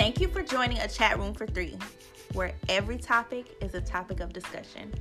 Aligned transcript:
Thank 0.00 0.18
you 0.18 0.28
for 0.28 0.42
joining 0.42 0.78
a 0.78 0.88
chat 0.88 1.18
room 1.18 1.34
for 1.34 1.46
three, 1.46 1.76
where 2.32 2.54
every 2.70 2.96
topic 2.96 3.54
is 3.60 3.74
a 3.74 3.82
topic 3.82 4.20
of 4.20 4.32
discussion. 4.32 4.94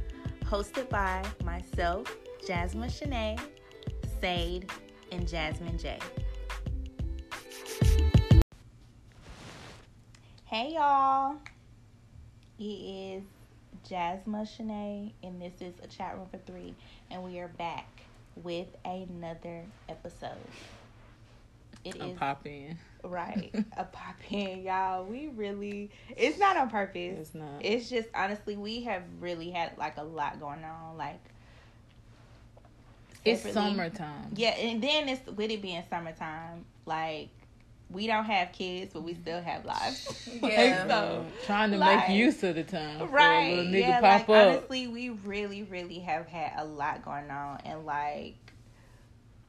Hosted 0.44 0.90
by 0.90 1.26
myself, 1.42 2.14
Jasmine 2.46 2.90
Shanae, 2.90 3.40
Sade, 4.20 4.70
and 5.14 5.26
Jasmine 5.26 5.78
J. 5.78 6.00
Hey 10.44 10.74
y'all, 10.74 11.38
it 12.60 12.64
is 12.64 13.24
Jasmine 13.88 14.46
Shanae, 14.46 15.14
and 15.24 15.42
this 15.42 15.62
is 15.62 15.76
a 15.82 15.88
chat 15.88 16.18
room 16.18 16.28
for 16.30 16.40
three, 16.40 16.76
and 17.10 17.24
we 17.24 17.40
are 17.40 17.48
back 17.48 17.88
with 18.36 18.68
another 18.84 19.64
episode. 19.88 20.36
It 21.84 21.96
I'm 22.00 22.10
is 22.10 22.18
pop 22.18 22.46
in. 22.46 22.78
right 23.04 23.52
a 23.78 23.84
pop 23.86 24.16
in, 24.30 24.64
y'all. 24.64 25.06
We 25.06 25.30
really 25.30 25.92
it's 26.16 26.38
not 26.38 26.58
on 26.58 26.70
purpose. 26.70 27.18
It's 27.20 27.36
not. 27.36 27.62
It's 27.62 27.90
just 27.90 28.10
honestly 28.14 28.56
we 28.58 28.84
have 28.84 29.04
really 29.20 29.50
had 29.52 29.78
like 29.78 29.98
a 29.98 30.04
lot 30.04 30.40
going 30.40 30.64
on. 30.64 30.98
Like 30.98 31.20
it's 33.26 33.52
summertime. 33.52 34.34
Yeah, 34.36 34.50
and 34.50 34.82
then 34.82 35.10
it's 35.10 35.26
with 35.28 35.52
it 35.52 35.62
being 35.62 35.84
summertime, 35.90 36.66
like 36.86 37.30
we 37.90 38.08
don't 38.08 38.26
have 38.26 38.52
kids, 38.52 38.94
but 38.94 39.02
we 39.04 39.16
still 39.16 39.42
have 39.42 39.66
lives. 39.66 40.30
Yeah, 40.42 40.88
so, 40.88 41.26
trying 41.46 41.72
to 41.72 41.78
like, 41.78 42.08
make 42.08 42.18
use 42.18 42.42
of 42.44 42.56
the 42.56 42.64
time, 42.64 43.10
right? 43.12 43.66
yeah, 43.66 44.00
like, 44.00 44.30
honestly, 44.30 44.88
we 44.88 45.10
really, 45.10 45.64
really 45.64 46.00
have 46.00 46.28
had 46.28 46.54
a 46.58 46.66
lot 46.66 47.04
going 47.04 47.30
on, 47.30 47.60
and 47.66 47.86
like 47.86 48.36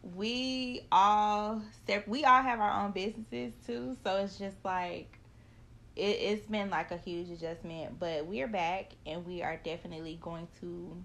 we 0.02 0.82
all 0.90 1.62
we 2.06 2.24
all 2.24 2.42
have 2.42 2.60
our 2.60 2.84
own 2.84 2.92
businesses 2.92 3.52
too, 3.66 3.96
so 4.02 4.16
it's 4.16 4.38
just 4.38 4.56
like 4.64 5.18
it, 5.96 6.00
it's 6.00 6.46
been 6.46 6.70
like 6.70 6.90
a 6.90 6.96
huge 6.96 7.30
adjustment. 7.30 7.98
But 7.98 8.26
we 8.26 8.40
are 8.42 8.48
back, 8.48 8.92
and 9.07 9.26
we 9.26 9.42
are 9.42 9.60
definitely 9.62 10.18
going 10.20 10.48
to 10.60 10.96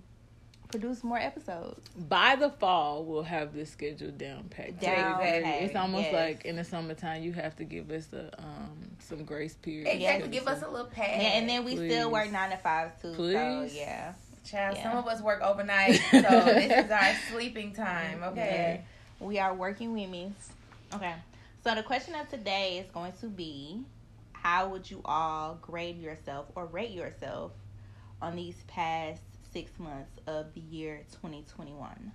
produce 0.70 1.04
more 1.04 1.18
episodes. 1.18 1.90
By 1.98 2.36
the 2.36 2.50
fall, 2.50 3.04
we'll 3.04 3.24
have 3.24 3.54
this 3.54 3.70
schedule 3.70 4.12
down 4.12 4.46
packed. 4.50 4.82
Down 4.82 5.20
packed. 5.20 5.64
It's 5.64 5.76
almost 5.76 6.06
yes. 6.06 6.14
like 6.14 6.46
in 6.46 6.56
the 6.56 6.64
summertime, 6.64 7.24
you 7.24 7.34
have 7.34 7.56
to 7.58 7.64
give 7.64 7.92
us 7.92 8.08
a 8.14 8.32
um 8.42 8.96
some 9.00 9.24
grace 9.26 9.56
period. 9.56 9.88
Exactly, 9.88 10.30
give 10.30 10.48
us 10.48 10.64
a 10.64 10.70
little 10.70 10.88
pad. 10.88 11.22
Yeah, 11.22 11.38
and 11.38 11.50
then 11.50 11.66
we 11.66 11.76
Please. 11.76 11.92
still 11.92 12.12
work 12.12 12.32
nine 12.32 12.52
to 12.52 12.58
five 12.58 13.02
too. 13.02 13.14
Please. 13.14 13.36
So 13.36 13.78
yeah. 13.78 14.14
Child, 14.46 14.78
yeah. 14.78 14.84
some 14.84 14.98
of 14.98 15.08
us 15.08 15.22
work 15.22 15.42
overnight, 15.42 15.96
so 16.12 16.20
this 16.22 16.86
is 16.86 16.92
our 16.92 17.16
sleeping 17.32 17.74
time. 17.74 18.24
Okay. 18.24 18.82
Yeah. 19.20 19.26
We 19.26 19.40
are 19.40 19.54
working 19.54 19.94
women. 19.94 20.36
Okay. 20.94 21.14
So 21.64 21.74
the 21.74 21.84
question 21.84 22.14
of 22.16 22.30
today 22.30 22.78
is 22.78 22.92
going 22.92 23.14
to 23.22 23.28
be 23.28 23.82
how 24.34 24.70
would 24.70 24.90
you 24.90 25.02
all 25.04 25.58
grade 25.62 26.00
yourself 26.00 26.46
or 26.56 26.68
rate 26.68 26.92
yourself 26.92 27.52
on 28.22 28.36
these 28.36 28.56
past 28.68 29.22
six 29.52 29.72
months 29.80 30.12
of 30.28 30.54
the 30.54 30.60
year 30.60 31.02
2021. 31.14 32.12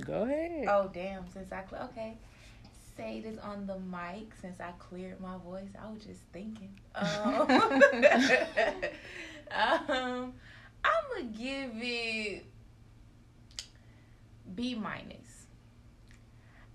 Go 0.00 0.22
ahead. 0.22 0.66
Oh, 0.68 0.90
damn. 0.92 1.28
Since 1.30 1.52
I, 1.52 1.64
cl- 1.68 1.82
okay. 1.90 2.16
Say 2.96 3.20
this 3.20 3.38
on 3.38 3.66
the 3.66 3.78
mic 3.78 4.32
since 4.40 4.60
I 4.60 4.72
cleared 4.78 5.20
my 5.20 5.36
voice. 5.38 5.68
I 5.80 5.90
was 5.90 6.04
just 6.04 6.22
thinking. 6.32 6.78
Um, 6.96 7.50
um 9.88 10.32
I'm 10.82 11.04
going 11.14 11.32
to 11.32 11.38
give 11.38 11.70
it 11.74 12.46
B 14.54 14.74
minus. 14.74 15.46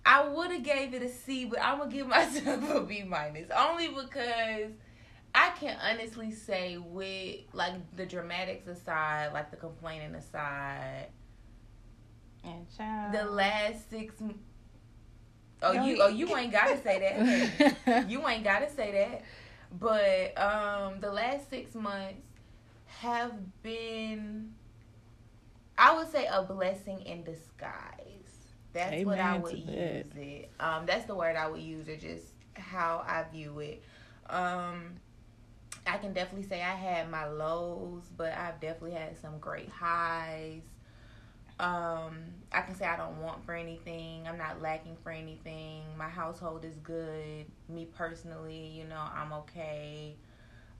I 0.05 0.27
would 0.27 0.51
have 0.51 0.63
gave 0.63 0.93
it 0.93 1.01
a 1.03 1.09
C, 1.09 1.45
but 1.45 1.59
I'm 1.61 1.77
gonna 1.77 1.91
give 1.91 2.07
myself 2.07 2.69
a 2.69 2.81
B 2.81 3.03
minus 3.03 3.49
only 3.55 3.87
because 3.87 4.71
I 5.33 5.51
can 5.59 5.77
honestly 5.81 6.31
say 6.31 6.77
with 6.77 7.41
like 7.53 7.73
the 7.95 8.05
dramatics 8.05 8.67
aside, 8.67 9.31
like 9.33 9.51
the 9.51 9.57
complaining 9.57 10.15
aside, 10.15 11.07
and 12.43 12.65
child. 12.75 13.13
the 13.13 13.25
last 13.25 13.89
six. 13.89 14.15
Oh, 15.61 15.73
no, 15.73 15.85
you 15.85 15.97
oh 16.01 16.07
you 16.07 16.35
ain't 16.35 16.51
gotta 16.51 16.81
say 16.81 16.99
that. 16.99 18.09
you 18.09 18.27
ain't 18.27 18.43
gotta 18.43 18.69
say 18.69 18.91
that. 18.91 19.23
But 19.79 20.37
um, 20.41 20.99
the 20.99 21.11
last 21.11 21.49
six 21.49 21.75
months 21.75 22.21
have 22.87 23.33
been, 23.63 24.53
I 25.77 25.95
would 25.95 26.11
say, 26.11 26.27
a 26.31 26.43
blessing 26.43 27.01
in 27.01 27.23
disguise. 27.23 28.07
That's 28.73 28.93
Amen 28.93 29.05
what 29.05 29.19
I 29.19 29.37
would 29.37 29.57
use 29.57 29.67
that. 29.67 30.17
it. 30.17 30.51
Um, 30.59 30.85
that's 30.85 31.05
the 31.05 31.15
word 31.15 31.35
I 31.35 31.47
would 31.47 31.61
use 31.61 31.87
or 31.87 31.97
Just 31.97 32.27
how 32.53 33.03
I 33.07 33.25
view 33.31 33.59
it. 33.59 33.83
Um, 34.29 34.95
I 35.85 35.97
can 35.97 36.13
definitely 36.13 36.47
say 36.47 36.61
I 36.61 36.75
had 36.75 37.09
my 37.09 37.25
lows, 37.27 38.03
but 38.15 38.33
I've 38.33 38.59
definitely 38.59 38.93
had 38.93 39.17
some 39.19 39.39
great 39.39 39.69
highs. 39.69 40.61
Um, 41.61 42.17
I 42.51 42.61
can 42.61 42.75
say 42.75 42.85
I 42.85 42.97
don't 42.97 43.21
want 43.21 43.45
for 43.45 43.53
anything. 43.53 44.27
I'm 44.27 44.37
not 44.37 44.61
lacking 44.61 44.97
for 45.03 45.11
anything. 45.11 45.83
My 45.95 46.09
household 46.09 46.65
is 46.65 46.75
good. 46.77 47.45
Me 47.69 47.85
personally, 47.85 48.67
you 48.75 48.83
know, 48.85 49.01
I'm 49.15 49.31
okay. 49.33 50.15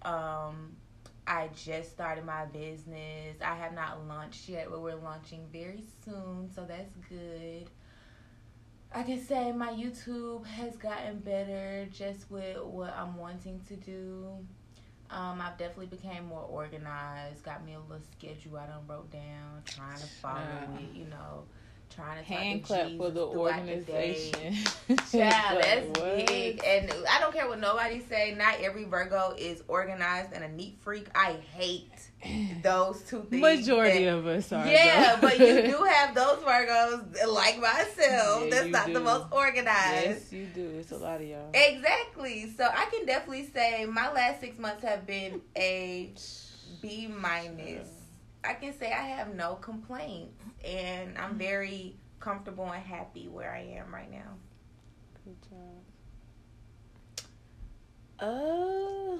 Um, 0.01 0.75
I 1.27 1.49
just 1.55 1.91
started 1.91 2.25
my 2.25 2.45
business. 2.45 3.37
I 3.45 3.53
have 3.55 3.73
not 3.73 4.07
launched 4.07 4.49
yet, 4.49 4.69
but 4.71 4.81
we're 4.81 4.95
launching 4.95 5.45
very 5.53 5.83
soon, 6.03 6.49
so 6.53 6.65
that's 6.65 6.95
good. 7.07 7.69
I 8.93 9.03
can 9.03 9.23
say 9.23 9.51
my 9.51 9.71
YouTube 9.71 10.45
has 10.47 10.75
gotten 10.77 11.19
better 11.19 11.87
just 11.93 12.29
with 12.31 12.57
what 12.63 12.93
I'm 12.97 13.15
wanting 13.17 13.61
to 13.67 13.75
do. 13.75 14.39
Um, 15.11 15.41
I've 15.41 15.57
definitely 15.57 15.87
became 15.87 16.25
more 16.25 16.43
organized. 16.43 17.43
Got 17.43 17.65
me 17.65 17.73
a 17.73 17.79
little 17.79 18.03
schedule 18.17 18.57
I 18.57 18.67
done 18.67 18.87
wrote 18.87 19.11
down, 19.11 19.61
trying 19.65 19.99
to 19.99 20.07
follow 20.07 20.39
uh, 20.39 20.79
it. 20.79 20.95
You 20.95 21.05
know, 21.05 21.43
trying 21.91 22.17
to 22.17 22.23
hand 22.23 22.63
clap 22.63 22.91
for 22.97 23.09
the 23.09 23.21
organization. 23.21 24.55
The 24.87 24.95
Child, 25.11 25.63
that's 25.63 25.99
what? 25.99 26.27
big. 26.27 26.61
And 26.65 26.91
I 27.09 27.19
don't 27.19 27.33
care 27.33 27.47
what 27.47 27.59
nobody 27.59 28.01
say. 28.09 28.35
Not 28.37 28.61
every 28.61 28.85
Virgo 28.85 29.35
is 29.37 29.63
organized 29.67 30.33
and 30.33 30.43
a 30.43 30.49
neat 30.49 30.77
freak. 30.81 31.07
I 31.15 31.33
hate 31.53 31.91
those 32.63 33.01
two 33.01 33.23
things. 33.29 33.41
Majority 33.41 34.05
of 34.05 34.25
us 34.27 34.51
are. 34.51 34.65
Yeah, 34.67 35.17
but 35.19 35.39
you 35.39 35.61
do 35.63 35.83
have 35.83 36.15
those 36.15 36.39
Virgos 36.39 37.27
like 37.27 37.59
myself. 37.59 38.43
Yeah, 38.43 38.49
that's 38.49 38.67
not 38.67 38.87
do. 38.87 38.93
the 38.93 38.99
most 38.99 39.25
organized. 39.31 40.05
Yes, 40.05 40.33
you 40.33 40.47
do. 40.53 40.75
It's 40.79 40.91
a 40.91 40.97
lot 40.97 41.21
of 41.21 41.27
y'all. 41.27 41.49
Exactly. 41.53 42.51
So 42.57 42.65
I 42.65 42.85
can 42.85 43.05
definitely 43.05 43.47
say 43.47 43.85
my 43.85 44.11
last 44.11 44.39
six 44.39 44.57
months 44.57 44.83
have 44.83 45.05
been 45.05 45.41
a 45.55 46.11
B 46.81 47.07
minus. 47.07 47.87
I 48.43 48.53
can 48.53 48.77
say 48.77 48.91
I 48.91 49.03
have 49.03 49.35
no 49.35 49.55
complaints, 49.55 50.33
and 50.65 51.17
I'm 51.17 51.37
very 51.37 51.95
comfortable 52.19 52.65
and 52.65 52.83
happy 52.83 53.27
where 53.27 53.53
I 53.53 53.61
am 53.77 53.93
right 53.93 54.09
now. 54.09 54.37
Good 55.25 55.37
job. 55.49 55.81
Uh, 58.19 59.17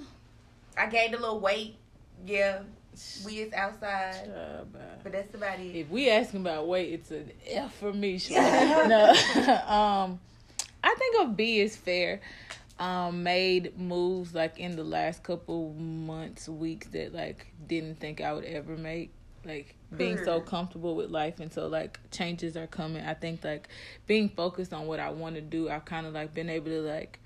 I 0.78 0.88
gained 0.88 1.14
a 1.14 1.20
little 1.20 1.40
weight. 1.40 1.76
Yeah, 2.26 2.62
we 3.26 3.40
is 3.40 3.54
outside, 3.54 4.30
but 5.04 5.12
that's 5.12 5.34
about 5.34 5.60
it. 5.60 5.76
If 5.76 5.90
we 5.90 6.10
asking 6.10 6.42
about 6.42 6.68
weight, 6.68 6.94
it's 6.94 7.12
an 7.12 7.32
F 7.48 7.74
for 7.76 7.94
me. 7.94 8.20
no, 8.32 9.10
um, 9.68 10.20
I 10.84 10.96
think 10.98 11.22
a 11.22 11.28
B 11.28 11.62
is 11.62 11.76
fair. 11.76 12.22
Um, 12.82 13.22
made 13.22 13.78
moves 13.78 14.34
like 14.34 14.58
in 14.58 14.76
the 14.76 14.84
last 14.84 15.22
couple 15.22 15.74
months, 15.74 16.50
weeks 16.50 16.88
that 16.88 17.14
like 17.14 17.46
didn't 17.68 18.00
think 18.00 18.22
I 18.22 18.34
would 18.34 18.44
ever 18.44 18.76
make. 18.76 19.12
Like 19.46 19.76
being 19.96 20.18
so 20.24 20.40
comfortable 20.40 20.96
with 20.96 21.12
life 21.12 21.40
and 21.40 21.54
so 21.54 21.68
like 21.68 22.00
changes 22.10 22.58
are 22.58 22.66
coming. 22.66 23.06
I 23.06 23.14
think 23.14 23.44
like 23.44 23.68
being 24.08 24.30
focused 24.30 24.74
on 24.74 24.88
what 24.88 25.00
I 25.00 25.12
want 25.12 25.36
to 25.36 25.42
do, 25.42 25.70
I've 25.70 25.86
kind 25.86 26.08
of 26.08 26.14
like 26.14 26.34
been 26.34 26.50
able 26.50 26.72
to 26.72 26.82
like 26.82 27.20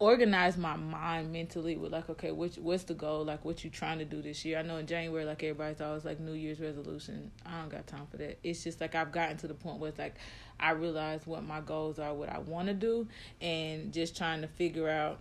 organize 0.00 0.56
my 0.56 0.76
mind 0.76 1.30
mentally 1.30 1.76
with 1.76 1.92
like 1.92 2.08
okay 2.08 2.32
which 2.32 2.56
what's 2.56 2.84
the 2.84 2.94
goal? 2.94 3.22
Like 3.22 3.44
what 3.44 3.62
you 3.62 3.70
trying 3.70 3.98
to 3.98 4.04
do 4.06 4.22
this 4.22 4.44
year? 4.46 4.58
I 4.58 4.62
know 4.62 4.78
in 4.78 4.86
january 4.86 5.26
like 5.26 5.42
everybody's 5.42 5.80
always 5.80 6.04
like 6.06 6.18
new 6.18 6.32
year's 6.32 6.58
resolution. 6.58 7.30
I 7.46 7.60
don't 7.60 7.68
got 7.68 7.86
time 7.86 8.06
for 8.10 8.16
that. 8.16 8.38
It's 8.42 8.64
just 8.64 8.80
like 8.80 8.94
i've 8.94 9.12
gotten 9.12 9.36
to 9.36 9.46
the 9.46 9.54
point 9.54 9.78
where 9.78 9.90
it's 9.90 9.98
like 9.98 10.16
i 10.58 10.70
realize 10.70 11.26
what 11.26 11.44
my 11.44 11.60
goals 11.60 11.98
are 11.98 12.12
what 12.12 12.28
i 12.28 12.38
want 12.38 12.68
to 12.68 12.74
do 12.74 13.06
and 13.40 13.92
just 13.92 14.16
trying 14.16 14.40
to 14.40 14.48
figure 14.48 14.88
out 14.88 15.18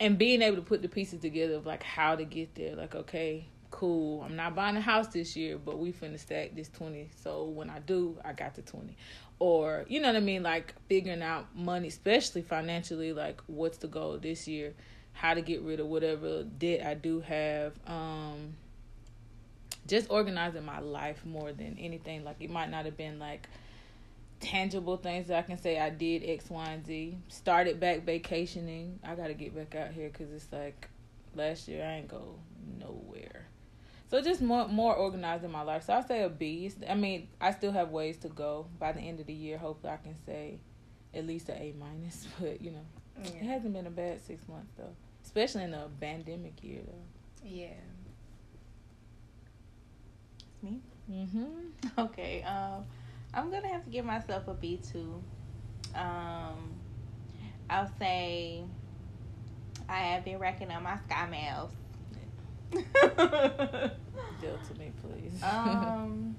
and 0.00 0.18
being 0.18 0.42
able 0.42 0.56
to 0.56 0.62
put 0.62 0.82
the 0.82 0.88
pieces 0.88 1.20
together 1.20 1.54
of 1.54 1.66
like 1.66 1.82
how 1.82 2.14
to 2.16 2.24
get 2.24 2.54
there. 2.56 2.74
Like 2.74 2.94
okay 2.94 3.46
cool. 3.70 4.22
I'm 4.22 4.34
not 4.34 4.54
buying 4.56 4.76
a 4.76 4.80
house 4.80 5.08
this 5.08 5.36
year 5.36 5.56
but 5.56 5.78
we 5.78 5.92
finna 5.92 6.18
stack 6.18 6.56
this 6.56 6.68
20 6.70 7.10
so 7.22 7.44
when 7.44 7.70
i 7.70 7.78
do 7.78 8.18
i 8.24 8.32
got 8.32 8.54
the 8.54 8.62
20 8.62 8.96
or 9.38 9.84
you 9.88 10.00
know 10.00 10.08
what 10.08 10.16
I 10.16 10.20
mean, 10.20 10.42
like 10.42 10.74
figuring 10.88 11.22
out 11.22 11.54
money, 11.54 11.88
especially 11.88 12.42
financially, 12.42 13.12
like 13.12 13.40
what's 13.46 13.78
the 13.78 13.86
goal 13.86 14.18
this 14.18 14.48
year, 14.48 14.74
how 15.12 15.34
to 15.34 15.40
get 15.40 15.62
rid 15.62 15.80
of 15.80 15.86
whatever 15.86 16.42
debt 16.42 16.84
I 16.84 16.94
do 16.94 17.20
have. 17.20 17.72
Um, 17.86 18.54
just 19.86 20.10
organizing 20.10 20.64
my 20.64 20.80
life 20.80 21.24
more 21.24 21.52
than 21.52 21.76
anything. 21.78 22.24
Like 22.24 22.36
it 22.40 22.50
might 22.50 22.70
not 22.70 22.84
have 22.84 22.96
been 22.96 23.18
like 23.18 23.48
tangible 24.40 24.96
things 24.96 25.28
that 25.28 25.38
I 25.38 25.42
can 25.42 25.58
say 25.58 25.78
I 25.78 25.90
did 25.90 26.22
X, 26.24 26.48
Y, 26.50 26.66
and 26.66 26.86
Z. 26.86 27.18
Started 27.28 27.80
back 27.80 28.04
vacationing. 28.04 29.00
I 29.02 29.14
got 29.14 29.28
to 29.28 29.34
get 29.34 29.54
back 29.54 29.74
out 29.74 29.92
here 29.92 30.08
because 30.08 30.32
it's 30.32 30.52
like 30.52 30.88
last 31.34 31.68
year 31.68 31.84
I 31.84 31.96
ain't 31.96 32.08
go 32.08 32.36
nowhere. 32.78 33.47
So 34.10 34.22
just 34.22 34.40
more 34.40 34.66
more 34.68 34.94
organized 34.94 35.44
in 35.44 35.50
my 35.50 35.62
life. 35.62 35.84
So 35.84 35.92
I 35.92 36.00
say 36.00 36.22
a 36.22 36.28
B. 36.30 36.72
I 36.88 36.94
mean, 36.94 37.28
I 37.40 37.52
still 37.52 37.72
have 37.72 37.90
ways 37.90 38.16
to 38.18 38.28
go. 38.28 38.66
By 38.78 38.92
the 38.92 39.00
end 39.00 39.20
of 39.20 39.26
the 39.26 39.34
year, 39.34 39.58
hopefully 39.58 39.92
I 39.92 39.96
can 39.98 40.16
say 40.24 40.58
at 41.14 41.26
least 41.26 41.48
an 41.50 41.56
A 41.56 41.74
minus. 41.78 42.26
But 42.40 42.62
you 42.62 42.70
know, 42.70 42.86
yeah. 43.22 43.30
it 43.30 43.42
hasn't 43.44 43.74
been 43.74 43.86
a 43.86 43.90
bad 43.90 44.20
six 44.24 44.48
months 44.48 44.72
though, 44.78 44.94
especially 45.24 45.64
in 45.64 45.74
a 45.74 45.88
pandemic 46.00 46.62
year 46.64 46.80
though. 46.86 47.46
Yeah. 47.46 47.74
Me. 50.62 50.80
Mhm. 51.10 51.70
Okay. 51.98 52.42
Um, 52.42 52.84
I'm 53.34 53.50
gonna 53.50 53.68
have 53.68 53.84
to 53.84 53.90
give 53.90 54.04
myself 54.06 54.48
a 54.48 54.54
B 54.54 54.80
two. 54.90 55.22
Um, 55.94 56.72
I'll 57.68 57.90
say 57.98 58.64
I 59.88 59.98
have 60.00 60.24
been 60.24 60.38
racking 60.38 60.70
up 60.70 60.82
my 60.82 60.96
sky 60.98 61.26
miles. 61.26 61.72
Deal 62.72 64.58
to 64.68 64.78
me, 64.78 64.92
please. 65.02 65.42
um, 65.42 66.36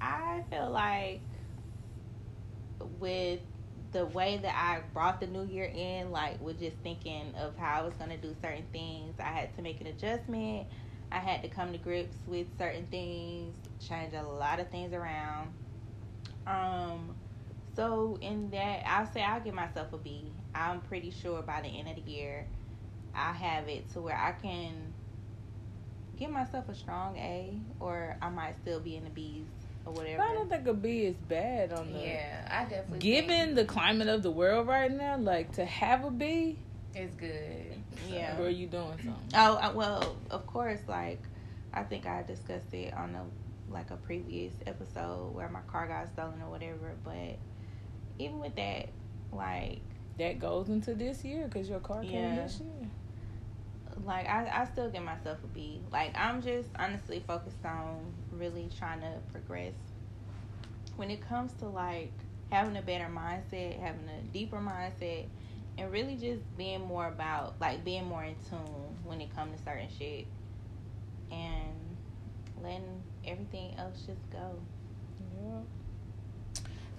I 0.00 0.42
feel 0.50 0.70
like 0.70 1.20
with 2.98 3.40
the 3.92 4.06
way 4.06 4.38
that 4.38 4.54
I 4.54 4.80
brought 4.92 5.20
the 5.20 5.26
new 5.26 5.44
year 5.44 5.70
in, 5.72 6.10
like 6.10 6.40
with 6.40 6.58
just 6.58 6.76
thinking 6.78 7.32
of 7.38 7.56
how 7.56 7.80
I 7.80 7.84
was 7.84 7.94
gonna 7.94 8.16
do 8.16 8.34
certain 8.42 8.64
things, 8.72 9.14
I 9.20 9.30
had 9.32 9.54
to 9.56 9.62
make 9.62 9.80
an 9.80 9.86
adjustment. 9.86 10.66
I 11.12 11.18
had 11.18 11.42
to 11.42 11.48
come 11.48 11.70
to 11.72 11.78
grips 11.78 12.16
with 12.26 12.46
certain 12.58 12.86
things, 12.86 13.54
change 13.80 14.14
a 14.14 14.22
lot 14.22 14.58
of 14.58 14.68
things 14.70 14.92
around. 14.92 15.52
Um, 16.46 17.14
so 17.76 18.18
in 18.20 18.50
that, 18.50 18.82
I'll 18.86 19.06
say 19.06 19.22
I'll 19.22 19.40
give 19.40 19.54
myself 19.54 19.92
a 19.92 19.98
B. 19.98 20.24
I'm 20.54 20.80
pretty 20.80 21.10
sure 21.10 21.40
by 21.42 21.60
the 21.62 21.68
end 21.68 21.88
of 21.88 22.04
the 22.04 22.10
year, 22.10 22.46
I 23.16 23.32
have 23.32 23.68
it 23.68 23.92
to 23.92 24.00
where 24.00 24.16
I 24.16 24.32
can 24.32 24.92
give 26.16 26.30
myself 26.30 26.68
a 26.68 26.74
strong 26.74 27.16
A, 27.16 27.58
or 27.80 28.16
I 28.20 28.28
might 28.28 28.56
still 28.62 28.80
be 28.80 28.96
in 28.96 29.04
the 29.04 29.10
B's 29.10 29.46
or 29.84 29.92
whatever. 29.92 30.22
I 30.22 30.32
don't 30.34 30.48
think 30.48 30.66
a 30.66 30.74
B 30.74 31.04
is 31.04 31.16
bad 31.16 31.72
on 31.72 31.92
the. 31.92 32.00
Yeah, 32.00 32.48
I 32.50 32.64
definitely. 32.64 32.98
Given 32.98 33.54
the 33.54 33.64
climate 33.64 34.08
of 34.08 34.22
the 34.22 34.30
world 34.30 34.66
right 34.66 34.90
now, 34.90 35.16
like 35.18 35.52
to 35.52 35.64
have 35.64 36.04
a 36.04 36.10
B, 36.10 36.58
it's 36.94 37.14
good. 37.14 37.74
Yeah. 38.10 38.38
Where 38.38 38.50
you 38.50 38.66
doing 38.66 38.98
something? 38.98 39.30
Oh 39.34 39.56
uh, 39.56 39.72
well, 39.74 40.16
of 40.30 40.46
course. 40.46 40.80
Like 40.88 41.22
I 41.72 41.82
think 41.82 42.06
I 42.06 42.22
discussed 42.22 42.72
it 42.72 42.94
on 42.94 43.14
a 43.14 43.24
like 43.72 43.90
a 43.90 43.96
previous 43.96 44.52
episode 44.66 45.34
where 45.34 45.48
my 45.48 45.60
car 45.62 45.86
got 45.88 46.08
stolen 46.12 46.42
or 46.42 46.50
whatever. 46.50 46.94
But 47.02 47.38
even 48.18 48.40
with 48.40 48.54
that, 48.56 48.88
like 49.32 49.82
That 50.18 50.38
goes 50.38 50.68
into 50.68 50.94
this 50.94 51.24
year 51.24 51.46
because 51.46 51.68
your 51.68 51.80
car 51.80 52.02
came 52.02 52.12
Yeah. 52.12 52.42
this 52.44 52.60
year. 52.60 52.83
Like 54.04 54.26
I, 54.28 54.62
I 54.62 54.64
still 54.66 54.90
give 54.90 55.02
myself 55.02 55.38
a 55.44 55.46
B. 55.48 55.80
Like 55.92 56.12
I'm 56.16 56.42
just 56.42 56.68
honestly 56.78 57.22
focused 57.26 57.64
on 57.64 58.12
really 58.32 58.68
trying 58.78 59.00
to 59.00 59.12
progress. 59.32 59.74
When 60.96 61.10
it 61.10 61.26
comes 61.26 61.52
to 61.54 61.66
like 61.66 62.12
having 62.50 62.76
a 62.76 62.82
better 62.82 63.08
mindset, 63.10 63.80
having 63.80 64.08
a 64.08 64.22
deeper 64.32 64.58
mindset, 64.58 65.26
and 65.78 65.90
really 65.90 66.16
just 66.16 66.42
being 66.56 66.82
more 66.82 67.08
about 67.08 67.54
like 67.60 67.84
being 67.84 68.04
more 68.06 68.24
in 68.24 68.36
tune 68.48 68.96
when 69.04 69.20
it 69.20 69.34
comes 69.34 69.56
to 69.58 69.64
certain 69.64 69.88
shit, 69.98 70.26
and 71.30 71.96
letting 72.62 73.02
everything 73.26 73.74
else 73.78 74.02
just 74.06 74.30
go. 74.30 74.58
Yeah. 75.42 75.60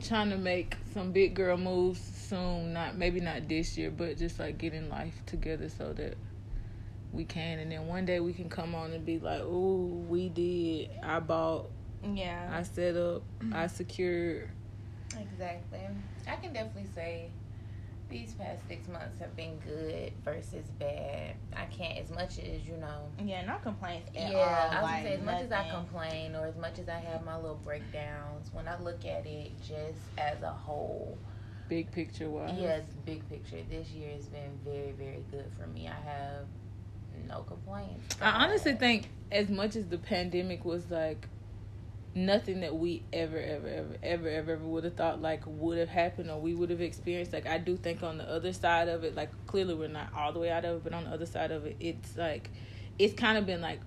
Trying 0.01 0.30
to 0.31 0.38
make 0.38 0.75
some 0.94 1.12
big 1.13 1.36
girl 1.36 1.57
moves 1.57 2.01
soon. 2.01 2.74
Not 2.74 2.97
maybe 2.97 3.21
not 3.21 3.47
this 3.47 3.77
year, 3.77 3.92
but 3.92 4.18
just 4.18 4.39
like 4.39 4.57
getting 4.57 4.89
life 4.89 5.24
together 5.25 5.69
so 5.69 5.94
that 5.94 6.18
we 7.15 7.25
can, 7.25 7.59
and 7.59 7.71
then 7.71 7.88
one 7.88 8.06
day 8.06 8.19
we 8.19 8.33
can 8.33 8.50
come 8.50 8.75
on 8.75 8.91
and 8.91 9.06
be 9.06 9.19
like, 9.19 9.41
"Ooh, 9.41 10.06
we 10.07 10.29
did. 10.29 10.89
I 11.01 11.19
bought. 11.19 11.69
Yeah. 12.03 12.50
I 12.51 12.63
set 12.63 12.95
up. 12.95 13.23
I 13.39 13.44
mm-hmm. 13.44 13.75
secured." 13.75 14.50
Exactly. 15.19 15.79
I 16.27 16.35
can 16.35 16.53
definitely 16.53 16.89
say 16.94 17.29
these 18.09 18.33
past 18.33 18.59
six 18.67 18.88
months 18.88 19.19
have 19.19 19.35
been 19.35 19.57
good 19.59 20.13
versus 20.23 20.65
bad. 20.79 21.35
I 21.56 21.65
can't 21.65 21.97
as 21.97 22.12
much 22.12 22.39
as 22.39 22.67
you 22.67 22.77
know. 22.77 23.09
yeah, 23.23 23.45
no 23.45 23.57
complaints 23.63 24.09
at 24.15 24.31
yeah, 24.31 24.38
all. 24.38 24.77
I 24.77 24.81
was 24.81 24.83
like, 24.83 24.91
gonna 24.91 25.03
say 25.03 25.13
as 25.13 25.23
much 25.23 25.41
as 25.41 25.51
I 25.51 25.69
complain 25.69 26.35
or 26.35 26.45
as 26.45 26.56
much 26.56 26.79
as 26.79 26.89
I 26.89 27.00
have 27.00 27.25
my 27.25 27.35
little 27.35 27.59
breakdowns, 27.63 28.51
when 28.53 28.68
I 28.68 28.79
look 28.79 29.06
at 29.06 29.25
it 29.25 29.51
just 29.59 30.00
as 30.18 30.41
a 30.44 30.51
whole, 30.51 31.18
Big 31.68 31.91
picture 31.91 32.29
wise. 32.29 32.53
yes, 32.57 32.83
big 33.06 33.27
picture, 33.27 33.57
this 33.69 33.89
year 33.89 34.11
has 34.15 34.27
been 34.27 34.51
very, 34.63 34.91
very 34.91 35.23
good 35.31 35.51
for 35.59 35.65
me. 35.68 35.88
I 35.88 36.09
have 36.09 36.45
no 37.27 37.41
complaints. 37.41 38.15
I 38.21 38.44
honestly 38.45 38.73
think 38.75 39.09
as 39.31 39.50
much 39.50 39.75
as 39.75 39.88
the 39.88 39.97
pandemic 39.97 40.65
was 40.65 40.89
like 40.89 41.27
nothing 42.17 42.62
that 42.62 42.73
we 42.73 43.03
ever 43.12 43.38
ever 43.38 43.67
ever 43.67 43.95
ever 44.01 44.29
ever 44.29 44.53
ever 44.53 44.63
would 44.65 44.85
have 44.85 44.94
thought 44.95 45.21
like 45.21 45.41
would 45.45 45.77
have 45.77 45.89
happened 45.89 46.31
or 46.31 46.39
we 46.39 46.53
would 46.53 46.69
have 46.69 46.79
experienced 46.79 47.33
like 47.33 47.45
I 47.45 47.57
do 47.57 47.75
think 47.75 48.03
on 48.03 48.17
the 48.17 48.23
other 48.31 48.53
side 48.53 48.88
of 48.88 49.03
it 49.03 49.15
like 49.15 49.29
clearly 49.47 49.73
we're 49.75 49.89
not 49.89 50.07
all 50.15 50.31
the 50.31 50.39
way 50.39 50.50
out 50.50 50.63
of 50.63 50.77
it 50.77 50.83
but 50.85 50.94
on 50.94 51.03
the 51.03 51.09
other 51.09 51.25
side 51.25 51.51
of 51.51 51.65
it 51.65 51.75
it's 51.81 52.15
like 52.15 52.50
it's 52.97 53.13
kind 53.13 53.38
of 53.38 53.45
been 53.45 53.59
like 53.59 53.81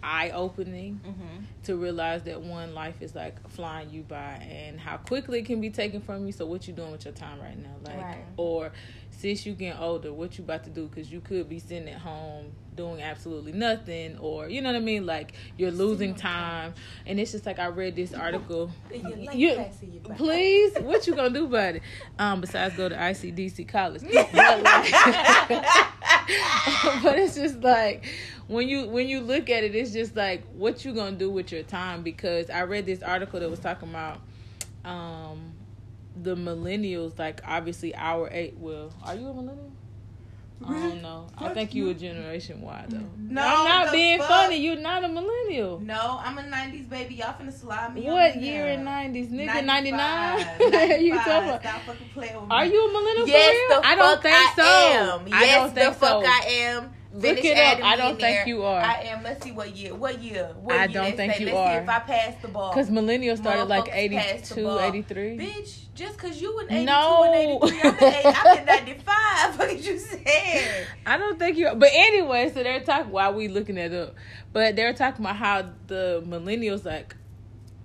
eye 0.00 0.30
opening 0.30 1.00
Mhm. 1.04 1.44
to 1.64 1.76
realize 1.76 2.22
that 2.24 2.40
one 2.40 2.72
life 2.72 3.02
is 3.02 3.16
like 3.16 3.48
flying 3.48 3.90
you 3.90 4.02
by 4.02 4.34
and 4.48 4.78
how 4.78 4.96
quickly 4.96 5.40
it 5.40 5.46
can 5.46 5.60
be 5.60 5.70
taken 5.70 6.00
from 6.00 6.24
you 6.26 6.32
so 6.32 6.46
what 6.46 6.68
you 6.68 6.74
doing 6.74 6.92
with 6.92 7.04
your 7.04 7.14
time 7.14 7.40
right 7.40 7.58
now 7.60 7.74
like 7.84 7.96
Right. 7.96 8.24
or 8.36 8.72
since 9.22 9.46
you 9.46 9.54
getting 9.54 9.80
older 9.80 10.12
what 10.12 10.36
you 10.36 10.42
about 10.42 10.64
to 10.64 10.70
do? 10.70 10.88
Because 10.88 11.12
you 11.12 11.20
could 11.20 11.48
be 11.48 11.60
sitting 11.60 11.88
at 11.88 11.98
home 11.98 12.46
doing 12.74 13.02
absolutely 13.02 13.52
nothing 13.52 14.16
or 14.18 14.48
you 14.48 14.62
know 14.62 14.70
what 14.70 14.76
i 14.76 14.80
mean? 14.80 15.06
Like 15.06 15.34
you're 15.56 15.70
losing 15.70 16.14
time. 16.14 16.74
And 17.06 17.20
it's 17.20 17.30
just 17.30 17.46
like 17.46 17.60
i 17.60 17.66
read 17.66 17.94
this 17.94 18.12
article. 18.14 18.70
You- 19.38 19.54
please? 20.16 20.76
What 20.80 21.06
you 21.06 21.14
gonna 21.14 21.30
do 21.30 21.46
about 21.46 21.76
it? 21.76 21.82
Um 22.18 22.40
besides 22.40 22.76
go 22.76 22.88
to 22.88 22.96
icdc 22.96 23.68
college. 23.68 24.02
But, 24.02 24.62
like, 24.62 24.90
but 27.02 27.18
it's 27.18 27.36
just 27.36 27.60
like 27.60 28.06
when 28.48 28.68
you 28.68 28.88
when 28.88 29.06
you 29.06 29.20
look 29.20 29.50
at 29.50 29.62
it 29.62 29.74
it's 29.76 29.92
just 29.92 30.16
like 30.16 30.44
what 30.52 30.84
you 30.84 30.92
gonna 30.94 31.16
do 31.16 31.30
with 31.30 31.52
your 31.52 31.62
time? 31.62 32.02
Because 32.02 32.50
i 32.50 32.62
read 32.62 32.86
this 32.86 33.02
article 33.02 33.38
that 33.38 33.48
was 33.48 33.60
talking 33.60 33.88
about 33.90 34.18
um 34.84 35.52
the 36.20 36.34
millennials 36.36 37.18
like 37.18 37.40
obviously 37.46 37.94
our 37.94 38.28
eight 38.32 38.54
well 38.58 38.92
are 39.04 39.14
you 39.14 39.28
a 39.28 39.34
millennial 39.34 39.70
I 40.64 40.72
don't 40.74 41.02
know. 41.02 41.26
I 41.36 41.48
think 41.54 41.74
you 41.74 41.88
a 41.90 41.94
generation 41.94 42.60
Y 42.60 42.84
though. 42.88 42.98
No, 43.18 43.42
I'm 43.44 43.64
not 43.84 43.92
being 43.92 44.18
fuck? 44.18 44.28
funny. 44.28 44.58
You're 44.58 44.76
not 44.76 45.02
a 45.04 45.08
millennial. 45.08 45.80
No, 45.80 46.20
I'm 46.22 46.38
a 46.38 46.42
'90s 46.42 46.88
baby. 46.88 47.16
Y'all 47.16 47.34
finna 47.34 47.52
slide 47.52 47.94
me. 47.94 48.02
What 48.02 48.36
year 48.36 48.66
in 48.68 48.84
'90s, 48.84 49.30
nigga? 49.30 49.64
'99. 49.64 50.38
you 51.02 51.14
talking? 51.16 51.58
Stop 51.60 51.82
fucking 51.82 52.08
playing 52.14 52.34
with 52.34 52.42
me. 52.44 52.48
Are 52.50 52.64
you 52.64 52.88
a 52.88 52.92
millennial 52.92 53.26
Yes, 53.28 53.56
for 53.68 53.72
real? 53.72 53.80
the 53.82 53.86
I 53.88 53.94
don't 53.96 54.12
fuck 54.14 54.22
think 54.22 54.36
I 54.36 54.52
so. 54.54 54.62
am. 54.62 55.26
I 55.32 55.44
Yes, 55.44 55.72
the 55.72 55.80
fuck 55.98 56.24
so. 56.24 56.30
I 56.30 56.44
am. 56.48 56.90
Look 57.14 57.22
Finish 57.22 57.44
it 57.44 57.58
up. 57.58 57.84
I 57.84 57.96
don't 57.96 58.18
think 58.18 58.20
there. 58.20 58.48
you 58.48 58.62
are. 58.62 58.80
I 58.80 59.02
am. 59.02 59.22
Let's 59.22 59.44
see 59.44 59.52
what 59.52 59.76
year. 59.76 59.94
What 59.94 60.22
year? 60.22 60.48
What 60.58 60.72
year? 60.72 60.80
I 60.80 60.84
year 60.86 60.92
don't 60.94 61.16
think 61.16 61.34
say. 61.34 61.40
you 61.40 61.46
Let's 61.46 61.58
are. 61.58 61.72
see 61.78 61.82
if 61.82 61.88
I 61.90 61.98
pass 61.98 62.34
the 62.40 62.48
ball. 62.48 62.70
Because 62.70 62.88
millennials 62.88 63.36
started 63.36 63.64
like 63.64 63.84
Motherfuckers 63.84 64.52
82, 64.54 64.78
83. 64.78 65.38
Bitch, 65.38 65.78
just 65.94 66.16
because 66.16 66.40
you 66.40 66.58
an 66.60 66.66
82 66.70 66.84
No. 66.86 67.24
and 67.24 67.34
83, 67.34 67.80
I'm 67.82 67.96
an 67.98 68.04
8, 68.04 68.24
I'm 68.24 68.58
in 68.58 68.64
95. 68.64 69.06
What 69.58 69.68
did 69.68 69.84
you 69.84 69.98
say? 69.98 70.86
I 71.06 71.18
don't 71.18 71.38
think 71.38 71.58
you. 71.58 71.66
Are. 71.68 71.74
But 71.74 71.90
anyway, 71.92 72.50
so 72.54 72.62
they're 72.62 72.80
talking. 72.80 73.10
Why 73.12 73.30
we 73.30 73.48
looking 73.48 73.76
it 73.76 73.92
up? 73.92 74.14
But 74.54 74.76
they're 74.76 74.94
talking 74.94 75.22
about 75.22 75.36
how 75.36 75.66
the 75.88 76.22
millennials 76.26 76.86
like 76.86 77.14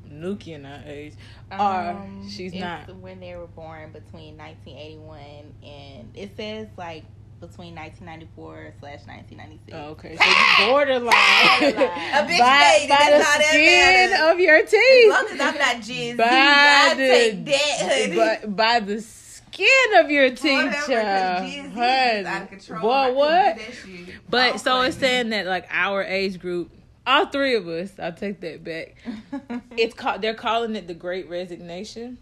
Nuki 0.09 0.49
in 0.55 0.65
our 0.65 0.81
age 0.85 1.15
are. 1.51 1.91
Um, 1.91 2.29
she's 2.29 2.53
it's 2.53 2.61
not. 2.61 2.95
when 2.97 3.19
they 3.19 3.35
were 3.35 3.47
born 3.47 3.91
between 3.91 4.37
1981 4.37 5.19
and 5.63 6.09
it 6.15 6.35
says 6.37 6.67
like 6.77 7.03
between 7.39 7.75
1994 7.75 8.73
slash 8.79 8.99
1996. 9.05 9.77
Oh, 9.77 9.91
okay, 9.91 10.15
so 10.17 10.23
borderline. 10.67 11.13
A 11.13 12.25
bitch 12.25 12.39
by, 12.39 12.77
baby, 12.77 12.89
by 12.89 12.97
that's 12.97 13.37
the 13.37 13.43
all 13.43 13.49
skin 13.49 14.09
matters. 14.11 14.33
of 14.33 14.39
your 14.39 14.55
As 14.57 14.71
teeth. 14.71 15.09
long 15.11 15.25
as 15.31 15.39
I'm 15.41 15.57
not 15.57 15.73
Gen 15.75 15.83
Z, 15.83 16.13
by 16.15 16.25
I 16.25 16.93
the 16.95 17.07
take 17.07 17.45
that, 17.45 17.77
honey. 17.81 18.15
by, 18.47 18.47
by 18.47 18.79
the 18.79 19.01
skin 19.01 19.67
of 19.97 20.09
your 20.11 20.29
teeth, 20.31 20.41
Whatever, 20.65 20.71
'cause 20.73 20.87
child. 20.87 21.43
Gen 21.47 21.51
Z 21.51 21.67
is 21.67 21.73
Honey. 21.73 22.25
out 22.25 22.41
of 22.43 22.49
control. 22.49 22.81
Boy, 22.81 23.13
what? 23.13 23.57
do 23.57 23.63
that 23.63 23.73
shit. 23.73 24.15
But 24.29 24.51
I'll 24.53 24.57
so 24.59 24.81
it's 24.81 24.95
me. 24.97 25.01
saying 25.01 25.29
that 25.29 25.45
like 25.45 25.67
our 25.71 26.03
age 26.03 26.39
group, 26.39 26.71
all 27.05 27.25
three 27.27 27.55
of 27.55 27.67
us, 27.67 27.91
I'll 27.99 28.13
take 28.13 28.41
that 28.41 28.63
back. 28.63 28.95
It's 29.77 29.93
called 29.93 30.21
they're 30.23 30.33
calling 30.33 30.75
it 30.75 30.87
the 30.87 30.95
Great 30.95 31.29
Resignation. 31.29 32.17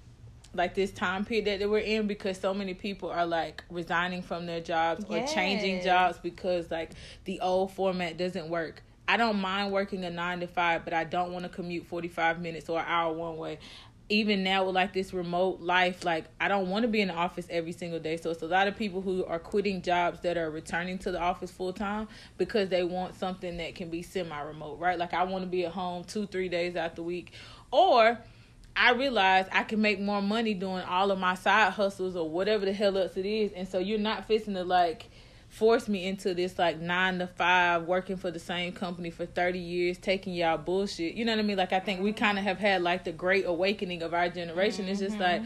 Like 0.55 0.74
this 0.74 0.91
time 0.91 1.25
period 1.25 1.62
that 1.62 1.69
we're 1.69 1.79
in 1.79 2.07
because 2.07 2.39
so 2.39 2.53
many 2.53 2.74
people 2.74 3.09
are 3.09 3.25
like 3.25 3.63
resigning 3.69 4.21
from 4.21 4.45
their 4.45 4.62
jobs 4.62 5.05
or 5.09 5.25
changing 5.27 5.83
jobs 5.83 6.17
because 6.17 6.71
like 6.71 6.91
the 7.25 7.41
old 7.41 7.74
format 7.74 8.17
doesn't 8.17 8.50
work. 8.50 8.81
I 9.07 9.17
don't 9.17 9.39
mind 9.39 9.71
working 9.71 10.03
a 10.05 10.09
nine 10.09 10.39
to 10.39 10.47
five, 10.47 10.83
but 10.83 10.93
I 10.93 11.03
don't 11.03 11.31
want 11.31 11.43
to 11.43 11.50
commute 11.50 11.85
45 11.85 12.41
minutes 12.41 12.69
or 12.69 12.79
an 12.79 12.85
hour 12.88 13.13
one 13.13 13.38
way. 13.38 13.59
Even 14.07 14.43
now 14.43 14.65
with 14.65 14.75
like 14.75 14.93
this 14.93 15.13
remote 15.13 15.62
life, 15.62 16.05
like 16.05 16.25
I 16.39 16.47
don't 16.47 16.69
want 16.69 16.83
to 16.83 16.88
be 16.88 17.01
in 17.01 17.07
the 17.07 17.13
office 17.15 17.47
every 17.50 17.71
single 17.71 18.00
day. 18.00 18.17
So 18.17 18.29
it's 18.29 18.41
a 18.43 18.47
lot 18.47 18.67
of 18.67 18.75
people 18.75 19.01
who 19.01 19.25
are 19.25 19.39
quitting 19.39 19.81
jobs 19.81 20.21
that 20.21 20.38
are 20.38 20.50
returning 20.50 21.00
to 21.00 21.12
the 21.12 21.19
office 21.19 21.51
full 21.51 21.74
time 21.74 22.07
because 22.38 22.69
they 22.69 22.83
want 22.83 23.15
something 23.15 23.57
that 23.57 23.75
can 23.75 23.89
be 23.89 24.03
semi 24.03 24.39
remote, 24.41 24.79
right? 24.79 24.97
Like 24.97 25.13
I 25.13 25.24
want 25.24 25.43
to 25.43 25.50
be 25.50 25.65
at 25.65 25.71
home 25.71 26.03
two, 26.03 26.27
three 26.27 26.50
days 26.50 26.75
out 26.75 26.95
the 26.95 27.03
week. 27.03 27.33
Or 27.71 28.19
I 28.75 28.91
realize 28.91 29.48
I 29.51 29.63
can 29.63 29.82
make 29.82 30.00
more 30.00 30.22
money 30.22 30.53
doing 30.53 30.84
all 30.84 31.12
of 31.12 31.20
my 31.20 31.36
side 31.36 31.74
hustles 31.74 32.15
or 32.15 32.29
whatever 32.29 32.65
the 32.65 32.74
hell 32.74 32.98
else 32.98 33.15
it 33.15 33.25
is. 33.25 33.51
And 33.53 33.67
so 33.67 33.79
you're 33.79 34.00
not 34.00 34.27
fixing 34.27 34.53
to 34.55 34.63
like 34.63 35.10
force 35.55 35.88
me 35.88 36.05
into 36.05 36.34
this 36.34 36.60
like 36.60 36.82
nine 36.82 37.20
to 37.20 37.27
five 37.27 37.84
working 37.84 38.17
for 38.17 38.29
the 38.29 38.39
same 38.39 38.74
company 38.74 39.10
for 39.10 39.25
30 39.25 39.58
years 39.58 39.98
taking 39.98 40.34
y'all 40.34 40.58
bullshit 40.58 41.13
you 41.13 41.24
know 41.24 41.32
what 41.32 41.39
i 41.39 41.44
mean 41.44 41.55
like 41.55 41.72
i 41.72 41.79
think 41.79 42.01
we 42.01 42.12
kind 42.12 42.38
of 42.38 42.44
have 42.44 42.58
had 42.58 42.82
like 42.82 43.05
the 43.05 43.12
great 43.13 43.46
awakening 43.46 44.03
of 44.03 44.13
our 44.13 44.27
generation 44.27 44.84
mm-hmm. 44.84 44.91
it's 44.91 45.00
just 45.00 45.17
like 45.17 45.41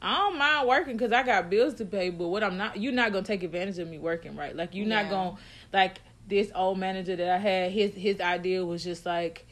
i 0.00 0.16
don't 0.16 0.38
mind 0.38 0.68
working 0.68 0.96
because 0.96 1.10
i 1.10 1.24
got 1.24 1.50
bills 1.50 1.74
to 1.74 1.84
pay 1.84 2.08
but 2.08 2.28
what 2.28 2.44
i'm 2.44 2.56
not 2.56 2.78
you're 2.78 2.92
not 2.92 3.10
gonna 3.10 3.24
take 3.24 3.42
advantage 3.42 3.80
of 3.80 3.88
me 3.88 3.98
working 3.98 4.36
right 4.36 4.54
like 4.54 4.76
you're 4.76 4.86
yeah. 4.86 5.02
not 5.02 5.10
gonna 5.10 5.36
like 5.72 5.98
this 6.28 6.52
old 6.54 6.78
manager 6.78 7.16
that 7.16 7.28
i 7.28 7.38
had 7.38 7.72
his 7.72 7.92
his 7.94 8.20
idea 8.20 8.64
was 8.64 8.84
just 8.84 9.04
like 9.04 9.44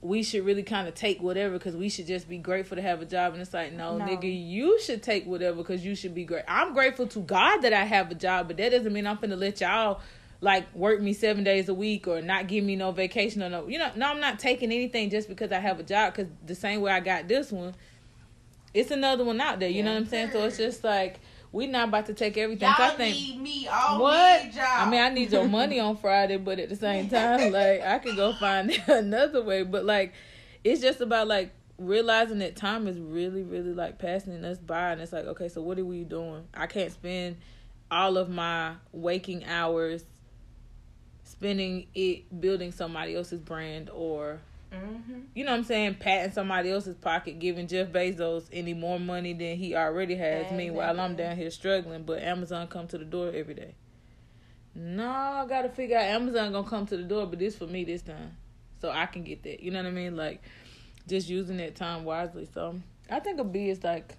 we 0.00 0.22
should 0.22 0.44
really 0.44 0.62
kind 0.62 0.86
of 0.86 0.94
take 0.94 1.20
whatever 1.20 1.54
because 1.54 1.74
we 1.74 1.88
should 1.88 2.06
just 2.06 2.28
be 2.28 2.38
grateful 2.38 2.76
to 2.76 2.82
have 2.82 3.02
a 3.02 3.04
job. 3.04 3.32
And 3.32 3.42
it's 3.42 3.52
like, 3.52 3.72
no, 3.72 3.98
no. 3.98 4.04
nigga, 4.04 4.48
you 4.48 4.80
should 4.80 5.02
take 5.02 5.26
whatever 5.26 5.56
because 5.56 5.84
you 5.84 5.96
should 5.96 6.14
be 6.14 6.24
great. 6.24 6.44
I'm 6.46 6.72
grateful 6.72 7.08
to 7.08 7.20
God 7.20 7.58
that 7.62 7.72
I 7.72 7.84
have 7.84 8.10
a 8.10 8.14
job, 8.14 8.46
but 8.48 8.56
that 8.58 8.70
doesn't 8.70 8.92
mean 8.92 9.06
I'm 9.06 9.16
gonna 9.16 9.36
let 9.36 9.60
y'all 9.60 10.00
like 10.40 10.72
work 10.72 11.00
me 11.00 11.12
seven 11.12 11.42
days 11.42 11.68
a 11.68 11.74
week 11.74 12.06
or 12.06 12.22
not 12.22 12.46
give 12.46 12.62
me 12.62 12.76
no 12.76 12.92
vacation 12.92 13.42
or 13.42 13.50
no, 13.50 13.66
you 13.66 13.76
know, 13.76 13.90
no, 13.96 14.06
I'm 14.06 14.20
not 14.20 14.38
taking 14.38 14.70
anything 14.70 15.10
just 15.10 15.28
because 15.28 15.50
I 15.50 15.58
have 15.58 15.80
a 15.80 15.82
job. 15.82 16.14
Because 16.14 16.30
the 16.46 16.54
same 16.54 16.80
way 16.80 16.92
I 16.92 17.00
got 17.00 17.26
this 17.26 17.50
one, 17.50 17.74
it's 18.72 18.92
another 18.92 19.24
one 19.24 19.40
out 19.40 19.58
there. 19.58 19.68
You 19.68 19.78
yeah. 19.78 19.84
know 19.84 19.94
what 19.94 20.02
I'm 20.02 20.06
saying? 20.06 20.30
So 20.30 20.44
it's 20.44 20.58
just 20.58 20.84
like 20.84 21.18
we 21.52 21.66
not 21.66 21.88
about 21.88 22.06
to 22.06 22.14
take 22.14 22.36
everything. 22.36 22.68
Y'all 22.68 22.76
I 22.78 22.90
think, 22.90 23.16
need 23.16 23.40
me. 23.40 23.68
All 23.68 24.00
what? 24.00 24.44
Need 24.44 24.58
I 24.58 24.90
mean, 24.90 25.00
I 25.00 25.08
need 25.08 25.32
your 25.32 25.48
money 25.48 25.80
on 25.80 25.96
Friday, 25.96 26.36
but 26.36 26.58
at 26.58 26.68
the 26.68 26.76
same 26.76 27.08
time, 27.10 27.52
like 27.52 27.80
I 27.82 27.98
could 27.98 28.16
go 28.16 28.32
find 28.34 28.70
another 28.86 29.42
way. 29.42 29.62
But 29.62 29.84
like, 29.84 30.12
it's 30.64 30.80
just 30.80 31.00
about 31.00 31.26
like 31.26 31.52
realizing 31.78 32.40
that 32.40 32.56
time 32.56 32.86
is 32.86 32.98
really, 32.98 33.42
really 33.42 33.72
like 33.72 33.98
passing 33.98 34.44
us 34.44 34.58
by, 34.58 34.92
and 34.92 35.00
it's 35.00 35.12
like, 35.12 35.26
okay, 35.26 35.48
so 35.48 35.62
what 35.62 35.78
are 35.78 35.84
we 35.84 36.04
doing? 36.04 36.46
I 36.54 36.66
can't 36.66 36.92
spend 36.92 37.36
all 37.90 38.18
of 38.18 38.28
my 38.28 38.74
waking 38.92 39.44
hours 39.44 40.04
spending 41.24 41.86
it 41.94 42.40
building 42.40 42.72
somebody 42.72 43.14
else's 43.14 43.40
brand 43.40 43.90
or 43.90 44.40
Mm-hmm. 44.72 45.20
You 45.34 45.44
know 45.44 45.52
what 45.52 45.58
I'm 45.58 45.64
saying? 45.64 45.94
Patting 45.94 46.32
somebody 46.32 46.70
else's 46.70 46.96
pocket, 46.96 47.38
giving 47.38 47.66
Jeff 47.66 47.88
Bezos 47.88 48.48
any 48.52 48.74
more 48.74 49.00
money 49.00 49.32
than 49.32 49.56
he 49.56 49.74
already 49.74 50.14
has. 50.16 50.42
Exactly. 50.42 50.64
Meanwhile, 50.64 51.00
I'm 51.00 51.16
down 51.16 51.36
here 51.36 51.50
struggling, 51.50 52.02
but 52.02 52.22
Amazon 52.22 52.66
come 52.68 52.86
to 52.88 52.98
the 52.98 53.04
door 53.04 53.32
every 53.34 53.54
day. 53.54 53.74
No, 54.74 55.08
I 55.08 55.46
gotta 55.48 55.70
figure 55.70 55.96
out 55.96 56.04
Amazon 56.04 56.52
gonna 56.52 56.68
come 56.68 56.86
to 56.86 56.96
the 56.96 57.02
door, 57.02 57.26
but 57.26 57.38
this 57.38 57.56
for 57.56 57.66
me 57.66 57.84
this 57.84 58.02
time, 58.02 58.36
so 58.80 58.90
I 58.90 59.06
can 59.06 59.24
get 59.24 59.42
that. 59.42 59.60
You 59.60 59.70
know 59.70 59.82
what 59.82 59.88
I 59.88 59.92
mean? 59.92 60.16
Like 60.16 60.42
just 61.08 61.28
using 61.28 61.56
that 61.56 61.74
time 61.74 62.04
wisely. 62.04 62.46
So 62.52 62.78
I 63.10 63.18
think 63.20 63.40
a 63.40 63.44
B 63.44 63.70
is 63.70 63.82
like 63.82 64.16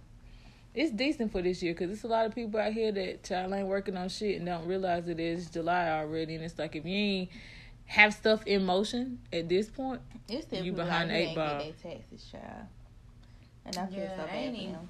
it's 0.74 0.91
decent 0.91 1.32
for 1.32 1.41
this 1.41 1.63
year 1.63 1.74
because 1.74 1.91
it's 1.91 2.03
a 2.03 2.08
lot 2.08 2.25
of 2.25 2.36
people 2.36 2.60
out 2.60 2.74
here 2.74 2.91
that 2.91 3.24
child 3.24 3.53
ain't 3.53 3.68
working 3.68 3.96
on 3.96 4.10
shit 4.10 4.38
and 4.38 4.46
don't 4.46 4.68
realize 4.68 5.08
it 5.08 5.20
is 5.20 5.50
July 5.50 5.89
already, 5.91 6.36
and 6.36 6.44
it's 6.44 6.58
like 6.60 6.75
if 6.75 6.86
you 6.86 6.96
ain't 6.96 7.29
have 7.89 8.13
stuff 8.13 8.46
in 8.46 8.65
motion 8.65 9.19
at 9.34 9.50
this 9.50 9.67
point, 9.67 10.00
it's 10.27 10.46
you 10.63 10.72
behind 10.72 11.12
eight 11.12 11.36
ball. 11.36 11.58
Get 11.58 11.81
their 11.81 11.93
taxes, 11.93 12.24
child. 12.31 12.67
And 13.65 13.77
I 13.77 13.88
feel 13.88 14.00
yeah, 14.00 14.15
so 14.15 14.27
bad 14.27 14.55
for 14.55 14.62
them. 14.62 14.89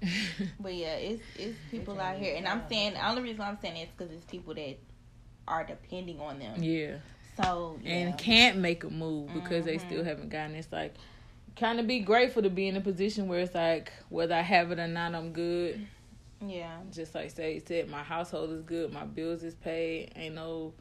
but 0.60 0.74
yeah, 0.74 0.94
it's 0.94 1.22
it's 1.36 1.56
people 1.70 2.00
out 2.00 2.16
here, 2.16 2.34
and 2.36 2.48
I'm 2.48 2.62
saying 2.68 2.94
the 2.94 3.08
only 3.08 3.22
reason 3.22 3.42
I'm 3.42 3.58
saying 3.62 3.76
it's 3.76 3.92
because 3.96 4.12
it's 4.12 4.24
people 4.24 4.54
that 4.54 4.76
are 5.46 5.62
depending 5.64 6.18
on 6.20 6.40
them. 6.40 6.60
Yeah. 6.60 6.96
So 7.40 7.78
yeah. 7.82 7.92
and 7.92 8.18
can't 8.18 8.58
make 8.58 8.82
a 8.82 8.90
move 8.90 9.32
because 9.32 9.58
mm-hmm. 9.58 9.66
they 9.66 9.78
still 9.78 9.98
mm-hmm. 9.98 10.08
haven't 10.08 10.30
gotten. 10.30 10.56
It's 10.56 10.72
like 10.72 10.94
kind 11.54 11.78
of 11.78 11.86
be 11.86 12.00
grateful 12.00 12.42
to 12.42 12.50
be 12.50 12.66
in 12.66 12.74
a 12.76 12.80
position 12.80 13.28
where 13.28 13.38
it's 13.38 13.54
like 13.54 13.92
whether 14.08 14.34
I 14.34 14.42
have 14.42 14.72
it 14.72 14.80
or 14.80 14.88
not, 14.88 15.14
I'm 15.14 15.32
good. 15.32 15.86
Yeah. 16.46 16.78
Just 16.92 17.14
like 17.14 17.30
say 17.30 17.60
said, 17.66 17.90
my 17.90 18.02
household 18.02 18.50
is 18.50 18.62
good, 18.62 18.92
my 18.92 19.04
bills 19.04 19.42
is 19.42 19.54
paid, 19.54 20.12
ain't 20.16 20.34
no 20.34 20.74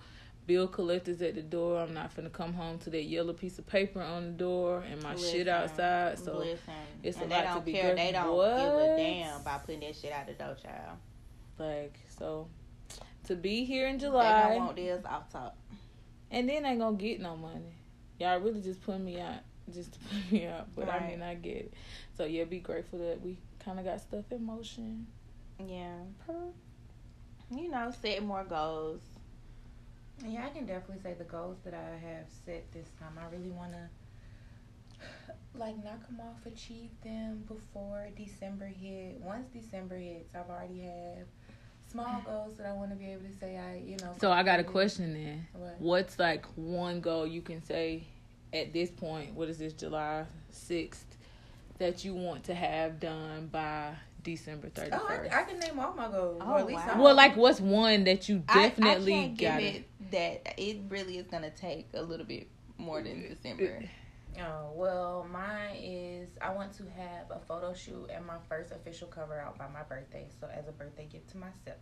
bill 0.47 0.67
collectors 0.67 1.21
at 1.21 1.35
the 1.35 1.41
door. 1.41 1.79
I'm 1.79 1.93
not 1.93 2.15
gonna 2.15 2.29
come 2.29 2.53
home 2.53 2.79
to 2.79 2.89
that 2.89 3.03
yellow 3.03 3.33
piece 3.33 3.59
of 3.59 3.67
paper 3.67 4.01
on 4.01 4.25
the 4.25 4.31
door 4.31 4.83
and 4.89 5.03
my 5.03 5.13
listen, 5.13 5.31
shit 5.31 5.47
outside. 5.47 6.17
So 6.17 6.37
listen. 6.37 6.73
it's 7.03 7.17
and 7.17 7.31
a 7.31 7.35
lot 7.35 7.55
to 7.55 7.61
be 7.61 7.73
care. 7.73 7.95
They 7.95 8.11
don't 8.13 8.35
what? 8.35 8.55
give 8.55 8.73
a 8.73 8.97
damn 8.97 9.41
about 9.41 9.65
putting 9.65 9.81
that 9.81 9.95
shit 9.95 10.11
out 10.11 10.25
the 10.25 10.33
door, 10.33 10.55
child. 10.61 10.97
Like 11.59 11.99
so, 12.17 12.47
to 13.25 13.35
be 13.35 13.65
here 13.65 13.87
in 13.87 13.99
July, 13.99 14.49
they 14.49 14.55
don't 14.55 14.65
want 14.65 14.75
this 14.77 15.05
off 15.05 15.31
top, 15.31 15.57
and 16.31 16.47
then 16.47 16.65
ain't 16.65 16.79
gonna 16.79 16.95
get 16.95 17.19
no 17.19 17.35
money. 17.35 17.75
Y'all 18.19 18.39
really 18.39 18.61
just 18.61 18.81
put 18.81 18.99
me 18.99 19.19
out, 19.19 19.41
just 19.71 19.93
to 19.93 19.99
put 20.09 20.31
me 20.31 20.47
out. 20.47 20.67
But 20.75 20.87
right. 20.87 21.01
I 21.01 21.07
mean, 21.07 21.21
I 21.21 21.35
get 21.35 21.57
it. 21.57 21.73
So 22.15 22.25
yeah, 22.25 22.45
be 22.45 22.59
grateful 22.59 22.99
that 22.99 23.21
we 23.21 23.37
kind 23.59 23.79
of 23.79 23.85
got 23.85 24.01
stuff 24.01 24.25
in 24.31 24.45
motion. 24.45 25.07
Yeah. 25.59 25.95
You 27.49 27.69
know, 27.69 27.91
set 28.01 28.23
more 28.23 28.43
goals. 28.43 29.01
Yeah, 30.25 30.45
I 30.45 30.49
can 30.49 30.65
definitely 30.65 31.01
say 31.03 31.15
the 31.17 31.23
goals 31.23 31.57
that 31.63 31.73
I 31.73 31.97
have 32.05 32.25
set 32.45 32.71
this 32.73 32.87
time. 32.99 33.17
I 33.17 33.31
really 33.33 33.51
want 33.51 33.71
to 33.71 35.33
like 35.55 35.75
knock 35.83 36.05
them 36.07 36.19
off, 36.19 36.45
achieve 36.45 36.89
them 37.03 37.43
before 37.47 38.07
December 38.15 38.65
hit. 38.65 39.19
Once 39.21 39.47
December 39.53 39.97
hits, 39.97 40.33
I've 40.35 40.49
already 40.49 40.81
have 40.81 41.27
small 41.89 42.21
goals 42.25 42.57
that 42.57 42.67
I 42.67 42.73
want 42.73 42.89
to 42.91 42.95
be 42.95 43.05
able 43.05 43.23
to 43.23 43.39
say 43.39 43.57
I, 43.57 43.77
you 43.77 43.97
know. 44.01 44.13
So 44.19 44.31
I 44.31 44.43
got 44.43 44.59
a 44.59 44.63
question 44.63 45.13
then. 45.13 45.47
What? 45.53 45.75
What's 45.79 46.19
like 46.19 46.45
one 46.55 46.99
goal 46.99 47.27
you 47.27 47.41
can 47.41 47.63
say 47.63 48.03
at 48.53 48.73
this 48.73 48.89
point? 48.89 49.33
What 49.33 49.49
is 49.49 49.57
this 49.57 49.73
July 49.73 50.25
sixth 50.49 51.05
that 51.77 52.03
you 52.03 52.13
want 52.15 52.43
to 52.45 52.55
have 52.55 52.99
done 52.99 53.47
by 53.51 53.93
December 54.23 54.69
thirty 54.69 54.91
first. 54.91 55.03
Oh, 55.03 55.29
I, 55.31 55.41
I, 55.41 55.43
can 55.43 55.59
name 55.59 55.79
all 55.79 55.93
my 55.93 56.09
goals. 56.09 56.41
Oh, 56.43 56.59
or 56.59 56.65
wow. 56.65 57.01
Well, 57.01 57.15
like 57.15 57.35
what's 57.35 57.59
one 57.61 58.03
that 58.05 58.27
you 58.27 58.39
definitely 58.39 59.13
I, 59.13 59.17
I 59.17 59.21
can't 59.21 59.37
got 59.39 59.59
give 59.59 59.75
it 59.75 60.11
that 60.11 60.53
it 60.57 60.77
really 60.89 61.17
is 61.17 61.27
gonna 61.27 61.49
take 61.51 61.87
a 61.93 62.01
little 62.01 62.25
bit 62.25 62.47
more 62.77 63.01
than 63.01 63.27
December. 63.27 63.83
Uh, 64.37 64.41
oh 64.41 64.71
well, 64.75 65.27
mine 65.31 65.75
is 65.81 66.29
I 66.41 66.53
want 66.53 66.73
to 66.73 66.83
have 66.83 67.31
a 67.31 67.39
photo 67.39 67.73
shoot 67.73 68.09
and 68.13 68.25
my 68.25 68.37
first 68.49 68.71
official 68.71 69.07
cover 69.07 69.39
out 69.39 69.57
by 69.57 69.67
my 69.73 69.83
birthday. 69.83 70.27
So 70.39 70.47
as 70.47 70.67
a 70.67 70.71
birthday 70.71 71.07
gift 71.11 71.29
to 71.31 71.37
myself. 71.37 71.77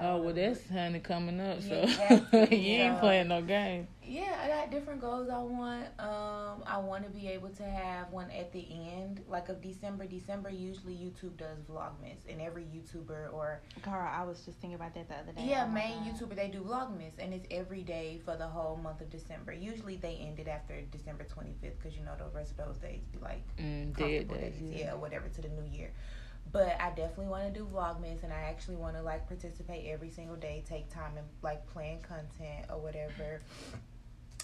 Oh 0.00 0.22
well, 0.22 0.34
that's 0.34 0.68
honey 0.70 1.00
coming 1.00 1.40
up, 1.40 1.60
so 1.62 1.86
you 2.32 2.56
ain't 2.56 2.98
playing 3.00 3.28
no 3.28 3.42
game. 3.42 3.88
Yeah, 4.04 4.36
I 4.42 4.48
got 4.48 4.70
different 4.70 5.00
goals. 5.00 5.30
I 5.30 5.38
want, 5.38 5.86
um, 5.98 6.62
I 6.66 6.76
want 6.78 7.04
to 7.04 7.10
be 7.10 7.28
able 7.28 7.48
to 7.50 7.62
have 7.62 8.10
one 8.10 8.30
at 8.30 8.52
the 8.52 8.66
end, 8.70 9.22
like 9.28 9.48
of 9.48 9.62
December. 9.62 10.06
December 10.06 10.50
usually 10.50 10.94
YouTube 10.94 11.36
does 11.36 11.58
Vlogmas, 11.70 12.18
and 12.28 12.40
every 12.40 12.64
YouTuber 12.64 13.32
or 13.32 13.60
Carl, 13.82 14.10
I 14.12 14.24
was 14.24 14.44
just 14.44 14.58
thinking 14.58 14.74
about 14.74 14.94
that 14.94 15.08
the 15.08 15.14
other 15.14 15.32
day. 15.32 15.46
Yeah, 15.46 15.66
oh 15.68 15.72
main 15.72 15.98
YouTuber 16.04 16.36
they 16.36 16.48
do 16.48 16.60
Vlogmas, 16.60 17.12
and 17.18 17.32
it's 17.32 17.46
every 17.50 17.82
day 17.82 18.20
for 18.24 18.36
the 18.36 18.46
whole 18.46 18.76
month 18.76 19.00
of 19.00 19.10
December. 19.10 19.52
Usually 19.52 19.96
they 19.96 20.16
end 20.16 20.38
it 20.38 20.48
after 20.48 20.80
December 20.90 21.24
twenty 21.24 21.54
fifth, 21.60 21.78
because 21.78 21.96
you 21.96 22.04
know 22.04 22.12
the 22.18 22.36
rest 22.36 22.52
of 22.52 22.66
those 22.66 22.78
days 22.78 23.02
be 23.12 23.18
like 23.18 23.42
mm, 23.56 23.96
dead 23.96 24.28
days, 24.28 24.54
yeah. 24.60 24.78
yeah, 24.78 24.94
whatever 24.94 25.28
to 25.28 25.42
the 25.42 25.48
new 25.48 25.70
year. 25.70 25.90
But 26.52 26.76
I 26.80 26.90
definitely 26.90 27.26
want 27.26 27.52
to 27.52 27.60
do 27.60 27.66
Vlogmas, 27.66 28.22
and 28.22 28.32
I 28.32 28.42
actually 28.42 28.76
want 28.76 28.96
to 28.96 29.02
like 29.02 29.26
participate 29.26 29.86
every 29.88 30.10
single 30.10 30.36
day, 30.36 30.62
take 30.68 30.90
time 30.90 31.12
and 31.16 31.26
like 31.42 31.66
plan 31.66 31.98
content 32.02 32.66
or 32.70 32.78
whatever. 32.78 33.40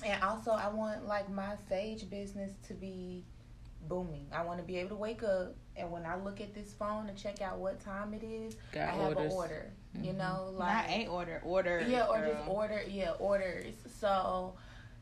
And 0.04 0.22
also, 0.22 0.52
I 0.52 0.68
want 0.68 1.06
like 1.06 1.30
my 1.30 1.54
sage 1.68 2.08
business 2.08 2.52
to 2.68 2.74
be 2.74 3.24
booming. 3.88 4.26
I 4.32 4.42
want 4.42 4.58
to 4.58 4.64
be 4.64 4.78
able 4.78 4.90
to 4.90 4.96
wake 4.96 5.22
up 5.22 5.54
and 5.78 5.90
when 5.92 6.04
I 6.04 6.16
look 6.16 6.40
at 6.40 6.54
this 6.54 6.72
phone 6.72 7.08
and 7.08 7.16
check 7.16 7.40
out 7.40 7.58
what 7.58 7.80
time 7.80 8.12
it 8.12 8.24
is, 8.24 8.56
Got 8.72 8.88
I 8.88 8.92
have 8.92 9.16
orders. 9.16 9.32
an 9.32 9.38
order. 9.38 9.70
Mm-hmm. 9.96 10.04
You 10.04 10.12
know, 10.14 10.54
like 10.56 10.74
not 10.74 10.90
a 10.90 11.06
order, 11.06 11.40
order. 11.44 11.86
Yeah, 11.88 12.06
or 12.06 12.18
girl. 12.18 12.34
just 12.34 12.48
order. 12.48 12.82
Yeah, 12.88 13.10
orders. 13.12 13.74
So 14.00 14.54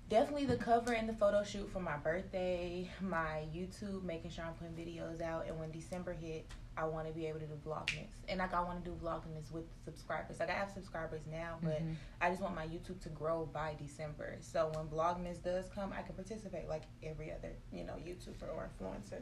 definitely 0.09 0.47
the 0.47 0.57
cover 0.57 0.93
and 0.93 1.09
the 1.09 1.13
photo 1.13 1.43
shoot 1.43 1.71
for 1.73 1.81
my 1.81 1.97
birthday, 1.97 2.89
my 3.01 3.45
YouTube, 3.55 4.03
making 4.05 4.31
sure 4.31 4.45
I'm 4.45 4.55
putting 4.55 4.75
videos 4.75 5.21
out, 5.21 5.47
and 5.47 5.59
when 5.59 5.71
December 5.71 6.13
hit, 6.13 6.47
I 6.79 6.85
want 6.85 7.07
to 7.07 7.13
be 7.13 7.27
able 7.27 7.41
to 7.41 7.47
do 7.47 7.55
vlogmas, 7.67 8.09
and 8.29 8.39
like 8.39 8.53
I 8.53 8.61
want 8.61 8.85
to 8.85 8.91
do 8.91 8.97
vlogmas 9.03 9.51
with 9.51 9.65
subscribers. 9.85 10.39
Like 10.39 10.51
I 10.51 10.53
have 10.53 10.71
subscribers 10.71 11.23
now, 11.31 11.57
but 11.63 11.81
mm-hmm. 11.81 11.93
I 12.21 12.29
just 12.29 12.43
want 12.43 12.55
my 12.55 12.67
YouTube 12.67 13.01
to 13.03 13.09
grow 13.09 13.49
by 13.53 13.75
December. 13.81 14.37
So 14.41 14.71
when 14.75 14.87
vlogmas 14.87 15.43
does 15.43 15.71
come, 15.75 15.93
I 15.97 16.03
can 16.03 16.15
participate 16.15 16.69
like 16.69 16.83
every 17.03 17.33
other 17.33 17.53
you 17.73 17.85
know 17.85 17.95
YouTuber 17.95 18.55
or 18.55 18.69
influencer. 18.79 19.21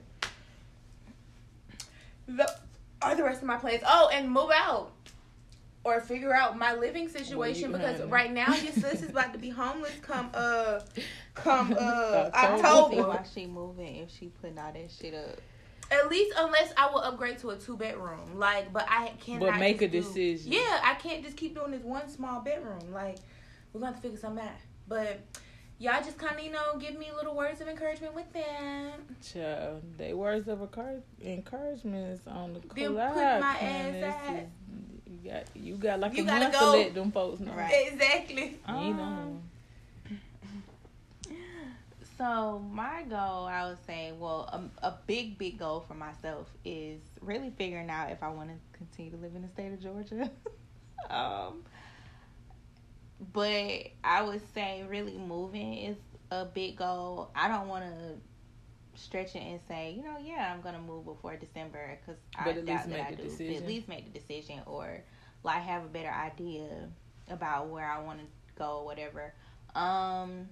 The 2.27 2.59
are 3.03 3.15
the 3.15 3.23
rest 3.23 3.41
of 3.41 3.47
my 3.47 3.57
plans. 3.57 3.83
Oh, 3.87 4.11
and 4.13 4.31
move 4.31 4.51
out. 4.53 4.93
Or 5.85 6.01
figure 6.01 6.35
out 6.35 6.59
my 6.59 6.75
living 6.75 7.09
situation 7.09 7.71
Well, 7.73 7.81
because 7.81 7.99
honey. 8.01 8.11
right 8.11 8.33
now 8.33 8.49
your 8.55 8.73
sis 8.73 9.03
is 9.03 9.11
about 9.11 9.33
to 9.35 9.39
be 9.39 9.51
homeless 9.51 9.93
come 10.03 10.31
uh 10.35 10.81
come 11.35 11.73
uh 11.79 12.31
October. 12.35 12.59
See 12.95 13.01
October. 13.01 13.09
why 13.09 13.25
she 13.35 13.47
moving 13.47 13.97
if 13.97 14.11
she 14.11 14.29
putting 14.29 14.59
all 14.59 14.73
that 14.73 14.91
shit 14.91 15.15
up. 15.15 15.39
At 15.91 16.09
least 16.09 16.35
unless 16.39 16.73
I 16.79 16.91
will 16.91 17.01
upgrade 17.01 17.39
to 17.41 17.51
a 17.51 17.57
two 17.57 17.77
bedroom. 17.77 18.37
Like 18.39 18.73
but 18.73 18.87
I 18.89 19.13
cannot 19.21 19.41
But 19.53 19.59
make 19.61 19.83
a 19.83 19.89
do- 19.89 20.01
decision. 20.01 20.53
Yeah, 20.53 20.81
I 20.83 20.95
can't 20.95 21.23
just 21.23 21.37
keep 21.37 21.55
doing 21.55 21.71
this 21.73 21.83
one 21.83 22.09
small 22.09 22.41
bedroom. 22.41 22.93
Like 22.93 23.19
we're 23.73 23.81
gonna 23.81 23.93
have 23.93 23.97
to 23.97 24.03
figure 24.03 24.19
something 24.19 24.45
out. 24.45 24.51
But 24.89 25.21
y'all 25.79 26.03
just 26.03 26.19
kinda, 26.19 26.43
you 26.43 26.51
know, 26.53 26.79
give 26.79 26.99
me 26.99 27.11
little 27.15 27.35
words 27.37 27.61
of 27.61 27.69
encouragement 27.69 28.15
with 28.15 28.33
them. 28.33 28.93
Child, 29.33 29.83
they 29.99 30.15
words 30.15 30.49
of 30.49 30.63
encourage, 30.63 31.03
encouragement 31.23 32.13
is 32.13 32.21
on 32.27 32.55
the 32.55 32.61
Then 32.61 32.93
collab. 32.93 33.09
put 33.13 33.41
my 33.41 33.59
ass 33.61 33.93
this 33.93 34.05
out. 34.15 34.35
is- 34.37 34.49
You 34.64 34.64
got 35.31 35.45
you 35.55 35.75
got 35.77 36.01
like 36.01 36.17
You 36.17 36.23
a 36.23 36.27
gotta 36.27 36.41
month 36.45 36.53
go. 36.55 36.73
to 36.73 36.79
let 36.79 36.95
them 36.95 37.13
folks 37.13 37.41
know. 37.41 37.53
Right. 37.53 37.89
Exactly. 37.93 38.59
You 38.69 38.75
Um, 38.75 38.97
know. 38.97 39.41
So 42.17 42.63
my 42.73 43.03
goal, 43.09 43.47
I 43.47 43.67
would 43.69 43.85
say, 43.87 44.13
well, 44.17 44.49
a, 44.83 44.87
a 44.87 44.95
big, 45.07 45.37
big 45.37 45.59
goal 45.59 45.85
for 45.87 45.95
myself 45.95 46.49
is 46.65 47.01
really 47.21 47.51
figuring 47.59 47.91
out 47.91 48.13
if 48.13 48.23
I 48.23 48.29
want 48.29 48.51
to 48.51 48.79
continue 48.79 49.11
to 49.11 49.17
live 49.17 49.35
in 49.35 49.43
the 49.43 49.49
state 49.49 49.73
of 49.73 49.83
Georgia. 49.83 50.31
um, 51.11 51.65
but 53.33 53.89
I 54.05 54.23
would 54.23 54.43
say 54.55 54.85
really 54.89 55.17
moving 55.19 55.75
is 55.75 55.97
a 56.31 56.45
big 56.45 56.77
goal. 56.77 57.31
I 57.35 57.49
don't 57.49 57.67
want 57.69 57.85
to 57.85 58.15
stretch 58.97 59.35
it 59.35 59.43
and 59.43 59.61
say, 59.67 59.95
you 59.97 60.03
know, 60.03 60.17
yeah, 60.23 60.53
I'm 60.53 60.61
gonna 60.61 60.81
move 60.81 61.05
before 61.05 61.37
December 61.37 61.99
because 62.01 62.21
I 62.37 62.53
doubt 62.53 62.67
that 62.67 62.89
make 62.89 63.01
I 63.01 63.11
do. 63.11 63.17
But 63.17 63.25
decision. 63.25 63.63
At 63.63 63.69
least 63.69 63.89
make 63.89 64.13
the 64.13 64.19
decision, 64.19 64.61
or 64.67 65.03
like 65.43 65.63
have 65.63 65.85
a 65.85 65.89
better 65.89 66.11
idea 66.11 66.67
about 67.29 67.69
where 67.69 67.87
I 67.87 68.01
want 68.03 68.21
to 68.21 68.27
go, 68.57 68.79
or 68.79 68.85
whatever. 68.85 69.35
Um, 69.75 70.49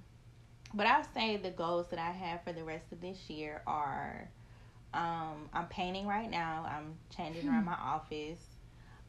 but 0.75 0.87
I'll 0.87 1.07
say 1.15 1.37
the 1.37 1.51
goals 1.51 1.89
that 1.91 1.99
I 1.99 2.11
have 2.11 2.43
for 2.45 2.53
the 2.53 2.65
rest 2.65 2.93
of 2.93 3.01
this 3.01 3.29
year 3.29 3.63
are 3.67 4.29
um, 4.95 5.49
I'm 5.53 5.67
painting 5.69 6.07
right 6.07 6.31
now. 6.31 6.67
I'm 6.69 6.95
changing 7.15 7.49
around 7.49 7.65
my 7.65 7.75
office. 7.75 8.41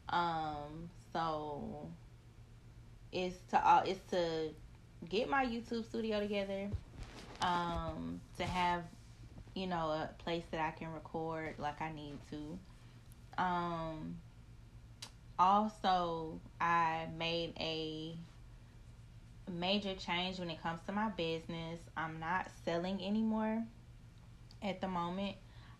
Um, 0.08 0.90
so 1.12 1.88
it's 3.12 3.38
to 3.50 3.68
uh, 3.68 3.82
it's 3.86 4.00
to 4.10 4.50
get 5.08 5.28
my 5.28 5.44
YouTube 5.44 5.84
studio 5.84 6.20
together. 6.20 6.70
Um, 7.42 8.20
to 8.38 8.44
have 8.44 8.84
you 9.54 9.66
know 9.66 9.90
a 9.90 10.10
place 10.18 10.44
that 10.50 10.60
I 10.60 10.70
can 10.72 10.92
record 10.92 11.54
like 11.58 11.80
I 11.80 11.92
need 11.92 12.18
to. 12.30 13.42
Um, 13.42 14.16
also, 15.38 16.40
I 16.60 17.06
made 17.16 17.54
a 17.58 18.16
major 19.50 19.94
change 19.94 20.38
when 20.38 20.50
it 20.50 20.62
comes 20.62 20.80
to 20.86 20.92
my 20.92 21.08
business. 21.10 21.80
I'm 21.96 22.20
not 22.20 22.48
selling 22.64 23.04
anymore 23.04 23.62
at 24.62 24.80
the 24.80 24.88
moment. 24.88 25.36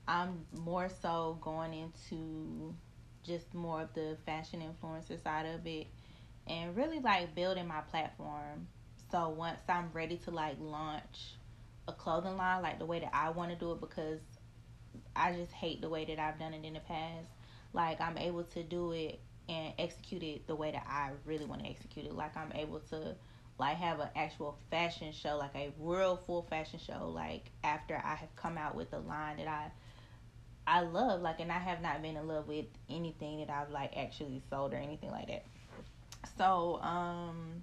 I'm 0.07 0.45
more 0.53 0.91
so 1.01 1.39
going 1.41 1.73
into 1.73 2.75
just 3.23 3.55
more 3.55 3.83
of 3.83 3.95
the 3.95 4.17
fashion 4.27 4.61
influencer 4.61 5.23
side 5.23 5.47
of 5.47 5.67
it 5.67 5.87
and 6.47 6.77
really 6.77 7.01
like 7.01 7.35
building 7.35 7.67
my 7.67 7.81
platform. 7.81 8.67
So 9.11 9.31
once 9.31 9.61
I'm 9.69 9.91
ready 9.95 10.17
to 10.19 10.31
like 10.31 10.57
launch 10.61 11.37
a 11.87 11.93
clothing 11.93 12.37
line 12.37 12.63
like 12.63 12.79
the 12.79 12.87
way 12.87 13.01
that 13.01 13.11
I 13.13 13.31
want 13.31 13.51
to 13.51 13.57
do 13.57 13.73
it 13.73 13.81
because 13.81 14.21
I 15.15 15.33
just 15.33 15.53
hate 15.53 15.81
the 15.81 15.89
way 15.89 16.05
that 16.05 16.19
I've 16.19 16.39
done 16.39 16.55
it 16.55 16.65
in 16.65 16.75
the 16.75 16.81
past. 16.81 17.29
Like 17.73 18.01
I'm 18.01 18.19
able 18.19 18.45
to 18.45 18.63
do 18.63 18.93
it 18.93 19.21
and 19.49 19.75
execute 19.79 20.23
it 20.23 20.47
the 20.47 20.55
way 20.55 20.71
that 20.71 20.87
I 20.89 21.11
really 21.25 21.45
want 21.45 21.63
to 21.63 21.69
execute 21.69 22.07
it. 22.07 22.15
Like 22.15 22.37
I'm 22.37 22.53
able 22.53 22.81
to 22.91 23.15
like 23.59 23.77
have 23.77 24.01
an 24.01 24.09
actual 24.17 24.59
fashion 24.71 25.13
show, 25.13 25.37
like 25.37 25.55
a 25.55 25.73
real 25.79 26.17
full 26.17 26.43
fashion 26.43 26.81
show, 26.85 27.11
like 27.15 27.51
after 27.63 28.01
I 28.03 28.15
have 28.15 28.35
come 28.37 28.59
out 28.59 28.75
with 28.75 28.93
a 28.93 28.99
line 28.99 29.37
that 29.39 29.49
I 29.49 29.71
I 30.67 30.81
love, 30.81 31.21
like 31.21 31.41
and 31.41 31.53
I 31.53 31.59
have 31.59 31.83
not 31.83 32.01
been 32.01 32.17
in 32.17 32.27
love 32.27 32.49
with 32.49 32.67
anything 32.89 33.41
that 33.41 33.51
I've 33.51 33.71
like 33.71 33.97
actually 33.97 34.43
sold 34.49 34.73
or 34.73 34.77
anything 34.79 35.11
like 35.11 35.27
that. 35.29 35.45
So, 36.39 36.81
um 36.81 37.63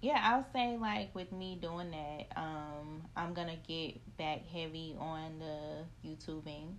yeah, 0.00 0.20
I'll 0.22 0.46
say 0.52 0.76
like 0.76 1.14
with 1.14 1.32
me 1.32 1.58
doing 1.60 1.90
that, 1.90 2.26
um, 2.36 3.02
I'm 3.16 3.34
gonna 3.34 3.56
get 3.66 4.00
back 4.16 4.46
heavy 4.46 4.96
on 4.98 5.38
the 5.38 6.08
YouTubing. 6.08 6.74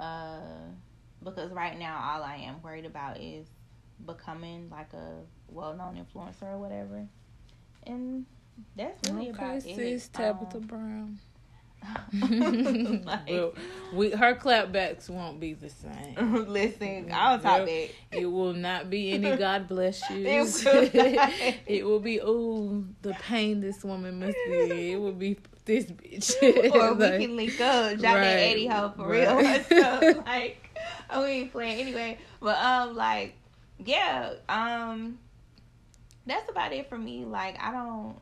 Uh 0.00 0.40
because 1.22 1.50
right 1.52 1.78
now 1.78 1.96
all 2.12 2.22
I 2.22 2.36
am 2.36 2.60
worried 2.62 2.84
about 2.84 3.18
is 3.20 3.46
becoming 4.04 4.68
like 4.70 4.92
a 4.92 5.20
well 5.48 5.74
known 5.74 5.94
influencer 5.96 6.52
or 6.52 6.58
whatever. 6.58 7.06
And 7.86 8.26
that's 8.76 9.10
really 9.10 9.30
about 9.30 9.58
okay, 9.58 9.70
it. 9.72 9.76
sis 9.76 10.08
Tabitha 10.08 10.58
Um, 10.58 10.62
Brown. 10.66 11.18
like, 13.04 13.28
Well, 13.28 13.52
we 13.92 14.10
her 14.10 14.34
clapbacks 14.34 15.08
won't 15.08 15.40
be 15.40 15.54
the 15.54 15.68
same. 15.68 16.46
listen, 16.48 17.10
I'll 17.12 17.38
talk 17.38 17.58
Yep. 17.58 17.66
that. 17.66 17.88
It 18.20 18.26
will 18.26 18.52
not 18.52 18.90
be 18.90 19.12
any 19.12 19.36
God 19.36 19.68
bless 19.68 20.08
you. 20.10 20.26
It 20.26 20.40
will 20.42 20.90
it 21.66 21.84
will 21.84 22.00
be 22.00 22.20
oh 22.20 22.84
the 23.02 23.14
pain 23.14 23.60
this 23.60 23.82
woman 23.84 24.20
must 24.20 24.36
be. 24.46 24.92
It 24.92 25.00
will 25.00 25.12
be 25.12 25.36
this 25.64 25.86
bitch. 25.86 26.74
or 26.74 26.94
Like, 26.94 27.12
we 27.18 27.26
can 27.26 27.36
link 27.36 27.60
up, 27.60 27.90
drop 27.92 28.00
that 28.00 28.14
right, 28.14 28.38
eighty 28.38 28.66
hoe 28.66 28.92
for 28.96 29.08
right. 29.08 29.70
real. 29.70 29.82
so, 29.82 30.22
like, 30.26 30.58
oh, 31.10 31.22
we 31.24 31.28
ain't 31.30 31.52
playing 31.52 31.80
anyway. 31.80 32.18
But 32.40 32.58
um, 32.58 32.94
like, 32.96 33.34
yeah, 33.78 34.34
um, 34.48 35.18
that's 36.26 36.48
about 36.50 36.72
it 36.72 36.88
for 36.88 36.98
me. 36.98 37.24
Like, 37.24 37.56
I 37.62 37.70
don't. 37.72 38.16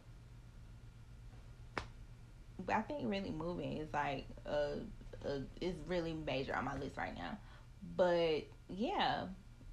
I 2.69 2.83
think 2.83 3.09
really 3.11 3.31
moving 3.31 3.79
is 3.79 3.89
like 3.93 4.27
uh, 4.47 4.77
uh 5.25 5.41
is 5.61 5.75
really 5.87 6.13
major 6.13 6.55
on 6.55 6.65
my 6.65 6.77
list 6.79 6.97
right 6.97 7.15
now. 7.17 7.39
But 7.97 8.45
yeah, 8.69 9.27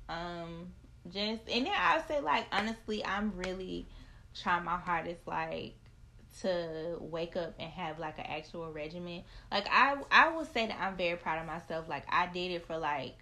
um, 0.07 0.73
just 1.09 1.41
and 1.49 1.65
then 1.65 1.73
I 1.75 2.01
say 2.07 2.21
like 2.21 2.45
honestly, 2.51 3.05
I'm 3.05 3.33
really 3.35 3.87
trying 4.39 4.63
my 4.63 4.77
hardest 4.77 5.27
like 5.27 5.75
to 6.41 6.97
wake 6.99 7.35
up 7.35 7.55
and 7.59 7.69
have 7.71 7.99
like 7.99 8.17
an 8.19 8.25
actual 8.27 8.71
regimen. 8.71 9.23
Like 9.51 9.67
I 9.71 9.97
I 10.11 10.29
will 10.29 10.45
say 10.45 10.67
that 10.67 10.77
I'm 10.79 10.95
very 10.95 11.17
proud 11.17 11.39
of 11.39 11.47
myself. 11.47 11.87
Like 11.89 12.05
I 12.09 12.27
did 12.27 12.51
it 12.51 12.65
for 12.65 12.77
like 12.77 13.17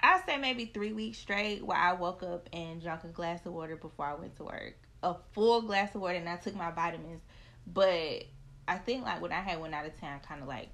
I 0.00 0.20
say 0.26 0.36
maybe 0.36 0.66
three 0.66 0.92
weeks 0.92 1.18
straight 1.18 1.64
where 1.64 1.78
I 1.78 1.92
woke 1.94 2.22
up 2.22 2.48
and 2.52 2.80
drank 2.80 3.04
a 3.04 3.08
glass 3.08 3.44
of 3.46 3.52
water 3.52 3.76
before 3.76 4.06
I 4.06 4.14
went 4.14 4.36
to 4.36 4.44
work. 4.44 4.76
A 5.02 5.14
full 5.32 5.62
glass 5.62 5.94
of 5.94 6.00
water 6.00 6.18
and 6.18 6.28
I 6.28 6.36
took 6.36 6.54
my 6.54 6.70
vitamins. 6.70 7.22
But 7.66 8.24
I 8.68 8.76
think 8.76 9.04
like 9.04 9.20
when 9.20 9.32
I 9.32 9.40
had 9.40 9.60
went 9.60 9.74
out 9.74 9.86
of 9.86 9.98
town 9.98 10.20
kinda 10.26 10.44
like 10.44 10.68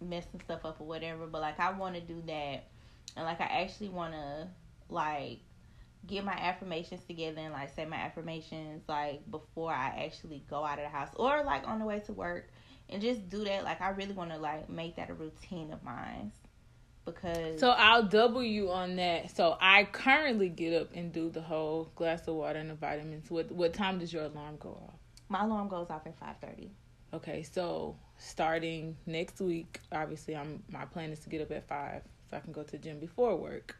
messing 0.00 0.40
stuff 0.44 0.64
up 0.64 0.80
or 0.80 0.86
whatever. 0.86 1.26
But 1.26 1.40
like 1.40 1.58
I 1.58 1.72
wanna 1.72 2.00
do 2.00 2.22
that 2.26 2.64
and 3.16 3.24
like 3.24 3.40
I 3.40 3.62
actually 3.62 3.88
wanna 3.88 4.50
like 4.88 5.40
get 6.06 6.24
my 6.24 6.34
affirmations 6.34 7.02
together 7.04 7.40
and 7.40 7.52
like 7.52 7.74
say 7.74 7.86
my 7.86 7.96
affirmations 7.96 8.82
like 8.88 9.28
before 9.30 9.72
I 9.72 10.04
actually 10.04 10.44
go 10.50 10.64
out 10.64 10.78
of 10.78 10.84
the 10.84 10.90
house 10.90 11.08
or 11.16 11.42
like 11.44 11.66
on 11.66 11.78
the 11.78 11.86
way 11.86 12.00
to 12.00 12.12
work 12.12 12.50
and 12.90 13.00
just 13.00 13.28
do 13.30 13.44
that. 13.44 13.64
Like 13.64 13.80
I 13.80 13.88
really 13.90 14.12
want 14.12 14.30
to 14.30 14.36
like 14.36 14.68
make 14.68 14.96
that 14.96 15.08
a 15.08 15.14
routine 15.14 15.72
of 15.72 15.82
mine 15.82 16.30
because 17.06 17.58
So 17.58 17.70
I'll 17.70 18.02
double 18.02 18.42
you 18.42 18.70
on 18.70 18.96
that. 18.96 19.34
So 19.34 19.56
I 19.60 19.84
currently 19.84 20.50
get 20.50 20.80
up 20.80 20.90
and 20.94 21.12
do 21.12 21.30
the 21.30 21.40
whole 21.40 21.90
glass 21.96 22.28
of 22.28 22.34
water 22.34 22.58
and 22.58 22.70
the 22.70 22.74
vitamins. 22.74 23.30
What 23.30 23.50
what 23.50 23.72
time 23.72 23.98
does 23.98 24.12
your 24.12 24.24
alarm 24.24 24.56
go 24.58 24.70
off? 24.70 24.98
my 25.28 25.44
alarm 25.44 25.68
goes 25.68 25.88
off 25.90 26.06
at 26.06 26.18
five 26.18 26.36
thirty. 26.40 26.70
Okay, 27.14 27.44
so 27.44 27.94
starting 28.18 28.96
next 29.06 29.40
week, 29.40 29.80
obviously 29.92 30.36
I'm 30.36 30.64
my 30.68 30.84
plan 30.84 31.10
is 31.10 31.20
to 31.20 31.28
get 31.28 31.40
up 31.42 31.52
at 31.52 31.68
five 31.68 32.02
so 32.28 32.36
I 32.36 32.40
can 32.40 32.52
go 32.52 32.64
to 32.64 32.72
the 32.72 32.78
gym 32.78 32.98
before 32.98 33.36
work. 33.36 33.78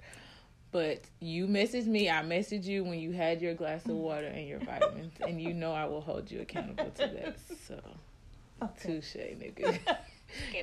But 0.70 1.00
you 1.20 1.48
message 1.48 1.86
me, 1.86 2.08
I 2.08 2.22
message 2.22 2.66
you 2.66 2.84
when 2.84 3.00
you 3.00 3.10
had 3.12 3.42
your 3.42 3.54
glass 3.54 3.86
of 3.86 3.96
water 3.96 4.26
and 4.26 4.46
your 4.46 4.60
vitamins, 4.60 5.14
and 5.20 5.40
you 5.40 5.52
know 5.52 5.72
I 5.72 5.84
will 5.86 6.00
hold 6.00 6.30
you 6.30 6.40
accountable 6.42 6.90
to 6.90 7.06
that. 7.06 7.36
So 7.66 7.80
touche, 8.80 9.16
nigga. 9.16 9.78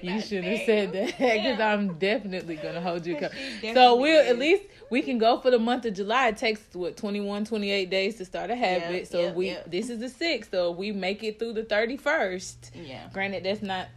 You 0.01 0.21
should 0.21 0.43
have 0.43 0.59
said 0.65 0.93
that 0.93 1.05
because 1.17 1.59
I'm 1.59 1.95
definitely 1.99 2.55
gonna 2.55 2.81
hold 2.81 3.05
you 3.05 3.15
accountable. 3.17 3.41
So 3.73 3.95
we'll 3.97 4.27
at 4.27 4.37
least 4.37 4.63
we 4.89 5.01
can 5.01 5.17
go 5.17 5.39
for 5.39 5.51
the 5.51 5.59
month 5.59 5.85
of 5.85 5.93
July. 5.93 6.29
It 6.29 6.37
takes 6.37 6.61
what 6.73 6.97
21, 6.97 7.45
28 7.45 7.89
days 7.89 8.15
to 8.15 8.25
start 8.25 8.49
a 8.51 8.55
habit. 8.55 8.93
Yep, 8.93 9.07
so 9.07 9.19
yep, 9.19 9.35
we 9.35 9.45
yep. 9.47 9.69
this 9.71 9.89
is 9.89 9.99
the 9.99 10.09
sixth. 10.09 10.51
So 10.51 10.71
we 10.71 10.91
make 10.91 11.23
it 11.23 11.39
through 11.39 11.53
the 11.53 11.63
thirty 11.63 11.97
first. 11.97 12.71
yeah. 12.75 13.07
Granted, 13.13 13.43
that's 13.43 13.61
not 13.61 13.87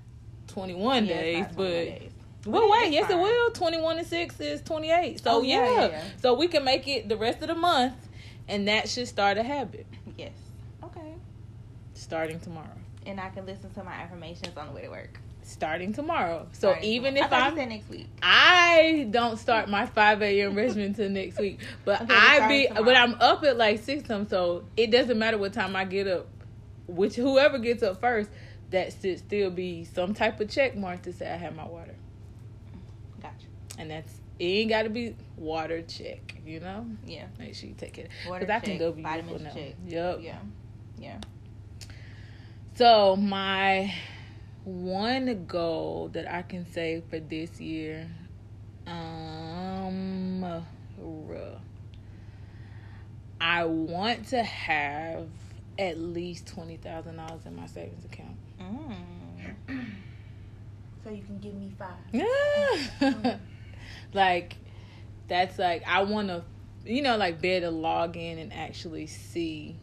twenty 0.47 0.75
one 0.75 1.07
Yeah, 1.07 1.21
days, 1.21 1.41
not 1.47 1.57
but 1.57 1.63
21 1.65 1.85
days. 1.85 2.11
well, 2.47 2.61
But 2.63 2.71
wait, 2.71 2.93
yes, 2.93 3.11
it 3.11 3.19
will. 3.19 3.51
Twenty 3.53 3.81
one 3.81 3.99
and 3.99 4.07
six 4.07 4.39
is 4.41 4.61
twenty 4.63 4.91
eight. 4.91 5.21
So 5.23 5.31
Oh, 5.39 5.43
yeah, 5.43 5.65
yeah. 5.65 5.81
yeah, 5.81 5.87
yeah. 5.89 6.05
so 6.23 6.35
we 6.35 6.47
can 6.49 6.65
make 6.65 6.87
it 6.87 7.09
the 7.09 7.17
rest 7.17 7.41
of 7.43 7.49
the 7.49 7.55
month, 7.55 7.95
and 8.49 8.69
that 8.69 8.89
should 8.89 9.09
start 9.09 9.39
a 9.39 9.43
habit 9.43 9.87
Yes. 10.17 10.33
Okay. 10.85 11.15
starting 11.95 12.39
tomorrow. 12.41 12.69
And 13.07 13.21
I 13.21 13.29
can 13.31 13.45
listen 13.47 13.71
to 13.75 13.85
my 13.85 13.93
affirmations 13.93 14.57
on 14.57 14.67
the 14.69 14.73
way 14.73 14.83
to 14.83 14.89
work. 14.91 15.19
Starting 15.45 15.93
tomorrow. 15.93 16.47
So 16.53 16.71
Starting 16.71 16.85
even 16.85 17.17
if 17.17 17.33
I 17.33 17.49
I'm, 17.49 17.57
next 17.57 17.89
week. 17.89 18.07
I 18.23 19.07
don't 19.11 19.39
start 19.39 19.69
my 19.69 19.87
5 19.87 20.23
a.m. 20.23 20.55
regimen 20.55 20.87
until 20.87 21.09
next 21.11 21.39
week. 21.39 21.61
But 21.85 22.03
Okay, 22.03 22.15
I 22.15 22.49
be 22.49 22.67
tomorrow. 22.67 22.85
but 22.85 22.97
I'm 22.97 23.15
up 23.21 23.45
at 23.45 23.57
like 23.57 23.83
six 23.83 24.07
something, 24.09 24.29
so 24.29 24.65
it 24.77 24.91
doesn't 24.91 25.19
matter 25.19 25.39
what 25.39 25.53
time 25.53 25.77
I 25.77 25.85
get 25.85 26.07
up. 26.07 26.27
Which 26.87 27.15
whoever 27.15 27.59
gets 27.59 27.83
up 27.83 28.01
first, 28.01 28.31
that 28.71 28.95
should 29.01 29.19
still 29.19 29.51
be 29.51 29.85
some 29.85 30.15
type 30.15 30.41
of 30.41 30.51
check 30.51 30.77
mark 30.77 31.03
to 31.03 31.13
say 31.13 31.31
I 31.31 31.37
have 31.37 31.55
my 31.55 31.67
water. 31.67 31.95
Gotcha. 33.21 33.47
And 33.79 33.91
that's 33.91 34.13
it 34.39 34.45
ain't 34.45 34.71
gotta 34.71 34.91
be 34.91 35.15
water 35.37 35.83
check, 35.83 36.35
you 36.45 36.61
know? 36.61 36.87
Yeah. 37.07 37.27
Make 37.39 37.55
sure 37.55 37.69
you 37.69 37.75
take 37.77 37.99
it. 37.99 38.09
Water 38.27 38.41
Because 38.45 38.63
I 38.63 38.67
can 38.67 38.79
go 38.79 38.93
be 38.93 39.03
now. 39.03 39.51
check. 39.55 39.75
Yep. 39.87 40.19
Yeah. 40.23 40.39
Yeah. 40.99 41.19
So 42.75 43.15
my 43.15 43.95
one 44.65 45.45
goal 45.47 46.11
that 46.15 46.31
I 46.33 46.43
can 46.43 46.71
say 46.71 47.03
for 47.11 47.21
this 47.21 47.61
year, 47.61 48.09
um. 48.87 50.05
I 53.45 53.67
want 53.67 54.29
to 54.29 54.43
have 54.43 55.29
at 55.79 55.99
least 55.99 56.47
twenty 56.49 56.77
thousand 56.79 57.17
dollars 57.17 57.45
in 57.45 57.55
my 57.55 57.67
savings 57.67 58.05
account. 58.05 58.37
Mm. 58.59 59.87
So 61.05 61.11
you 61.11 61.23
can 61.23 61.39
give 61.39 61.55
me 61.55 61.71
five. 61.79 61.91
Yeah. 62.11 63.37
like 64.15 64.57
that's 65.29 65.59
like 65.59 65.83
I 65.87 66.03
want 66.05 66.29
to, 66.29 66.43
you 66.87 67.03
know, 67.03 67.19
like 67.19 67.41
be 67.43 67.51
able 67.51 67.71
to 67.71 67.77
log 67.77 68.17
in 68.17 68.39
and 68.39 68.53
actually 68.53 69.07
see 69.07 69.77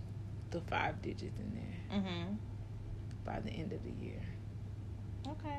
the 0.50 0.62
five 0.62 1.02
digits 1.02 1.38
in 1.40 1.54
there 1.54 2.00
Mm-hmm. 2.00 2.34
by 3.24 3.40
the 3.42 3.52
end 3.52 3.74
of 3.74 3.84
the 3.84 3.92
year. 4.04 4.22
Okay. 5.32 5.58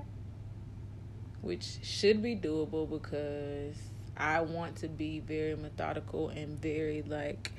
which 1.41 1.79
should 1.83 2.23
be 2.23 2.37
doable 2.37 2.89
because 2.89 3.77
I 4.17 4.41
want 4.43 4.77
to 4.77 4.89
be 4.89 5.21
very 5.21 5.57
methodical 5.57 6.29
and 6.29 6.61
very 6.61 7.03
like 7.03 7.53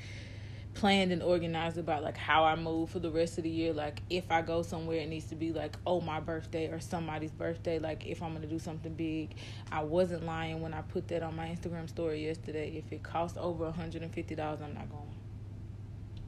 planned 0.74 1.12
and 1.12 1.22
organized 1.22 1.78
about 1.78 2.02
like 2.04 2.18
how 2.18 2.44
I 2.46 2.56
move 2.56 2.90
for 2.90 3.00
the 3.00 3.12
rest 3.12 3.38
of 3.38 3.44
the 3.44 3.50
year. 3.50 3.74
Like 3.74 4.02
if 4.10 4.32
I 4.32 4.42
go 4.42 4.62
somewhere, 4.64 5.00
it 5.00 5.08
needs 5.10 5.26
to 5.26 5.36
be 5.36 5.52
like 5.52 5.76
oh 5.86 6.02
my 6.02 6.20
birthday 6.20 6.68
or 6.72 6.80
somebody's 6.80 7.32
birthday. 7.32 7.80
Like 7.80 8.06
if 8.08 8.22
I'm 8.24 8.34
gonna 8.34 8.48
do 8.48 8.60
something 8.60 8.94
big, 8.94 9.36
I 9.72 9.84
wasn't 9.84 10.26
lying 10.26 10.62
when 10.62 10.74
I 10.74 10.82
put 10.82 11.08
that 11.10 11.24
on 11.24 11.36
my 11.36 11.48
Instagram 11.48 11.90
story 11.90 12.26
yesterday. 12.26 12.74
If 12.78 12.92
it 12.94 13.04
costs 13.04 13.38
over 13.40 13.70
hundred 13.72 14.04
and 14.04 14.14
fifty 14.14 14.36
dollars, 14.36 14.60
I'm 14.64 14.74
not 14.74 14.90
going. 14.90 15.04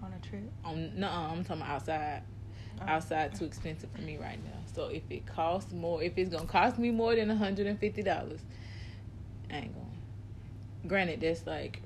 On 0.04 0.13
a 0.13 0.19
trip. 0.28 0.52
On 0.63 1.00
no, 1.00 1.08
I'm 1.10 1.43
talking 1.43 1.63
outside. 1.63 2.24
Oh. 2.81 2.85
Outside 2.88 3.35
too 3.35 3.45
expensive 3.45 3.89
for 3.91 4.01
me 4.01 4.17
right 4.17 4.43
now. 4.43 4.59
So 4.73 4.88
if 4.88 5.03
it 5.09 5.25
costs 5.25 5.71
more, 5.71 6.03
if 6.03 6.17
it's 6.17 6.29
gonna 6.29 6.45
cost 6.45 6.77
me 6.77 6.91
more 6.91 7.15
than 7.15 7.29
hundred 7.29 7.67
and 7.67 7.79
fifty 7.79 8.01
dollars, 8.01 8.41
I 9.49 9.57
ain't 9.57 9.73
going. 9.73 9.85
Granted, 10.88 11.21
that's 11.21 11.47
like, 11.47 11.81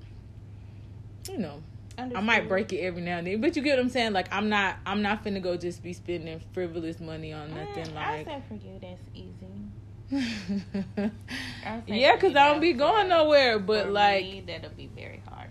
you 1.30 1.38
know, 1.38 1.62
I 1.98 2.22
might 2.22 2.48
break 2.48 2.74
it 2.74 2.80
every 2.80 3.02
now 3.02 3.20
and 3.20 3.28
then, 3.28 3.42
but 3.42 3.56
you 3.56 3.62
get 3.62 3.78
what 3.78 3.84
I'm 3.84 3.90
saying. 3.90 4.14
Like 4.14 4.34
I'm 4.34 4.50
not, 4.50 4.78
I'm 4.86 5.02
not 5.02 5.24
finna 5.24 5.42
go 5.42 5.58
just 5.58 5.84
be 5.84 5.94
spending 5.94 6.42
frivolous 6.54 7.00
money 7.00 7.34
on 7.34 7.54
nothing. 7.54 7.86
Mm, 7.86 7.98
I 7.98 8.18
like, 8.18 8.26
said 8.26 8.44
for 8.48 8.54
you, 8.56 8.80
that's 8.82 9.02
easy. 9.14 9.36
Yeah, 11.88 12.18
cause 12.18 12.36
I 12.36 12.52
don't 12.52 12.62
be 12.62 12.74
going 12.74 13.10
nowhere. 13.10 13.60
But 13.60 13.86
For 13.86 13.92
like, 13.92 14.24
me, 14.24 14.44
that'll 14.46 14.72
be 14.72 14.90
very 14.96 15.22
hard. 15.30 15.50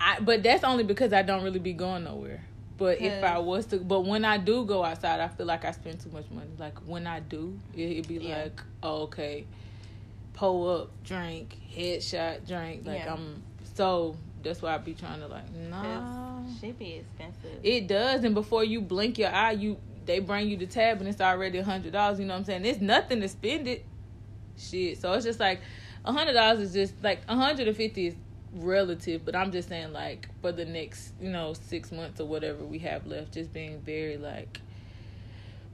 I 0.00 0.18
but 0.20 0.42
that's 0.42 0.64
only 0.64 0.82
because 0.84 1.12
I 1.12 1.22
don't 1.22 1.44
really 1.44 1.60
be 1.60 1.72
going 1.72 2.04
nowhere. 2.04 2.44
But 2.76 3.00
if 3.00 3.22
I 3.22 3.38
was 3.38 3.66
to, 3.66 3.78
but 3.78 4.00
when 4.00 4.24
I 4.24 4.36
do 4.36 4.64
go 4.64 4.84
outside, 4.84 5.20
I 5.20 5.28
feel 5.28 5.46
like 5.46 5.64
I 5.64 5.70
spend 5.70 6.00
too 6.00 6.10
much 6.10 6.28
money. 6.30 6.50
Like 6.58 6.78
when 6.80 7.06
I 7.06 7.20
do, 7.20 7.58
it, 7.72 7.82
it'd 7.82 8.08
be 8.08 8.16
Yeah. 8.16 8.42
like, 8.44 8.62
oh, 8.82 9.02
okay, 9.02 9.46
pull 10.32 10.68
up, 10.80 10.90
drink, 11.04 11.56
headshot, 11.76 12.46
drink. 12.46 12.84
Like 12.84 13.04
Yeah. 13.04 13.12
I'm 13.14 13.42
so 13.74 14.16
that's 14.42 14.60
why 14.60 14.74
I 14.74 14.78
be 14.78 14.94
trying 14.94 15.20
to 15.20 15.28
like, 15.28 15.52
nah. 15.52 16.42
Shit 16.60 16.78
be 16.78 16.94
expensive. 16.94 17.60
It 17.62 17.86
does, 17.86 18.24
and 18.24 18.34
before 18.34 18.64
you 18.64 18.80
blink 18.80 19.18
your 19.18 19.30
eye, 19.30 19.52
you 19.52 19.78
they 20.04 20.18
bring 20.18 20.48
you 20.48 20.56
the 20.56 20.66
tab 20.66 20.98
and 20.98 21.08
it's 21.08 21.20
already 21.20 21.58
a 21.58 21.64
hundred 21.64 21.92
dollars. 21.92 22.18
You 22.18 22.26
know 22.26 22.34
what 22.34 22.40
I'm 22.40 22.44
saying? 22.44 22.64
It's 22.64 22.80
nothing 22.80 23.20
to 23.20 23.28
spend 23.28 23.68
it. 23.68 23.86
Shit. 24.58 25.00
So 25.00 25.12
it's 25.14 25.24
just 25.24 25.40
like 25.40 25.62
a 26.04 26.12
hundred 26.12 26.34
dollars 26.34 26.60
is 26.60 26.72
just 26.74 27.02
like 27.02 27.22
a 27.28 27.36
hundred 27.36 27.68
and 27.68 27.76
fifty 27.76 28.08
is 28.08 28.14
relative, 28.54 29.24
but 29.24 29.34
I'm 29.34 29.50
just 29.50 29.68
saying 29.68 29.92
like 29.92 30.28
for 30.40 30.52
the 30.52 30.64
next 30.64 31.12
you 31.20 31.30
know 31.30 31.52
six 31.52 31.90
months 31.92 32.20
or 32.20 32.26
whatever 32.26 32.64
we 32.64 32.78
have 32.80 33.06
left, 33.06 33.32
just 33.32 33.52
being 33.52 33.80
very 33.80 34.16
like 34.16 34.60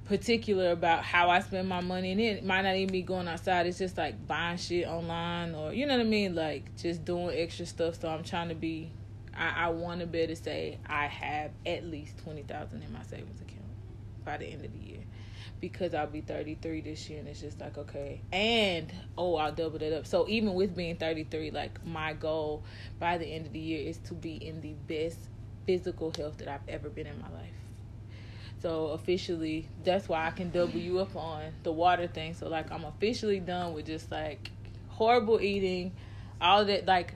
particular 0.07 0.73
about 0.73 1.05
how 1.05 1.31
I 1.31 1.41
spend 1.41 1.69
my 1.69 1.81
money, 1.81 2.11
and 2.11 2.21
it 2.21 2.45
might 2.45 2.63
not 2.63 2.75
even 2.75 2.91
be 2.91 3.03
going 3.03 3.29
outside. 3.29 3.67
It's 3.67 3.79
just 3.79 3.97
like 3.97 4.27
buying 4.27 4.59
shit 4.59 4.87
online 4.87 5.55
or 5.55 5.73
you 5.73 5.87
know 5.87 5.97
what 5.97 6.05
I 6.05 6.09
mean, 6.09 6.35
like 6.35 6.77
just 6.77 7.05
doing 7.05 7.31
extra 7.37 7.67
stuff. 7.67 8.01
So 8.01 8.09
I'm 8.09 8.25
trying 8.25 8.49
to 8.49 8.55
be. 8.55 8.91
I, 9.33 9.67
I 9.67 9.69
want 9.69 10.01
to 10.01 10.07
be 10.07 10.19
able 10.19 10.35
to 10.35 10.43
say 10.43 10.79
I 10.87 11.07
have 11.07 11.53
at 11.65 11.85
least 11.87 12.19
twenty 12.19 12.43
thousand 12.43 12.83
in 12.83 12.93
my 12.93 13.03
savings 13.03 13.41
account 13.41 13.61
by 14.25 14.37
the 14.39 14.47
end 14.47 14.65
of 14.65 14.73
the 14.73 14.79
year, 14.79 15.00
because 15.61 15.95
I'll 15.95 16.07
be 16.07 16.21
thirty 16.23 16.55
three 16.55 16.81
this 16.81 17.09
year, 17.11 17.21
and 17.21 17.29
it's 17.29 17.41
just 17.41 17.61
like 17.61 17.77
okay, 17.77 18.23
and 18.33 18.93
oh 19.19 19.37
I'll 19.37 19.53
double 19.53 19.79
that 19.79 19.97
up. 19.97 20.07
So 20.07 20.27
even 20.29 20.55
with 20.55 20.75
being 20.75 20.97
thirty 20.97 21.25
three, 21.25 21.51
like 21.51 21.85
my 21.85 22.13
goal 22.15 22.65
by 22.99 23.19
the 23.19 23.27
end 23.27 23.47
of 23.47 23.53
the 23.53 23.59
year 23.61 23.89
is 23.89 23.99
to 23.99 24.15
be 24.15 24.35
in 24.35 24.61
the 24.61 24.75
best 24.89 25.19
physical 25.67 26.13
health 26.17 26.39
that 26.39 26.49
I've 26.49 26.69
ever 26.69 26.89
been 26.89 27.07
in 27.07 27.21
my 27.21 27.31
life. 27.31 27.53
So 28.63 28.89
officially, 28.89 29.69
that's 29.85 30.09
why 30.09 30.27
I 30.27 30.31
can 30.31 30.51
double 30.51 30.79
you 30.79 30.99
up 30.99 31.17
on 31.17 31.53
the 31.63 31.73
water 31.73 32.07
thing. 32.07 32.35
So 32.35 32.49
like 32.49 32.71
I'm 32.73 32.85
officially 32.85 33.41
done 33.41 33.75
with 33.75 33.87
just 33.87 34.11
like 34.11 34.51
horrible 34.89 35.41
eating, 35.41 35.93
all 36.41 36.65
that. 36.65 36.87
Like 36.87 37.15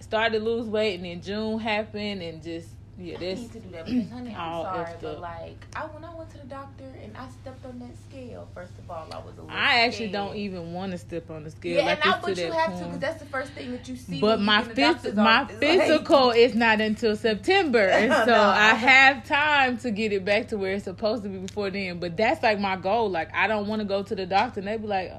started 0.00 0.38
to 0.38 0.44
lose 0.44 0.66
weight, 0.66 0.96
and 0.96 1.04
then 1.04 1.20
June 1.20 1.58
happened, 1.58 2.22
and 2.22 2.42
just 2.42 2.68
yeah, 3.00 3.14
I 3.14 3.18
this 3.18 3.38
need 3.38 3.52
to 3.52 3.60
do 3.60 3.70
that 3.70 3.86
because, 3.86 4.10
honey, 4.10 4.34
I'm 4.34 4.62
sorry, 4.62 4.94
but 5.00 5.14
up. 5.16 5.20
like, 5.20 5.66
I 5.76 5.80
when 5.86 6.04
I 6.04 6.14
went 6.16 6.30
to 6.30 6.38
the 6.38 6.46
doctor 6.46 6.84
and 7.02 7.16
I 7.16 7.28
stepped 7.28 7.64
on 7.64 7.78
that 7.78 7.96
scale. 8.08 8.48
First 8.54 8.72
of 8.76 8.90
all, 8.90 9.06
I 9.12 9.18
was 9.18 9.38
a 9.38 9.42
little. 9.42 9.50
I 9.50 9.80
actually 9.80 10.08
scared. 10.08 10.12
don't 10.12 10.36
even 10.36 10.72
want 10.72 10.92
to 10.92 10.98
step 10.98 11.30
on 11.30 11.44
the 11.44 11.50
scale. 11.52 11.76
Yeah, 11.76 11.86
like 11.86 12.04
and 12.04 12.14
I, 12.14 12.20
but 12.20 12.36
you 12.36 12.50
have 12.50 12.78
to 12.78 12.84
because 12.84 12.98
that's 12.98 13.20
the 13.20 13.26
first 13.26 13.52
thing 13.52 13.70
that 13.70 13.88
you 13.88 13.94
see. 13.96 14.20
But 14.20 14.40
my 14.40 14.62
get 14.62 14.68
in 14.70 14.74
the 14.74 14.80
doctor's 14.82 15.12
phys- 15.12 15.16
my 15.16 15.42
office. 15.42 15.62
Like, 15.62 15.80
physical 15.80 16.30
is 16.44 16.54
not 16.56 16.80
until 16.80 17.14
September, 17.14 17.78
and 17.88 18.12
so 18.12 18.26
No. 18.26 18.40
I 18.40 18.74
have 18.74 19.24
time 19.26 19.78
to 19.78 19.90
get 19.92 20.12
it 20.12 20.24
back 20.24 20.48
to 20.48 20.58
where 20.58 20.72
it's 20.72 20.84
supposed 20.84 21.22
to 21.22 21.28
be 21.28 21.38
before 21.38 21.70
then. 21.70 22.00
But 22.00 22.16
that's 22.16 22.42
like 22.42 22.58
my 22.58 22.76
goal. 22.76 23.10
Like 23.10 23.32
I 23.32 23.46
don't 23.46 23.68
want 23.68 23.80
to 23.80 23.86
go 23.86 24.02
to 24.02 24.14
the 24.16 24.26
doctor 24.26 24.58
and 24.58 24.68
they 24.68 24.76
be 24.76 24.88
like, 24.88 25.12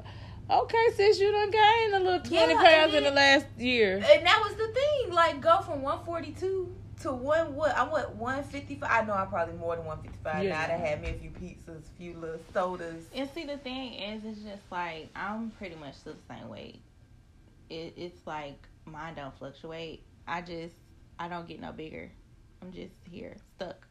"Okay, 0.51 0.87
sis, 0.95 1.17
you 1.17 1.31
done 1.31 1.49
gained 1.51 1.93
a 1.93 1.99
little 1.99 2.19
twenty 2.19 2.53
Yeah, 2.55 2.63
pounds 2.63 2.93
and 2.93 3.05
in 3.05 3.13
the 3.13 3.15
last 3.15 3.45
year." 3.57 3.95
And 3.95 4.25
that 4.25 4.41
was 4.43 4.55
the 4.55 4.67
thing. 4.67 5.13
Like, 5.13 5.39
go 5.39 5.61
from 5.61 5.81
142 5.81 6.75
to 7.01 7.13
one 7.13 7.55
what? 7.55 7.75
I 7.75 7.83
went 7.83 8.15
155. 8.15 8.89
I 8.91 9.05
know 9.05 9.13
I'm 9.13 9.27
probably 9.27 9.55
more 9.55 9.75
than 9.75 9.85
155 9.85 10.43
Yeah. 10.43 10.49
now. 10.49 10.62
I 10.63 10.67
done 10.67 10.79
had 10.79 11.01
me 11.01 11.09
a 11.09 11.13
few 11.13 11.29
pizzas, 11.31 11.79
a 11.88 11.97
few 11.97 12.13
little 12.15 12.39
sodas. 12.53 13.05
And 13.15 13.29
see, 13.33 13.45
the 13.45 13.57
thing 13.57 13.93
is, 13.93 14.23
it's 14.25 14.39
just 14.41 14.71
like 14.71 15.09
I'm 15.15 15.51
pretty 15.51 15.75
much 15.75 15.95
still 15.95 16.13
the 16.13 16.33
same 16.33 16.49
weight. 16.49 16.81
It, 17.69 17.93
it's 17.97 18.25
like 18.27 18.67
mine 18.85 19.15
don't 19.15 19.38
fluctuate. 19.38 20.03
I 20.27 20.41
just 20.41 20.75
I 21.19 21.27
don't 21.27 21.47
get 21.47 21.59
no 21.62 21.71
bigger. 21.71 22.12
I'm 22.62 22.71
just 22.71 22.93
here 23.09 23.35
stuck. 23.55 23.88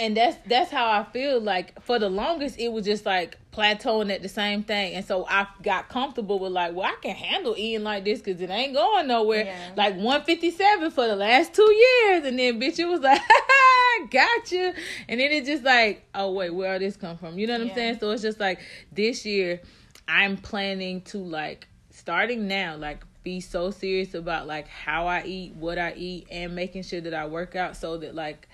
And 0.00 0.16
that's 0.16 0.36
that's 0.46 0.70
how 0.70 0.90
I 0.90 1.04
feel. 1.04 1.40
Like 1.40 1.80
for 1.82 1.98
the 1.98 2.08
longest, 2.08 2.58
it 2.58 2.72
was 2.72 2.86
just 2.86 3.04
like 3.04 3.36
plateauing 3.52 4.12
at 4.12 4.22
the 4.22 4.28
same 4.28 4.62
thing, 4.62 4.94
and 4.94 5.04
so 5.04 5.26
I 5.28 5.46
got 5.62 5.88
comfortable 5.90 6.38
with 6.38 6.52
like, 6.52 6.74
well, 6.74 6.86
I 6.86 6.96
can 7.02 7.14
handle 7.14 7.54
eating 7.56 7.84
like 7.84 8.04
this 8.04 8.20
because 8.20 8.40
it 8.40 8.48
ain't 8.48 8.72
going 8.74 9.06
nowhere. 9.06 9.44
Yeah. 9.44 9.70
Like 9.76 9.96
one 9.96 10.24
fifty 10.24 10.50
seven 10.50 10.90
for 10.90 11.06
the 11.06 11.16
last 11.16 11.52
two 11.52 11.70
years, 11.70 12.24
and 12.24 12.38
then 12.38 12.58
bitch, 12.58 12.78
it 12.78 12.86
was 12.86 13.00
like, 13.00 13.20
gotcha, 14.10 14.74
and 15.08 15.20
then 15.20 15.30
it 15.30 15.44
just 15.44 15.62
like, 15.62 16.08
oh 16.14 16.32
wait, 16.32 16.50
where 16.50 16.78
did 16.78 16.88
this 16.88 16.96
come 16.96 17.18
from? 17.18 17.38
You 17.38 17.46
know 17.46 17.58
what 17.58 17.68
I'm 17.68 17.74
saying? 17.74 17.98
So 18.00 18.10
it's 18.10 18.22
just 18.22 18.40
like 18.40 18.60
this 18.90 19.26
year, 19.26 19.60
I'm 20.08 20.38
planning 20.38 21.02
to 21.02 21.18
like 21.18 21.68
starting 21.90 22.48
now, 22.48 22.76
like 22.76 23.04
be 23.22 23.40
so 23.40 23.70
serious 23.70 24.14
about 24.14 24.46
like 24.46 24.66
how 24.66 25.06
I 25.06 25.24
eat, 25.24 25.54
what 25.56 25.78
I 25.78 25.92
eat, 25.92 26.26
and 26.30 26.54
making 26.54 26.84
sure 26.84 27.02
that 27.02 27.12
I 27.12 27.26
work 27.26 27.54
out 27.54 27.76
so 27.76 27.98
that 27.98 28.14
like 28.14 28.48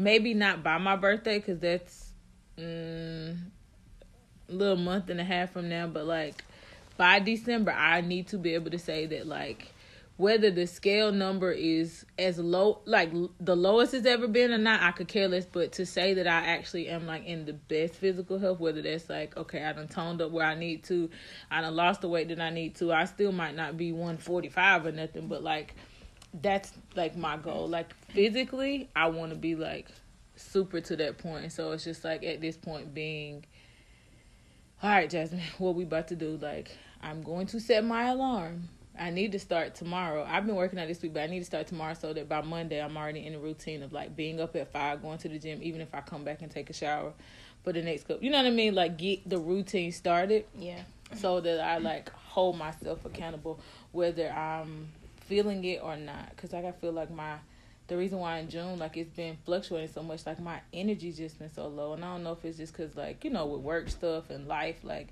maybe 0.00 0.32
not 0.34 0.62
by 0.62 0.78
my 0.78 0.96
birthday 0.96 1.38
because 1.38 1.58
that's 1.58 2.12
mm, 2.58 3.36
a 4.48 4.52
little 4.52 4.76
month 4.76 5.10
and 5.10 5.20
a 5.20 5.24
half 5.24 5.52
from 5.52 5.68
now 5.68 5.86
but 5.86 6.06
like 6.06 6.42
by 6.96 7.18
december 7.18 7.70
i 7.70 8.00
need 8.00 8.26
to 8.26 8.38
be 8.38 8.54
able 8.54 8.70
to 8.70 8.78
say 8.78 9.06
that 9.06 9.26
like 9.26 9.72
whether 10.16 10.50
the 10.50 10.66
scale 10.66 11.12
number 11.12 11.50
is 11.50 12.04
as 12.18 12.38
low 12.38 12.80
like 12.84 13.10
the 13.40 13.56
lowest 13.56 13.94
it's 13.94 14.06
ever 14.06 14.26
been 14.26 14.52
or 14.52 14.58
not 14.58 14.82
i 14.82 14.90
could 14.90 15.08
care 15.08 15.28
less 15.28 15.46
but 15.46 15.72
to 15.72 15.84
say 15.84 16.14
that 16.14 16.26
i 16.26 16.46
actually 16.46 16.88
am 16.88 17.06
like 17.06 17.24
in 17.26 17.44
the 17.44 17.52
best 17.52 17.94
physical 17.94 18.38
health 18.38 18.58
whether 18.58 18.82
that's 18.82 19.08
like 19.08 19.36
okay 19.36 19.64
i 19.64 19.72
done 19.72 19.88
toned 19.88 20.20
up 20.20 20.30
where 20.30 20.46
i 20.46 20.54
need 20.54 20.82
to 20.82 21.08
i 21.50 21.60
done 21.60 21.74
lost 21.74 22.00
the 22.00 22.08
weight 22.08 22.28
that 22.28 22.40
i 22.40 22.50
need 22.50 22.74
to 22.74 22.92
i 22.92 23.04
still 23.04 23.32
might 23.32 23.54
not 23.54 23.76
be 23.76 23.92
145 23.92 24.86
or 24.86 24.92
nothing 24.92 25.26
but 25.26 25.42
like 25.42 25.74
that's 26.34 26.72
like 26.94 27.16
my 27.16 27.36
goal. 27.36 27.68
Like 27.68 27.94
physically, 28.08 28.88
I 28.94 29.08
want 29.08 29.32
to 29.32 29.38
be 29.38 29.54
like 29.54 29.88
super 30.36 30.80
to 30.80 30.96
that 30.96 31.18
point. 31.18 31.52
So 31.52 31.72
it's 31.72 31.84
just 31.84 32.04
like 32.04 32.24
at 32.24 32.40
this 32.40 32.56
point 32.56 32.94
being 32.94 33.44
all 34.82 34.90
right, 34.90 35.10
Jasmine, 35.10 35.42
what 35.58 35.74
we 35.74 35.84
about 35.84 36.08
to 36.08 36.16
do? 36.16 36.38
Like, 36.40 36.70
I'm 37.02 37.22
going 37.22 37.46
to 37.48 37.60
set 37.60 37.84
my 37.84 38.08
alarm. 38.08 38.68
I 38.98 39.10
need 39.10 39.32
to 39.32 39.38
start 39.38 39.74
tomorrow. 39.74 40.26
I've 40.28 40.46
been 40.46 40.56
working 40.56 40.78
on 40.78 40.88
this 40.88 41.00
week, 41.00 41.14
but 41.14 41.22
I 41.22 41.26
need 41.26 41.38
to 41.38 41.44
start 41.44 41.66
tomorrow 41.66 41.94
so 41.94 42.12
that 42.12 42.28
by 42.28 42.42
Monday 42.42 42.82
I'm 42.82 42.96
already 42.96 43.24
in 43.26 43.32
the 43.32 43.38
routine 43.38 43.82
of 43.82 43.92
like 43.92 44.16
being 44.16 44.40
up 44.40 44.56
at 44.56 44.72
five, 44.72 45.00
going 45.00 45.18
to 45.18 45.28
the 45.28 45.38
gym, 45.38 45.60
even 45.62 45.80
if 45.80 45.94
I 45.94 46.00
come 46.00 46.24
back 46.24 46.42
and 46.42 46.50
take 46.50 46.68
a 46.70 46.72
shower 46.72 47.12
for 47.62 47.72
the 47.72 47.82
next 47.82 48.06
couple. 48.06 48.24
You 48.24 48.30
know 48.30 48.38
what 48.38 48.46
I 48.46 48.50
mean? 48.50 48.74
Like 48.74 48.98
get 48.98 49.26
the 49.28 49.38
routine 49.38 49.92
started. 49.92 50.44
Yeah. 50.58 50.80
So 51.14 51.40
that 51.40 51.60
I 51.60 51.78
like 51.78 52.10
hold 52.12 52.58
myself 52.58 53.04
accountable, 53.04 53.60
whether 53.92 54.30
I'm 54.30 54.88
feeling 55.30 55.64
it 55.64 55.80
or 55.82 55.96
not. 55.96 56.36
Cause 56.36 56.52
like 56.52 56.64
I 56.64 56.72
feel 56.72 56.92
like 56.92 57.10
my 57.10 57.36
the 57.86 57.96
reason 57.96 58.18
why 58.18 58.38
in 58.38 58.50
June 58.50 58.78
like 58.78 58.96
it's 58.96 59.10
been 59.16 59.38
fluctuating 59.46 59.88
so 59.88 60.02
much, 60.02 60.26
like 60.26 60.40
my 60.40 60.60
energy 60.72 61.12
just 61.12 61.38
been 61.38 61.52
so 61.52 61.68
low, 61.68 61.94
and 61.94 62.04
I 62.04 62.12
don't 62.12 62.24
know 62.24 62.32
if 62.32 62.44
it's 62.44 62.58
just 62.58 62.74
cause 62.74 62.96
like 62.96 63.24
you 63.24 63.30
know 63.30 63.46
with 63.46 63.62
work 63.62 63.88
stuff 63.88 64.28
and 64.28 64.48
life, 64.48 64.80
like 64.82 65.08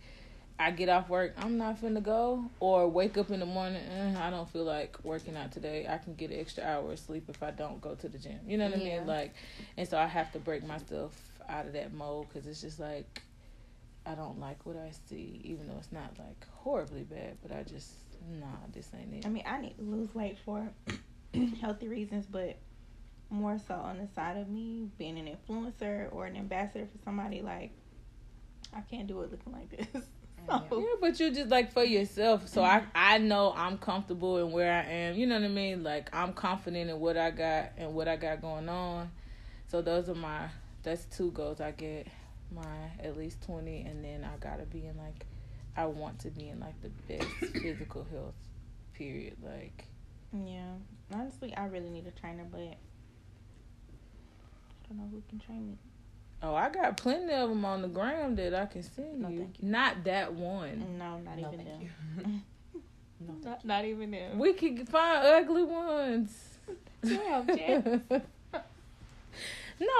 I 0.58 0.72
get 0.72 0.88
off 0.88 1.08
work, 1.08 1.34
I'm 1.38 1.56
not 1.56 1.80
finna 1.80 2.02
go, 2.02 2.50
or 2.58 2.88
wake 2.88 3.16
up 3.16 3.30
in 3.30 3.38
the 3.38 3.46
morning, 3.46 3.80
eh, 3.80 4.16
I 4.20 4.28
don't 4.30 4.50
feel 4.50 4.64
like 4.64 4.98
working 5.04 5.36
out 5.36 5.52
today. 5.52 5.86
I 5.88 5.98
can 5.98 6.16
get 6.16 6.32
an 6.32 6.40
extra 6.40 6.64
hour 6.64 6.92
of 6.92 6.98
sleep 6.98 7.26
if 7.28 7.40
I 7.44 7.52
don't 7.52 7.80
go 7.80 7.94
to 7.94 8.08
the 8.08 8.18
gym. 8.18 8.40
You 8.44 8.58
know 8.58 8.68
what 8.68 8.76
yeah. 8.80 8.96
I 8.96 8.98
mean? 8.98 9.06
Like, 9.06 9.34
and 9.76 9.88
so 9.88 9.96
I 9.96 10.06
have 10.06 10.32
to 10.32 10.40
break 10.40 10.66
myself 10.66 11.16
out 11.48 11.66
of 11.66 11.74
that 11.74 11.94
mode 11.94 12.26
because 12.28 12.48
it's 12.48 12.60
just 12.60 12.80
like 12.80 13.22
I 14.04 14.14
don't 14.14 14.40
like 14.40 14.64
what 14.64 14.76
I 14.76 14.90
see, 15.08 15.40
even 15.44 15.68
though 15.68 15.76
it's 15.78 15.92
not 15.92 16.14
like 16.18 16.44
horribly 16.56 17.02
bad, 17.02 17.36
but 17.40 17.52
I 17.52 17.62
just 17.62 17.92
nah, 18.28 18.46
this 18.72 18.90
ain't 18.98 19.14
it. 19.14 19.26
I 19.26 19.28
mean, 19.28 19.44
I 19.46 19.60
need 19.60 19.76
to 19.78 19.84
lose 19.84 20.14
weight 20.14 20.38
for 20.44 20.68
healthy 21.60 21.88
reasons, 21.88 22.26
but 22.26 22.56
more 23.30 23.58
so 23.58 23.74
on 23.74 23.98
the 23.98 24.08
side 24.14 24.36
of 24.36 24.48
me 24.48 24.88
being 24.96 25.18
an 25.18 25.26
influencer 25.26 26.08
or 26.12 26.26
an 26.26 26.36
ambassador 26.36 26.86
for 26.86 26.98
somebody 27.04 27.42
like 27.42 27.72
I 28.74 28.80
can't 28.80 29.06
do 29.06 29.20
it 29.22 29.30
looking 29.30 29.52
like 29.52 29.70
this. 29.70 30.04
Yeah, 30.50 30.94
but 30.98 31.20
you 31.20 31.30
just 31.30 31.50
like 31.50 31.72
for 31.72 31.84
yourself. 31.84 32.48
So 32.48 32.62
I 32.62 32.82
I 32.94 33.18
know 33.18 33.52
I'm 33.54 33.76
comfortable 33.76 34.38
in 34.38 34.50
where 34.50 34.72
I 34.72 34.90
am. 34.90 35.14
You 35.14 35.26
know 35.26 35.34
what 35.34 35.44
I 35.44 35.48
mean? 35.48 35.82
Like 35.82 36.08
I'm 36.14 36.32
confident 36.32 36.88
in 36.88 36.98
what 37.00 37.18
I 37.18 37.30
got 37.30 37.72
and 37.76 37.94
what 37.94 38.08
I 38.08 38.16
got 38.16 38.40
going 38.40 38.66
on. 38.66 39.10
So 39.66 39.82
those 39.82 40.08
are 40.08 40.14
my 40.14 40.48
that's 40.82 41.04
two 41.04 41.32
goals 41.32 41.60
I 41.60 41.72
get. 41.72 42.06
My 42.50 42.64
at 43.02 43.18
least 43.18 43.42
twenty 43.42 43.82
and 43.82 44.02
then 44.02 44.24
I 44.24 44.38
gotta 44.38 44.64
be 44.64 44.86
in 44.86 44.96
like 44.96 45.26
I 45.78 45.86
want 45.86 46.18
to 46.20 46.30
be 46.30 46.48
in 46.48 46.58
like 46.58 46.74
the 46.82 46.90
best 47.08 47.28
physical 47.52 48.04
health 48.10 48.34
period. 48.94 49.36
Like 49.42 49.86
Yeah. 50.32 50.72
Honestly 51.14 51.54
I 51.56 51.66
really 51.66 51.88
need 51.88 52.06
a 52.06 52.20
trainer 52.20 52.44
but 52.50 52.60
I 52.60 52.76
don't 54.88 54.98
know 54.98 55.08
who 55.10 55.22
can 55.28 55.38
train 55.38 55.68
me. 55.68 55.78
Oh, 56.42 56.54
I 56.54 56.68
got 56.68 56.96
plenty 56.96 57.32
of 57.32 57.48
them 57.48 57.64
on 57.64 57.82
the 57.82 57.88
gram 57.88 58.34
that 58.36 58.54
I 58.54 58.66
can 58.66 58.82
send 58.82 59.20
no, 59.20 59.28
you. 59.28 59.38
you. 59.38 59.50
Not 59.60 60.04
that 60.04 60.32
one. 60.32 60.98
No, 60.98 61.18
not 61.18 61.38
no, 61.38 61.48
even 61.48 61.64
them. 61.64 62.42
no, 63.20 63.34
not, 63.44 63.64
not 63.64 63.84
even 63.84 64.10
them. 64.12 64.38
We 64.38 64.52
could 64.52 64.88
find 64.88 65.26
ugly 65.26 65.64
ones. 65.64 66.58
Yeah, 67.02 67.42
no, 67.46 68.26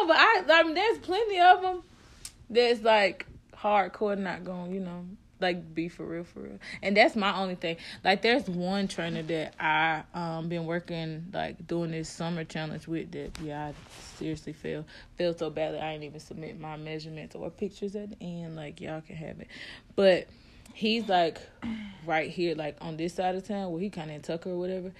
but 0.06 0.16
I, 0.16 0.42
I 0.48 0.62
mean, 0.64 0.74
there's 0.74 0.98
plenty 0.98 1.40
of 1.40 1.62
them 1.62 1.82
that's 2.50 2.82
like 2.82 3.26
hardcore, 3.56 4.18
not 4.18 4.44
going, 4.44 4.72
you 4.72 4.80
know, 4.80 5.06
like 5.40 5.74
be 5.74 5.88
for 5.88 6.04
real 6.04 6.24
for 6.24 6.40
real 6.40 6.58
and 6.82 6.96
that's 6.96 7.14
my 7.16 7.36
only 7.36 7.54
thing 7.54 7.76
like 8.04 8.22
there's 8.22 8.48
one 8.48 8.88
trainer 8.88 9.22
that 9.22 9.54
i 9.60 10.02
um 10.14 10.48
been 10.48 10.66
working 10.66 11.24
like 11.32 11.66
doing 11.66 11.90
this 11.90 12.08
summer 12.08 12.44
challenge 12.44 12.86
with 12.86 13.10
that 13.12 13.30
yeah 13.42 13.66
i 13.66 13.74
seriously 14.16 14.52
feel 14.52 14.84
feel 15.16 15.36
so 15.36 15.50
badly 15.50 15.78
i 15.78 15.92
didn't 15.92 16.04
even 16.04 16.20
submit 16.20 16.58
my 16.58 16.76
measurements 16.76 17.34
or 17.34 17.50
pictures 17.50 17.94
at 17.94 18.10
the 18.10 18.16
end 18.20 18.56
like 18.56 18.80
y'all 18.80 19.00
can 19.00 19.16
have 19.16 19.38
it 19.40 19.48
but 19.94 20.26
he's 20.74 21.08
like 21.08 21.40
right 22.06 22.30
here 22.30 22.54
like 22.54 22.76
on 22.80 22.96
this 22.96 23.14
side 23.14 23.34
of 23.34 23.46
town 23.46 23.70
where 23.70 23.80
he 23.80 23.90
kind 23.90 24.10
of 24.10 24.16
in 24.16 24.22
tucker 24.22 24.50
or 24.50 24.58
whatever 24.58 24.92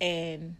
and 0.00 0.56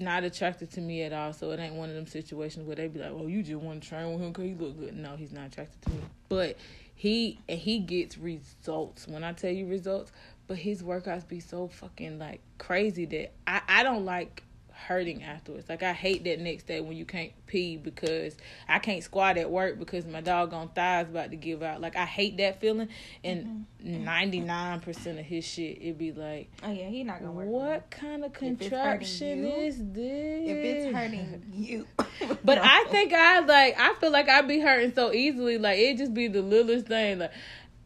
not 0.00 0.24
attracted 0.24 0.70
to 0.72 0.80
me 0.80 1.02
at 1.02 1.12
all. 1.12 1.32
So 1.32 1.50
it 1.52 1.60
ain't 1.60 1.74
one 1.74 1.88
of 1.88 1.94
them 1.94 2.06
situations 2.06 2.66
where 2.66 2.76
they 2.76 2.88
be 2.88 2.98
like, 2.98 3.12
"Oh, 3.12 3.26
you 3.26 3.42
just 3.42 3.60
want 3.60 3.82
to 3.82 3.88
train 3.88 4.12
with 4.12 4.20
him 4.20 4.32
because 4.32 4.44
he 4.44 4.54
look 4.54 4.78
good." 4.78 4.96
No, 4.96 5.16
he's 5.16 5.32
not 5.32 5.46
attracted 5.48 5.80
to 5.82 5.90
me. 5.90 6.00
But 6.28 6.56
he 6.98 7.38
he 7.48 7.78
gets 7.78 8.18
results 8.18 9.06
when 9.06 9.22
I 9.22 9.32
tell 9.32 9.52
you 9.52 9.66
results. 9.66 10.10
But 10.48 10.56
his 10.56 10.82
workouts 10.82 11.28
be 11.28 11.38
so 11.38 11.68
fucking 11.68 12.18
like 12.18 12.40
crazy 12.58 13.04
that 13.06 13.32
I 13.46 13.60
I 13.68 13.82
don't 13.84 14.04
like 14.04 14.42
hurting 14.86 15.22
afterwards. 15.22 15.68
Like 15.68 15.82
I 15.82 15.92
hate 15.92 16.24
that 16.24 16.40
next 16.40 16.66
day 16.66 16.80
when 16.80 16.96
you 16.96 17.04
can't 17.04 17.32
pee 17.46 17.76
because 17.76 18.36
I 18.68 18.78
can't 18.78 19.02
squat 19.02 19.36
at 19.36 19.50
work 19.50 19.78
because 19.78 20.06
my 20.06 20.20
doggone 20.20 20.68
thighs 20.68 21.08
about 21.08 21.30
to 21.30 21.36
give 21.36 21.62
out. 21.62 21.80
Like 21.80 21.96
I 21.96 22.04
hate 22.04 22.36
that 22.38 22.60
feeling. 22.60 22.88
And 23.24 23.66
99 23.80 24.46
mm-hmm. 24.46 24.84
percent 24.84 25.18
of 25.18 25.24
his 25.24 25.44
shit, 25.44 25.78
it'd 25.80 25.98
be 25.98 26.12
like, 26.12 26.50
oh 26.62 26.70
yeah, 26.70 26.88
he 26.88 27.04
not 27.04 27.20
gonna 27.20 27.32
work. 27.32 27.48
What 27.48 27.90
kind 27.90 28.24
of 28.24 28.32
contraction 28.32 29.44
you, 29.44 29.52
is 29.52 29.76
this? 29.78 30.48
If 30.48 30.56
it's 30.56 30.96
hurting 30.96 31.42
you, 31.52 31.86
but 32.44 32.54
no. 32.54 32.62
I 32.62 32.84
think 32.90 33.12
I 33.12 33.40
like. 33.40 33.78
I 33.78 33.94
feel 33.94 34.10
like 34.10 34.28
I'd 34.28 34.48
be 34.48 34.60
hurting 34.60 34.94
so 34.94 35.12
easily. 35.12 35.58
Like 35.58 35.78
it'd 35.78 35.98
just 35.98 36.14
be 36.14 36.28
the 36.28 36.42
littlest 36.42 36.86
thing. 36.86 37.18
Like 37.18 37.32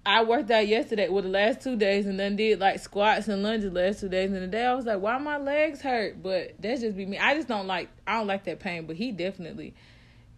I 0.05 0.25
worked 0.25 0.51
out 0.51 0.67
yesterday, 0.67 1.09
well, 1.09 1.23
the 1.23 1.29
last 1.29 1.61
two 1.61 1.77
days, 1.77 2.07
and 2.07 2.19
then 2.19 2.35
did 2.35 2.59
like 2.59 2.81
squats 2.81 3.29
and 3.29 3.43
lunges 3.43 3.73
last 3.73 4.01
two 4.01 4.09
days. 4.09 4.33
And 4.33 4.43
the 4.43 4.49
day 4.49 4.67
I 4.67 4.75
was 4.75 4.85
like, 4.85 5.01
why 5.01 5.17
my 5.19 5.39
legs 5.39 5.81
hurt? 5.81 6.21
But 6.21 6.55
that's 6.59 6.81
just 6.81 6.97
be 6.97 7.07
me. 7.07 7.19
I 7.19 7.35
just 7.35 7.47
don't 7.47 7.69
like, 7.69 7.89
I 8.07 8.19
don't 8.19 8.27
like 8.27 8.45
that 8.45 8.59
pain. 8.59 8.87
But 8.87 8.97
he 8.97 9.13
definitely 9.13 9.75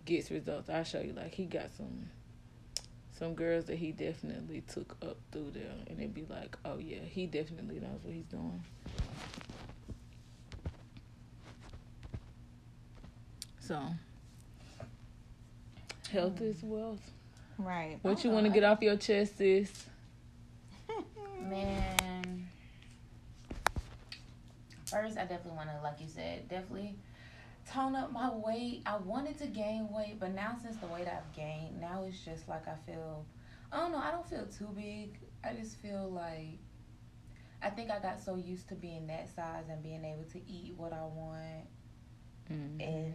gets 0.05 0.31
results. 0.31 0.68
I'll 0.68 0.85
show 0.85 1.00
you. 1.00 1.14
Like 1.14 1.33
he 1.33 1.46
got 1.46 1.70
some, 1.79 2.11
some 3.18 3.35
girls 3.35 3.64
that 3.66 3.77
he 3.77 3.90
definitely 3.90 4.62
took 4.62 4.96
up 5.03 5.16
through 5.33 5.53
there, 5.53 5.72
and 5.87 5.98
it'd 5.98 6.12
be 6.12 6.27
like, 6.29 6.59
oh 6.66 6.77
yeah, 6.77 6.98
he 7.09 7.27
definitely 7.27 7.81
knows 7.81 8.00
what 8.03 8.12
he's 8.12 8.27
doing. 8.27 8.62
So, 13.61 13.81
health 16.12 16.42
is 16.42 16.62
wealth. 16.62 17.00
Right. 17.58 17.98
What 18.02 18.24
you 18.24 18.30
want 18.30 18.46
to 18.46 18.52
get 18.52 18.64
off 18.64 18.82
your 18.82 18.96
chest, 18.96 19.38
sis? 19.38 19.86
Man. 21.40 22.48
First, 24.86 25.18
I 25.18 25.22
definitely 25.22 25.56
want 25.56 25.70
to, 25.70 25.80
like 25.82 26.00
you 26.00 26.08
said, 26.08 26.48
definitely 26.48 26.96
tone 27.70 27.96
up 27.96 28.12
my 28.12 28.30
weight. 28.30 28.82
I 28.86 28.96
wanted 28.96 29.38
to 29.38 29.46
gain 29.46 29.88
weight, 29.90 30.18
but 30.20 30.34
now 30.34 30.56
since 30.62 30.76
the 30.76 30.86
weight 30.86 31.06
I've 31.08 31.32
gained, 31.34 31.80
now 31.80 32.04
it's 32.06 32.20
just 32.24 32.48
like 32.48 32.66
I 32.68 32.74
feel, 32.86 33.24
I 33.72 33.78
don't 33.78 33.92
know, 33.92 33.98
I 33.98 34.10
don't 34.10 34.28
feel 34.28 34.46
too 34.46 34.72
big. 34.74 35.18
I 35.42 35.54
just 35.54 35.76
feel 35.80 36.10
like, 36.10 36.58
I 37.62 37.70
think 37.70 37.90
I 37.90 37.98
got 37.98 38.22
so 38.22 38.36
used 38.36 38.68
to 38.68 38.74
being 38.74 39.06
that 39.06 39.34
size 39.34 39.64
and 39.70 39.82
being 39.82 40.04
able 40.04 40.24
to 40.32 40.38
eat 40.50 40.74
what 40.76 40.92
I 40.92 41.02
want. 41.02 41.66
Mm-hmm. 42.52 42.80
And 42.80 43.14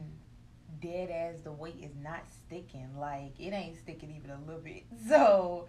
dead 0.81 1.09
as 1.09 1.41
the 1.41 1.51
weight 1.51 1.77
is 1.81 1.95
not 2.01 2.23
sticking. 2.29 2.89
Like 2.97 3.39
it 3.39 3.51
ain't 3.53 3.77
sticking 3.77 4.13
even 4.15 4.31
a 4.31 4.39
little 4.45 4.61
bit. 4.61 4.83
So 5.07 5.67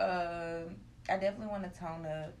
uh, 0.00 0.60
I 1.08 1.16
definitely 1.16 1.48
want 1.48 1.72
to 1.72 1.78
tone 1.78 2.06
up 2.06 2.34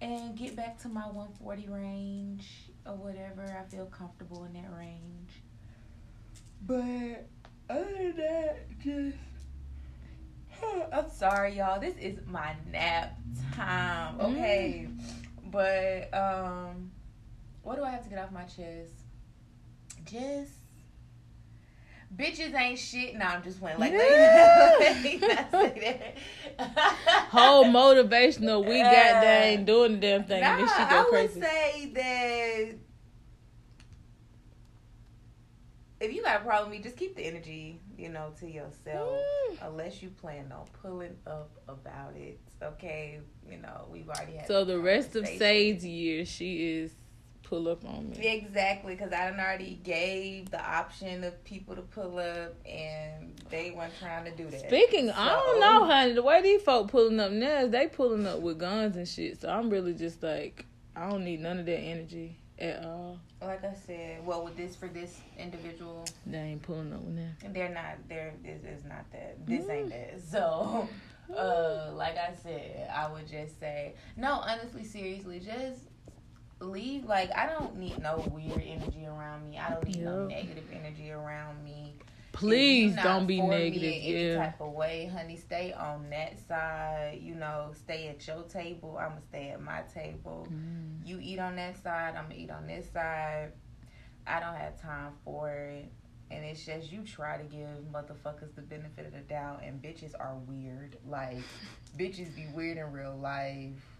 and 0.00 0.36
get 0.36 0.54
back 0.54 0.78
to 0.82 0.88
my 0.88 1.06
140 1.06 1.68
range 1.68 2.48
or 2.86 2.94
whatever. 2.94 3.42
I 3.42 3.68
feel 3.68 3.86
comfortable 3.86 4.44
in 4.44 4.52
that 4.54 4.70
range. 4.76 5.42
But 6.66 7.26
other 7.68 7.92
than 7.92 8.16
that, 8.16 8.78
just 8.82 9.16
I'm 10.92 11.10
sorry, 11.10 11.56
y'all. 11.56 11.80
This 11.80 11.96
is 11.96 12.18
my 12.26 12.54
nap 12.70 13.18
time. 13.54 14.20
Okay. 14.20 14.88
Mm. 14.88 15.00
But 15.50 16.14
um 16.14 16.90
what 17.62 17.76
do 17.76 17.84
I 17.84 17.90
have 17.90 18.02
to 18.04 18.08
get 18.08 18.18
off 18.18 18.32
my 18.32 18.44
chest? 18.44 18.92
Just 20.06 20.52
bitches 22.14 22.54
ain't 22.54 22.78
shit. 22.78 23.16
No, 23.16 23.26
I'm 23.26 23.42
just 23.42 23.60
playing. 23.60 23.78
Like, 23.78 23.92
whole 27.30 27.64
motivational. 27.64 28.66
We 28.66 28.80
got 28.80 29.24
uh, 29.24 29.26
ain't 29.26 29.66
doing 29.66 29.92
the 29.92 29.98
damn 29.98 30.24
thing. 30.24 30.40
Nah, 30.40 30.58
and 30.58 30.68
she 30.68 30.84
go 30.90 31.04
crazy. 31.04 31.40
I 31.40 31.44
would 31.44 31.44
say 31.44 31.90
that 31.94 32.78
if 36.00 36.12
you 36.12 36.22
got 36.22 36.40
a 36.40 36.44
problem 36.44 36.70
with 36.70 36.78
me, 36.78 36.84
just 36.84 36.96
keep 36.96 37.16
the 37.16 37.22
energy, 37.22 37.80
you 37.96 38.08
know, 38.08 38.32
to 38.38 38.46
yourself. 38.48 39.18
Mm. 39.50 39.68
Unless 39.68 40.02
you 40.02 40.10
plan 40.10 40.52
on 40.52 40.66
pulling 40.80 41.16
up 41.26 41.50
about 41.68 42.14
it. 42.16 42.40
Okay, 42.62 43.20
you 43.48 43.58
know, 43.58 43.86
we've 43.90 44.08
already 44.08 44.36
had. 44.36 44.46
So 44.46 44.64
the 44.64 44.78
rest 44.78 45.16
of 45.16 45.26
Sade's 45.26 45.84
year, 45.84 46.24
she 46.24 46.72
is 46.72 46.94
pull 47.48 47.68
up 47.68 47.84
on 47.84 48.10
me. 48.10 48.26
Exactly, 48.26 48.94
because 48.94 49.12
I 49.12 49.30
done 49.30 49.40
already 49.40 49.80
gave 49.82 50.50
the 50.50 50.62
option 50.62 51.24
of 51.24 51.42
people 51.44 51.74
to 51.76 51.82
pull 51.82 52.18
up, 52.18 52.54
and 52.66 53.40
they 53.50 53.70
weren't 53.70 53.92
trying 53.98 54.24
to 54.24 54.30
do 54.30 54.48
that. 54.50 54.68
Speaking, 54.68 55.08
so. 55.08 55.14
I 55.16 55.28
don't 55.28 55.60
know, 55.60 55.86
honey. 55.86 56.12
The 56.12 56.22
way 56.22 56.42
these 56.42 56.62
folk 56.62 56.90
pulling 56.90 57.18
up 57.20 57.32
now 57.32 57.60
is 57.64 57.70
they 57.70 57.86
pulling 57.86 58.26
up 58.26 58.40
with 58.40 58.58
guns 58.58 58.96
and 58.96 59.08
shit. 59.08 59.40
So 59.40 59.48
I'm 59.48 59.70
really 59.70 59.94
just 59.94 60.22
like, 60.22 60.66
I 60.94 61.08
don't 61.08 61.24
need 61.24 61.40
none 61.40 61.58
of 61.58 61.66
that 61.66 61.78
energy 61.78 62.36
at 62.58 62.84
all. 62.84 63.18
Like 63.40 63.64
I 63.64 63.74
said, 63.74 64.26
well, 64.26 64.44
with 64.44 64.56
this 64.56 64.76
for 64.76 64.88
this 64.88 65.20
individual, 65.38 66.04
they 66.26 66.38
ain't 66.38 66.62
pulling 66.62 66.92
up 66.92 67.00
with 67.00 67.16
them. 67.16 67.52
They're 67.52 67.68
not. 67.68 67.96
They're. 68.08 68.34
This 68.42 68.62
is 68.64 68.84
not 68.84 69.10
that. 69.12 69.46
This 69.46 69.64
mm. 69.64 69.70
ain't 69.70 69.90
that. 69.90 70.20
So. 70.30 70.88
uh, 71.36 71.90
like 71.94 72.16
I 72.16 72.32
said, 72.42 72.88
I 72.94 73.12
would 73.12 73.28
just 73.28 73.60
say 73.60 73.94
no. 74.16 74.32
Honestly, 74.32 74.82
seriously, 74.84 75.40
just 75.40 75.80
leave. 76.60 77.04
Like 77.04 77.30
I 77.36 77.46
don't 77.46 77.76
need 77.76 78.00
no 78.00 78.24
weird 78.32 78.62
energy 78.64 79.06
around 79.06 79.48
me. 79.48 79.58
I 79.58 79.70
don't 79.70 79.84
need 79.84 79.96
yep. 79.96 80.04
no 80.04 80.26
negative 80.26 80.64
energy 80.72 81.10
around 81.10 81.62
me. 81.64 81.94
Please 82.32 82.94
don't 83.02 83.26
be 83.26 83.40
negative. 83.40 84.02
Yeah. 84.04 84.36
type 84.36 84.60
of 84.60 84.72
way, 84.72 85.10
honey. 85.12 85.36
Stay 85.36 85.72
on 85.72 86.08
that 86.10 86.38
side. 86.46 87.18
You 87.20 87.34
know, 87.34 87.72
stay 87.74 88.08
at 88.08 88.24
your 88.26 88.42
table. 88.42 88.96
I'ma 89.00 89.18
stay 89.28 89.50
at 89.50 89.60
my 89.60 89.82
table. 89.92 90.46
Mm. 90.50 91.06
You 91.06 91.18
eat 91.20 91.40
on 91.40 91.56
that 91.56 91.82
side. 91.82 92.14
I'ma 92.16 92.34
eat 92.34 92.50
on 92.50 92.66
this 92.66 92.90
side. 92.92 93.52
I 94.26 94.40
don't 94.40 94.54
have 94.54 94.80
time 94.80 95.14
for 95.24 95.50
it. 95.50 95.90
And 96.30 96.44
it's 96.44 96.64
just 96.64 96.92
you 96.92 97.02
try 97.02 97.38
to 97.38 97.44
give 97.44 97.66
motherfuckers 97.90 98.54
the 98.54 98.60
benefit 98.60 99.06
of 99.06 99.12
the 99.12 99.20
doubt, 99.20 99.62
and 99.64 99.82
bitches 99.82 100.12
are 100.20 100.36
weird. 100.46 100.96
Like 101.08 101.38
bitches 101.98 102.36
be 102.36 102.46
weird 102.54 102.76
in 102.76 102.92
real 102.92 103.16
life 103.16 103.97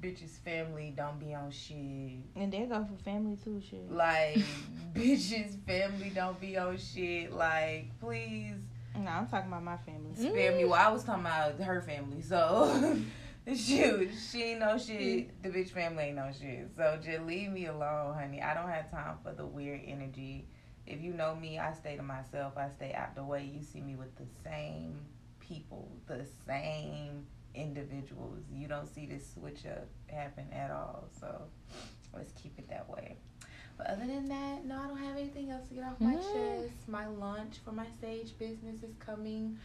bitches 0.00 0.38
family 0.44 0.92
don't 0.96 1.18
be 1.18 1.34
on 1.34 1.50
shit. 1.50 2.18
And 2.36 2.52
they 2.52 2.66
go 2.68 2.84
for 2.84 3.02
family 3.02 3.36
too, 3.36 3.60
shit. 3.60 3.90
Like 3.90 4.38
bitches 4.94 5.58
family 5.66 6.10
don't 6.14 6.40
be 6.40 6.56
on 6.56 6.76
shit. 6.78 7.32
Like 7.32 7.86
please. 8.00 8.54
No, 8.94 9.10
I'm 9.10 9.26
talking 9.26 9.48
about 9.48 9.64
my 9.64 9.78
family. 9.78 10.14
Spare 10.14 10.52
me. 10.52 10.64
Mm. 10.64 10.68
Well, 10.68 10.86
I 10.86 10.92
was 10.92 11.02
talking 11.04 11.24
about 11.24 11.58
her 11.60 11.80
family. 11.80 12.20
So 12.20 12.98
shoot, 13.46 14.10
she 14.30 14.42
ain't 14.42 14.60
no 14.60 14.76
shit. 14.76 15.00
Mm. 15.00 15.28
The 15.42 15.48
bitch 15.48 15.70
family 15.70 16.04
ain't 16.04 16.16
no 16.16 16.30
shit. 16.38 16.68
So 16.76 16.98
just 17.02 17.22
leave 17.22 17.50
me 17.50 17.66
alone, 17.66 18.14
honey. 18.14 18.42
I 18.42 18.54
don't 18.54 18.68
have 18.68 18.90
time 18.90 19.16
for 19.22 19.32
the 19.32 19.46
weird 19.46 19.80
energy. 19.86 20.46
If 20.86 21.00
you 21.00 21.12
know 21.12 21.34
me, 21.34 21.58
I 21.58 21.72
stay 21.72 21.96
to 21.96 22.02
myself. 22.02 22.54
I 22.56 22.68
stay 22.68 22.92
out 22.92 23.14
the 23.14 23.24
way. 23.24 23.44
You 23.44 23.62
see 23.62 23.80
me 23.80 23.94
with 23.94 24.14
the 24.16 24.26
same 24.44 24.98
people, 25.40 25.90
the 26.06 26.26
same 26.46 27.26
individuals. 27.54 28.44
You 28.52 28.68
don't 28.68 28.92
see 28.92 29.06
this 29.06 29.32
switch 29.34 29.66
up 29.66 29.88
happen 30.08 30.46
at 30.52 30.70
all. 30.70 31.08
So 31.20 31.42
let's 32.14 32.32
keep 32.32 32.58
it 32.58 32.68
that 32.68 32.88
way. 32.88 33.16
But 33.76 33.88
other 33.88 34.06
than 34.06 34.28
that, 34.28 34.64
no, 34.64 34.78
I 34.78 34.86
don't 34.88 34.98
have 34.98 35.16
anything 35.16 35.50
else 35.50 35.66
to 35.68 35.74
get 35.74 35.84
off 35.84 36.00
my 36.00 36.14
mm. 36.14 36.32
chest. 36.32 36.88
My 36.88 37.06
launch 37.06 37.56
for 37.64 37.72
my 37.72 37.86
sage 38.00 38.38
business 38.38 38.82
is 38.82 38.94
coming 38.98 39.58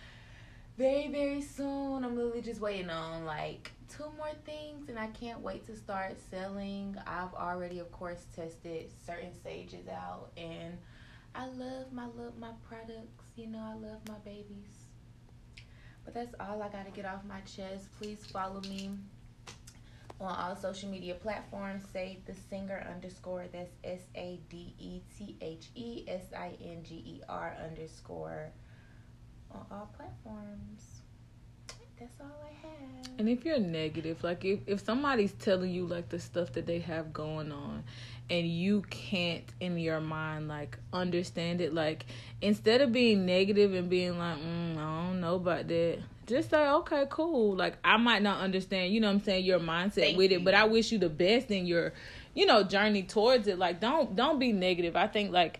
very, 0.77 1.07
very 1.07 1.41
soon. 1.41 2.03
I'm 2.03 2.15
literally 2.15 2.41
just 2.41 2.61
waiting 2.61 2.89
on 2.89 3.25
like 3.25 3.71
two 3.89 4.05
more 4.15 4.31
things 4.45 4.89
and 4.89 4.99
I 4.99 5.07
can't 5.07 5.39
wait 5.41 5.65
to 5.67 5.75
start 5.75 6.17
selling. 6.29 6.95
I've 7.05 7.33
already 7.33 7.79
of 7.79 7.91
course 7.91 8.25
tested 8.35 8.91
certain 9.05 9.31
sages 9.43 9.87
out 9.87 10.31
and 10.37 10.77
I 11.33 11.47
love 11.47 11.91
my 11.91 12.05
love 12.05 12.37
my 12.39 12.51
products. 12.67 13.23
You 13.35 13.47
know, 13.47 13.59
I 13.59 13.73
love 13.73 13.99
my 14.07 14.17
babies. 14.25 14.76
But 16.07 16.13
that's 16.13 16.35
all 16.39 16.63
I 16.63 16.69
got 16.69 16.85
to 16.85 16.91
get 16.91 17.03
off 17.03 17.19
my 17.27 17.41
chest. 17.41 17.89
Please 17.99 18.25
follow 18.31 18.61
me 18.61 18.91
on 20.21 20.33
all 20.33 20.55
social 20.55 20.87
media 20.87 21.15
platforms. 21.15 21.83
Say 21.91 22.19
the 22.25 22.33
singer 22.49 22.87
underscore. 22.89 23.47
That's 23.51 23.73
S 23.83 23.99
A 24.15 24.39
D 24.47 24.73
E 24.79 25.01
T 25.17 25.35
H 25.41 25.67
E 25.75 26.05
S 26.07 26.23
I 26.33 26.53
N 26.63 26.81
G 26.87 26.95
E 26.95 27.21
R 27.27 27.57
underscore 27.61 28.51
on 29.51 29.65
all 29.69 29.93
platforms. 29.97 31.01
That's 31.99 32.15
all 32.21 32.41
I 32.41 32.67
have. 32.67 33.19
And 33.19 33.27
if 33.27 33.43
you're 33.43 33.59
negative, 33.59 34.23
like 34.23 34.45
if, 34.45 34.59
if 34.65 34.85
somebody's 34.85 35.33
telling 35.33 35.71
you 35.71 35.85
like 35.85 36.07
the 36.07 36.19
stuff 36.19 36.53
that 36.53 36.65
they 36.65 36.79
have 36.79 37.11
going 37.11 37.51
on 37.51 37.83
and 38.29 38.47
you 38.47 38.81
can't 38.89 39.45
in 39.59 39.77
your 39.77 39.99
mind 39.99 40.47
like 40.47 40.77
understand 40.93 41.61
it. 41.61 41.73
Like 41.73 42.05
instead 42.41 42.81
of 42.81 42.91
being 42.91 43.25
negative 43.25 43.73
and 43.73 43.89
being 43.89 44.17
like 44.17 44.37
mm, 44.37 44.77
i 44.77 45.07
don't 45.07 45.21
know 45.21 45.35
about 45.35 45.67
that 45.67 45.99
just 46.25 46.49
say 46.49 46.67
okay 46.67 47.05
cool. 47.09 47.55
Like 47.55 47.77
i 47.83 47.97
might 47.97 48.21
not 48.21 48.41
understand 48.41 48.93
you 48.93 48.99
know 48.99 49.07
what 49.07 49.13
i'm 49.13 49.23
saying 49.23 49.45
your 49.45 49.59
mindset 49.59 49.95
Thank 49.95 50.17
with 50.17 50.31
it 50.31 50.43
but 50.43 50.53
i 50.53 50.65
wish 50.65 50.91
you 50.91 50.97
the 50.97 51.09
best 51.09 51.49
in 51.51 51.65
your 51.65 51.93
you 52.33 52.45
know 52.45 52.63
journey 52.63 53.03
towards 53.03 53.47
it. 53.47 53.57
Like 53.57 53.81
don't 53.81 54.15
don't 54.15 54.39
be 54.39 54.53
negative. 54.53 54.95
I 54.95 55.07
think 55.07 55.31
like 55.31 55.59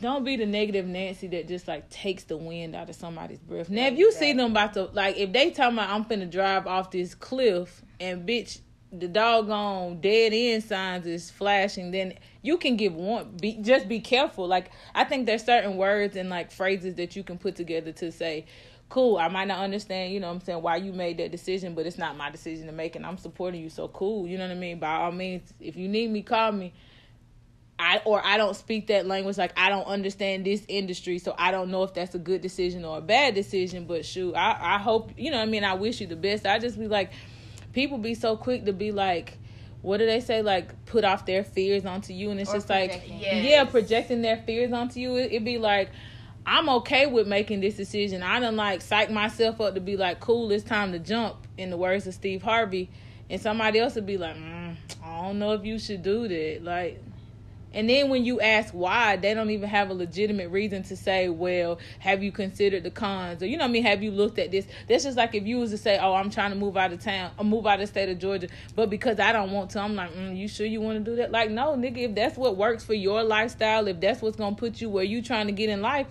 don't 0.00 0.24
be 0.24 0.36
the 0.36 0.46
negative 0.46 0.86
Nancy 0.86 1.26
that 1.28 1.48
just 1.48 1.68
like 1.68 1.88
takes 1.90 2.24
the 2.24 2.36
wind 2.36 2.74
out 2.74 2.88
of 2.88 2.96
somebody's 2.96 3.38
breath. 3.38 3.68
Now, 3.68 3.86
if 3.86 3.98
you 3.98 4.12
see 4.12 4.32
them 4.32 4.52
about 4.52 4.74
to 4.74 4.84
like, 4.84 5.16
if 5.16 5.32
they 5.32 5.50
tell 5.50 5.70
me 5.70 5.80
I'm 5.80 6.04
finna 6.04 6.30
drive 6.30 6.66
off 6.66 6.90
this 6.90 7.14
cliff 7.14 7.82
and 8.00 8.26
bitch, 8.26 8.60
the 8.92 9.08
doggone 9.08 10.00
dead 10.00 10.32
end 10.32 10.64
signs 10.64 11.06
is 11.06 11.30
flashing, 11.30 11.90
then 11.90 12.14
you 12.42 12.56
can 12.56 12.76
give 12.76 12.94
one. 12.94 13.36
Be 13.40 13.58
just 13.60 13.88
be 13.88 14.00
careful. 14.00 14.46
Like 14.46 14.70
I 14.94 15.04
think 15.04 15.26
there's 15.26 15.44
certain 15.44 15.76
words 15.76 16.16
and 16.16 16.30
like 16.30 16.50
phrases 16.50 16.94
that 16.94 17.14
you 17.14 17.22
can 17.22 17.38
put 17.38 17.56
together 17.56 17.92
to 17.92 18.10
say, 18.10 18.46
"Cool, 18.88 19.18
I 19.18 19.28
might 19.28 19.48
not 19.48 19.58
understand, 19.58 20.12
you 20.14 20.20
know, 20.20 20.28
what 20.28 20.34
I'm 20.34 20.40
saying 20.40 20.62
why 20.62 20.76
you 20.76 20.92
made 20.92 21.18
that 21.18 21.30
decision, 21.30 21.74
but 21.74 21.86
it's 21.86 21.98
not 21.98 22.16
my 22.16 22.30
decision 22.30 22.66
to 22.66 22.72
make, 22.72 22.96
and 22.96 23.04
I'm 23.04 23.18
supporting 23.18 23.60
you. 23.60 23.68
So 23.68 23.88
cool, 23.88 24.26
you 24.26 24.38
know 24.38 24.46
what 24.46 24.56
I 24.56 24.58
mean. 24.58 24.78
By 24.78 24.94
all 24.94 25.12
means, 25.12 25.52
if 25.60 25.76
you 25.76 25.88
need 25.88 26.10
me, 26.10 26.22
call 26.22 26.52
me." 26.52 26.72
I 27.80 28.02
or 28.04 28.20
I 28.24 28.38
don't 28.38 28.56
speak 28.56 28.88
that 28.88 29.06
language 29.06 29.38
like 29.38 29.52
I 29.56 29.68
don't 29.68 29.86
understand 29.86 30.44
this 30.44 30.64
industry 30.66 31.20
so 31.20 31.32
I 31.38 31.52
don't 31.52 31.70
know 31.70 31.84
if 31.84 31.94
that's 31.94 32.12
a 32.12 32.18
good 32.18 32.40
decision 32.40 32.84
or 32.84 32.98
a 32.98 33.00
bad 33.00 33.36
decision 33.36 33.84
but 33.84 34.04
shoot 34.04 34.34
I 34.34 34.74
I 34.74 34.78
hope 34.78 35.12
you 35.16 35.30
know 35.30 35.38
I 35.38 35.46
mean 35.46 35.62
I 35.62 35.74
wish 35.74 36.00
you 36.00 36.08
the 36.08 36.16
best 36.16 36.44
I 36.44 36.58
just 36.58 36.76
be 36.76 36.88
like 36.88 37.12
people 37.72 37.98
be 37.98 38.14
so 38.14 38.36
quick 38.36 38.64
to 38.66 38.72
be 38.72 38.92
like 38.92 39.38
what 39.82 39.98
do 39.98 40.06
they 40.06 40.20
say? 40.20 40.42
Like 40.42 40.84
put 40.86 41.04
off 41.04 41.26
their 41.26 41.44
fears 41.44 41.84
onto 41.84 42.12
you. 42.12 42.30
And 42.30 42.40
it's 42.40 42.50
or 42.50 42.54
just 42.54 42.68
like 42.68 43.02
yes. 43.06 43.44
yeah 43.44 43.64
projecting 43.64 44.22
their 44.22 44.36
fears 44.38 44.72
onto 44.72 45.00
you. 45.00 45.16
It, 45.16 45.32
would 45.32 45.44
be 45.44 45.58
like 45.58 45.90
i'm 46.46 46.68
okay 46.68 47.06
with 47.06 47.26
making 47.26 47.60
this 47.60 47.76
decision. 47.76 48.22
I 48.22 48.40
don't 48.40 48.56
like 48.56 48.80
psych 48.82 49.10
myself 49.10 49.60
up 49.60 49.74
to 49.74 49.80
be 49.80 49.96
like 49.96 50.20
cool 50.20 50.50
it's 50.50 50.64
time 50.64 50.92
to 50.92 50.98
jump 50.98 51.36
in 51.56 51.70
the 51.70 51.76
words 51.76 52.06
of 52.06 52.14
steve 52.14 52.42
harvey. 52.42 52.90
And 53.30 53.40
somebody 53.40 53.78
else 53.78 53.94
would 53.94 54.06
be 54.06 54.16
like 54.16 54.36
mm, 54.36 54.74
i 55.04 55.22
don't 55.22 55.38
know 55.38 55.52
if 55.52 55.64
you 55.64 55.78
should 55.78 56.02
do 56.02 56.26
that. 56.26 56.64
Like 56.64 57.02
and 57.74 57.88
then 57.88 58.08
when 58.08 58.24
you 58.24 58.40
ask 58.40 58.72
why, 58.72 59.16
they 59.16 59.34
don't 59.34 59.50
even 59.50 59.68
have 59.68 59.90
a 59.90 59.94
legitimate 59.94 60.48
reason 60.48 60.82
to 60.84 60.96
say, 60.96 61.28
well, 61.28 61.78
have 61.98 62.22
you 62.22 62.32
considered 62.32 62.82
the 62.82 62.90
cons? 62.90 63.42
Or, 63.42 63.46
you 63.46 63.58
know 63.58 63.64
I 63.64 63.68
mean? 63.68 63.82
Have 63.82 64.02
you 64.02 64.10
looked 64.10 64.38
at 64.38 64.50
this? 64.50 64.66
That's 64.88 65.04
just 65.04 65.18
like 65.18 65.34
if 65.34 65.46
you 65.46 65.58
was 65.58 65.70
to 65.70 65.78
say, 65.78 65.98
oh, 65.98 66.14
I'm 66.14 66.30
trying 66.30 66.50
to 66.50 66.56
move 66.56 66.76
out 66.76 66.92
of 66.92 67.02
town 67.02 67.30
or 67.38 67.44
move 67.44 67.66
out 67.66 67.74
of 67.74 67.80
the 67.80 67.86
state 67.86 68.08
of 68.08 68.18
Georgia, 68.18 68.48
but 68.74 68.88
because 68.88 69.20
I 69.20 69.32
don't 69.32 69.52
want 69.52 69.70
to, 69.70 69.80
I'm 69.80 69.94
like, 69.94 70.14
mm, 70.14 70.36
you 70.36 70.48
sure 70.48 70.66
you 70.66 70.80
want 70.80 71.04
to 71.04 71.10
do 71.10 71.16
that? 71.16 71.30
Like, 71.30 71.50
no, 71.50 71.76
nigga, 71.76 71.98
if 71.98 72.14
that's 72.14 72.38
what 72.38 72.56
works 72.56 72.84
for 72.84 72.94
your 72.94 73.22
lifestyle, 73.22 73.86
if 73.86 74.00
that's 74.00 74.22
what's 74.22 74.36
going 74.36 74.54
to 74.54 74.58
put 74.58 74.80
you 74.80 74.88
where 74.88 75.04
you 75.04 75.20
trying 75.20 75.46
to 75.46 75.52
get 75.52 75.68
in 75.68 75.82
life. 75.82 76.06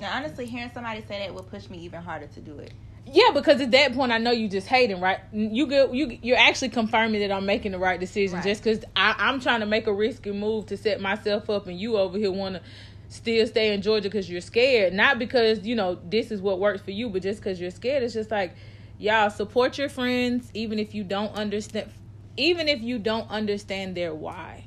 Now, 0.00 0.16
honestly, 0.16 0.46
hearing 0.46 0.70
somebody 0.74 1.02
say 1.02 1.20
that 1.20 1.34
would 1.34 1.48
push 1.48 1.70
me 1.70 1.78
even 1.78 2.02
harder 2.02 2.26
to 2.26 2.40
do 2.40 2.58
it. 2.58 2.72
Yeah, 3.08 3.30
because 3.32 3.60
at 3.60 3.70
that 3.70 3.94
point 3.94 4.10
I 4.10 4.18
know 4.18 4.32
you 4.32 4.48
just 4.48 4.66
hating, 4.66 5.00
right? 5.00 5.20
You 5.32 5.68
go, 5.68 5.92
you 5.92 6.18
you're 6.22 6.36
actually 6.36 6.70
confirming 6.70 7.20
that 7.20 7.30
I'm 7.30 7.46
making 7.46 7.72
the 7.72 7.78
right 7.78 8.00
decision 8.00 8.36
right. 8.36 8.44
just 8.44 8.64
because 8.64 8.84
I'm 8.96 9.40
trying 9.40 9.60
to 9.60 9.66
make 9.66 9.86
a 9.86 9.92
risky 9.92 10.32
move 10.32 10.66
to 10.66 10.76
set 10.76 11.00
myself 11.00 11.48
up, 11.48 11.68
and 11.68 11.78
you 11.78 11.96
over 11.96 12.18
here 12.18 12.32
want 12.32 12.56
to 12.56 12.62
still 13.08 13.46
stay 13.46 13.72
in 13.72 13.80
Georgia 13.80 14.08
because 14.08 14.28
you're 14.28 14.40
scared, 14.40 14.92
not 14.92 15.20
because 15.20 15.64
you 15.64 15.76
know 15.76 15.98
this 16.08 16.32
is 16.32 16.42
what 16.42 16.58
works 16.58 16.82
for 16.82 16.90
you, 16.90 17.08
but 17.08 17.22
just 17.22 17.40
because 17.40 17.60
you're 17.60 17.70
scared. 17.70 18.02
It's 18.02 18.14
just 18.14 18.32
like 18.32 18.54
y'all 18.98 19.30
support 19.30 19.78
your 19.78 19.88
friends 19.88 20.50
even 20.52 20.80
if 20.80 20.92
you 20.92 21.04
don't 21.04 21.32
understand, 21.34 21.92
even 22.36 22.66
if 22.68 22.80
you 22.80 22.98
don't 22.98 23.30
understand 23.30 23.96
their 23.96 24.14
why. 24.14 24.65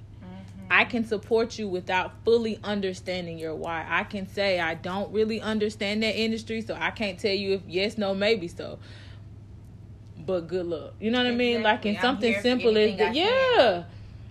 I 0.71 0.85
can 0.85 1.05
support 1.05 1.57
you 1.57 1.67
without 1.67 2.13
fully 2.23 2.59
understanding 2.63 3.39
your 3.39 3.55
why. 3.55 3.85
I 3.87 4.03
can 4.03 4.27
say 4.27 4.59
I 4.59 4.75
don't 4.75 5.11
really 5.11 5.41
understand 5.41 6.03
that 6.03 6.15
industry, 6.15 6.61
so 6.61 6.75
I 6.79 6.91
can't 6.91 7.19
tell 7.19 7.33
you 7.33 7.53
if 7.55 7.61
yes, 7.67 7.97
no, 7.97 8.13
maybe 8.13 8.47
so. 8.47 8.79
But 10.25 10.47
good 10.47 10.67
luck. 10.67 10.93
You 10.99 11.09
know 11.09 11.19
what 11.19 11.27
exactly. 11.27 11.51
I 11.51 11.53
mean? 11.55 11.63
Like 11.63 11.85
in 11.85 11.95
I'm 11.95 12.01
something 12.01 12.41
simple 12.41 12.77
as 12.77 12.97
that. 12.97 13.15
Yeah. 13.15 13.83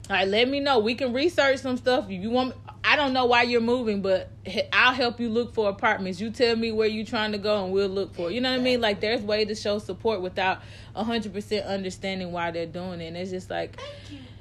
All 0.08 0.16
right, 0.16 0.28
let 0.28 0.48
me 0.48 0.60
know. 0.60 0.78
We 0.78 0.94
can 0.94 1.12
research 1.12 1.58
some 1.58 1.76
stuff. 1.76 2.04
If 2.08 2.22
you 2.22 2.30
want, 2.30 2.54
I 2.82 2.96
don't 2.96 3.12
know 3.12 3.26
why 3.26 3.42
you're 3.42 3.60
moving, 3.60 4.00
but 4.00 4.30
I'll 4.72 4.94
help 4.94 5.20
you 5.20 5.28
look 5.28 5.52
for 5.52 5.68
apartments. 5.68 6.18
You 6.18 6.30
tell 6.30 6.56
me 6.56 6.72
where 6.72 6.88
you're 6.88 7.04
trying 7.04 7.32
to 7.32 7.38
go, 7.38 7.64
and 7.64 7.72
we'll 7.72 7.88
look 7.88 8.14
for. 8.14 8.30
It. 8.30 8.34
You 8.34 8.40
know 8.40 8.50
what 8.50 8.60
I 8.60 8.62
mean? 8.62 8.80
Like 8.80 9.00
there's 9.00 9.20
way 9.20 9.44
to 9.44 9.54
show 9.54 9.78
support 9.78 10.22
without 10.22 10.62
hundred 10.94 11.34
percent 11.34 11.66
understanding 11.66 12.32
why 12.32 12.52
they're 12.52 12.64
doing 12.64 13.00
it. 13.00 13.08
And 13.08 13.16
it's 13.16 13.30
just 13.30 13.50
like, 13.50 13.78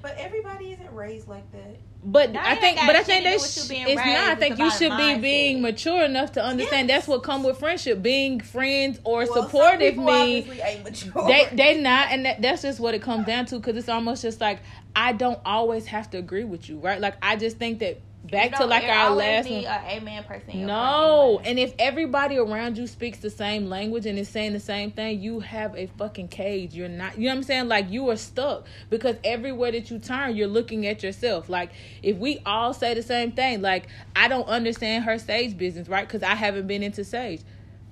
but 0.01 0.15
everybody 0.17 0.71
isn't 0.71 0.93
raised 0.93 1.27
like 1.27 1.51
that. 1.51 1.77
But 2.03 2.35
I 2.37 2.55
think, 2.55 2.77
but 2.85 2.95
I 2.95 3.03
think 3.03 3.23
that 3.25 3.33
it's 3.33 3.69
not. 3.69 4.07
I 4.07 4.35
think 4.35 4.57
you 4.59 4.71
should 4.71 4.95
be 4.95 5.17
being 5.17 5.61
mature 5.61 6.03
enough 6.03 6.33
to 6.33 6.43
understand 6.43 6.87
yes. 6.87 6.99
that's 6.99 7.07
what 7.07 7.23
come 7.23 7.43
with 7.43 7.57
friendship. 7.57 8.01
Being 8.01 8.39
friends 8.39 8.99
or 9.03 9.25
well, 9.25 9.43
supportive 9.43 9.97
me, 9.97 10.41
they 10.41 11.49
they 11.51 11.81
not, 11.81 12.11
and 12.11 12.25
that, 12.25 12.41
that's 12.41 12.61
just 12.61 12.79
what 12.79 12.93
it 12.93 13.01
comes 13.01 13.25
down 13.25 13.45
to. 13.47 13.57
Because 13.57 13.75
it's 13.75 13.89
almost 13.89 14.21
just 14.21 14.39
like 14.39 14.59
I 14.95 15.13
don't 15.13 15.39
always 15.45 15.87
have 15.87 16.09
to 16.11 16.17
agree 16.17 16.43
with 16.43 16.69
you, 16.69 16.79
right? 16.79 17.01
Like 17.01 17.15
I 17.21 17.35
just 17.35 17.57
think 17.57 17.79
that 17.79 17.99
back 18.29 18.55
to 18.57 18.65
like 18.65 18.83
our 18.83 19.15
last 19.15 19.49
one. 19.49 19.65
amen 19.65 20.23
person. 20.23 20.65
No, 20.65 21.41
and 21.43 21.59
if 21.59 21.73
everybody 21.79 22.37
around 22.37 22.77
you 22.77 22.87
speaks 22.87 23.19
the 23.19 23.29
same 23.29 23.69
language 23.69 24.05
and 24.05 24.17
is 24.17 24.29
saying 24.29 24.53
the 24.53 24.59
same 24.59 24.91
thing, 24.91 25.21
you 25.21 25.39
have 25.39 25.75
a 25.75 25.87
fucking 25.97 26.27
cage. 26.27 26.73
You're 26.73 26.89
not. 26.89 27.17
You 27.17 27.25
know 27.25 27.31
what 27.31 27.37
I'm 27.37 27.43
saying? 27.43 27.67
Like 27.67 27.89
you 27.89 28.09
are 28.09 28.17
stuck 28.17 28.65
because 28.89 29.15
everywhere 29.23 29.71
that 29.71 29.89
you 29.89 29.99
turn, 29.99 30.35
you're 30.35 30.47
looking 30.47 30.85
at 30.87 31.03
yourself. 31.03 31.49
Like 31.49 31.71
if 32.03 32.17
we 32.17 32.39
all 32.45 32.73
say 32.73 32.93
the 32.93 33.03
same 33.03 33.31
thing, 33.31 33.61
like 33.61 33.87
I 34.15 34.27
don't 34.27 34.47
understand 34.47 35.05
her 35.05 35.17
sage 35.17 35.57
business, 35.57 35.87
right? 35.87 36.07
Because 36.07 36.23
I 36.23 36.35
haven't 36.35 36.67
been 36.67 36.83
into 36.83 37.03
sage. 37.03 37.41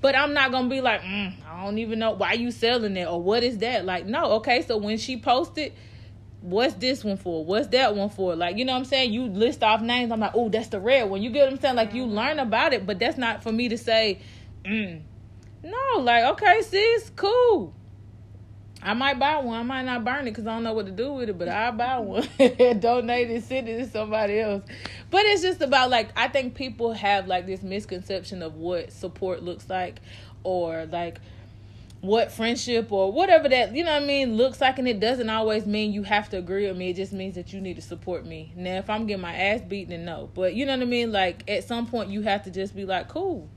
But 0.02 0.16
I'm 0.16 0.34
not 0.34 0.52
gonna 0.52 0.70
be 0.70 0.82
like, 0.82 1.02
mm, 1.02 1.34
I 1.50 1.64
don't 1.64 1.80
even 1.80 2.00
know 2.00 2.12
why 2.12 2.34
you 2.34 2.52
selling 2.52 2.96
it 2.96 3.08
or 3.08 3.22
what 3.22 3.44
is 3.44 3.58
that. 3.60 3.86
Like, 3.86 4.06
no, 4.06 4.34
okay. 4.34 4.62
So 4.62 4.78
when 4.78 4.98
she 4.98 5.18
posted, 5.18 5.74
what's 6.46 6.76
this 6.76 7.04
one 7.04 7.18
for? 7.18 7.44
What's 7.44 7.68
that 7.70 7.96
one 7.96 8.10
for? 8.10 8.36
Like, 8.36 8.58
you 8.58 8.66
know 8.66 8.74
what 8.74 8.80
I'm 8.80 8.86
saying? 8.86 9.12
You 9.12 9.26
list 9.26 9.64
off 9.64 9.82
names. 9.82 10.12
I'm 10.12 10.20
like, 10.20 10.32
oh, 10.36 10.50
that's 10.50 10.68
the 10.68 10.80
red 10.80 11.10
one. 11.10 11.22
You 11.22 11.32
get 11.32 11.46
what 11.46 11.54
I'm 11.54 11.60
saying? 11.60 11.76
Like, 11.76 11.94
you 11.94 12.06
learn 12.06 12.40
about 12.40 12.74
it, 12.74 12.86
but 12.86 13.00
that's 13.00 13.18
not 13.18 13.44
for 13.44 13.52
me 13.52 13.70
to 13.70 13.78
say, 13.78 14.20
mm. 14.64 15.02
no. 15.64 16.00
Like, 16.00 16.26
okay, 16.34 16.62
sis, 16.62 17.12
cool. 17.16 17.74
I 18.82 18.94
might 18.94 19.18
buy 19.18 19.38
one. 19.38 19.60
I 19.60 19.64
might 19.64 19.82
not 19.82 20.06
burn 20.06 20.28
it 20.28 20.32
because 20.32 20.46
I 20.46 20.54
don't 20.54 20.64
know 20.64 20.74
what 20.74 20.86
to 20.86 20.92
do 20.92 21.14
with 21.14 21.30
it, 21.30 21.40
but 21.40 21.50
I'll 21.50 21.72
buy 21.72 21.98
one 22.00 22.28
and 22.40 22.80
donate 22.80 23.32
it, 23.32 23.44
send 23.44 23.68
it 23.68 23.80
to 23.80 23.90
somebody 23.90 24.40
else. 24.40 24.64
But 25.10 25.26
it's 25.26 25.42
just 25.42 25.62
about 25.62 25.90
like 25.90 26.10
I 26.16 26.28
think 26.28 26.54
people 26.54 26.94
have 26.94 27.28
like 27.28 27.48
this 27.48 27.64
misconception 27.64 28.44
of 28.44 28.56
what 28.56 28.92
support 28.92 29.42
looks 29.42 29.68
like, 29.70 30.02
or 30.44 30.86
like 30.86 31.20
what 32.06 32.32
friendship 32.32 32.92
or 32.92 33.12
whatever 33.12 33.50
that 33.50 33.76
you 33.76 33.84
know 33.84 33.94
what 33.94 34.04
I 34.04 34.06
mean 34.06 34.36
looks 34.36 34.62
like, 34.62 34.80
and 34.80 34.88
it 34.88 35.00
doesn't 35.00 35.30
always 35.30 35.66
mean 35.66 35.94
you 35.94 36.04
have 36.04 36.30
to 36.30 36.38
agree 36.38 36.68
with 36.68 36.78
me. 36.78 36.90
It 36.90 36.96
just 36.96 37.14
means 37.14 37.36
that 37.36 37.54
you 37.54 37.62
need 37.62 37.76
to 37.76 37.82
support 37.82 38.26
me. 38.26 38.54
Now, 38.56 38.76
if 38.78 38.90
I'm 38.90 39.08
getting 39.08 39.22
my 39.22 39.36
ass 39.36 39.62
beaten, 39.62 39.92
then 39.92 40.06
no. 40.06 40.30
But 40.34 40.56
you 40.56 40.66
know 40.66 40.74
what 40.74 40.82
I 40.82 40.86
mean. 40.86 41.12
Like 41.12 41.50
at 41.50 41.64
some 41.64 41.88
point, 41.88 42.10
you 42.10 42.22
have 42.24 42.44
to 42.44 42.52
just 42.52 42.76
be 42.76 42.86
like, 42.86 43.10
cool. 43.10 43.50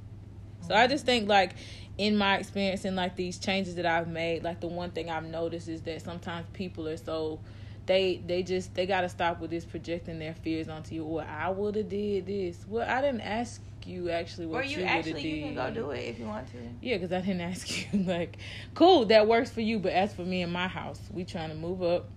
So 0.67 0.75
I 0.75 0.87
just 0.87 1.07
think 1.07 1.29
like 1.29 1.55
in 1.97 2.17
my 2.17 2.37
experience 2.37 2.85
and 2.85 2.97
like 2.97 3.17
these 3.17 3.39
changes 3.39 3.75
that 3.77 3.87
I've 3.87 4.09
made, 4.09 4.45
like 4.45 4.61
the 4.61 4.69
one 4.69 4.91
thing 4.91 5.11
I've 5.11 5.25
noticed 5.25 5.69
is 5.69 5.83
that 5.83 6.03
sometimes 6.03 6.47
people 6.53 6.89
are 6.89 6.97
so 6.97 7.41
they 7.87 8.23
they 8.27 8.43
just 8.43 8.75
they 8.75 8.87
gotta 8.87 9.09
stop 9.09 9.41
with 9.41 9.51
this 9.51 9.65
projecting 9.65 10.19
their 10.19 10.35
fears 10.35 10.69
onto 10.69 10.95
you. 10.95 11.05
Well, 11.05 11.27
I 11.27 11.49
would 11.51 11.75
have 11.75 11.89
did 11.89 12.27
this. 12.27 12.65
Well, 12.69 12.89
I 12.89 13.01
didn't 13.01 13.23
ask 13.23 13.63
you 13.89 14.11
actually 14.11 14.47
what 14.47 14.61
or 14.61 14.65
you, 14.65 14.79
you 14.79 14.85
actually 14.85 15.29
you 15.29 15.45
can 15.47 15.55
go 15.55 15.71
do 15.71 15.91
it 15.91 16.01
if 16.01 16.19
you 16.19 16.27
want 16.27 16.47
to. 16.49 16.59
Yeah, 16.81 16.97
because 16.97 17.13
I 17.13 17.21
didn't 17.21 17.41
ask 17.53 17.93
you. 17.93 18.03
like, 18.05 18.37
cool, 18.75 19.07
that 19.07 19.27
works 19.27 19.51
for 19.51 19.61
you, 19.61 19.79
but 19.79 19.93
as 19.93 20.15
for 20.15 20.23
me 20.23 20.43
and 20.43 20.53
my 20.53 20.69
house, 20.69 21.01
we 21.13 21.25
trying 21.25 21.51
to 21.51 21.57
move 21.57 21.83
up. 21.83 22.09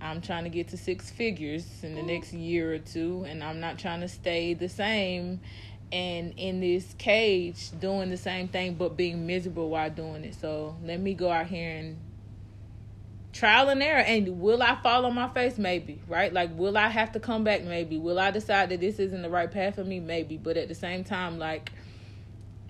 I'm 0.00 0.20
trying 0.20 0.42
to 0.42 0.50
get 0.50 0.68
to 0.68 0.76
six 0.76 1.08
figures 1.08 1.64
in 1.84 1.94
the 1.94 2.02
next 2.02 2.32
year 2.32 2.74
or 2.74 2.78
two, 2.78 3.24
and 3.28 3.44
I'm 3.44 3.60
not 3.60 3.78
trying 3.78 4.00
to 4.00 4.08
stay 4.08 4.54
the 4.54 4.68
same 4.68 5.40
and 5.92 6.32
in 6.38 6.60
this 6.60 6.94
cage 6.96 7.70
doing 7.78 8.08
the 8.08 8.16
same 8.16 8.48
thing 8.48 8.74
but 8.74 8.96
being 8.96 9.26
miserable 9.26 9.68
while 9.68 9.90
doing 9.90 10.24
it. 10.24 10.34
So 10.34 10.74
let 10.82 10.98
me 10.98 11.14
go 11.14 11.30
out 11.30 11.46
here 11.46 11.76
and 11.76 11.98
trial 13.32 13.68
and 13.68 13.82
error. 13.82 14.00
And 14.00 14.40
will 14.40 14.62
I 14.62 14.76
fall 14.82 15.06
on 15.06 15.14
my 15.14 15.28
face? 15.28 15.58
Maybe, 15.58 16.00
right? 16.08 16.32
Like, 16.32 16.56
will 16.56 16.76
I 16.76 16.88
have 16.88 17.12
to 17.12 17.20
come 17.20 17.44
back? 17.44 17.64
Maybe. 17.64 17.98
Will 17.98 18.18
I 18.18 18.30
decide 18.30 18.70
that 18.70 18.80
this 18.80 18.98
isn't 18.98 19.22
the 19.22 19.30
right 19.30 19.50
path 19.50 19.76
for 19.76 19.84
me? 19.84 20.00
Maybe. 20.00 20.36
But 20.36 20.56
at 20.56 20.68
the 20.68 20.74
same 20.74 21.04
time, 21.04 21.38
like, 21.38 21.72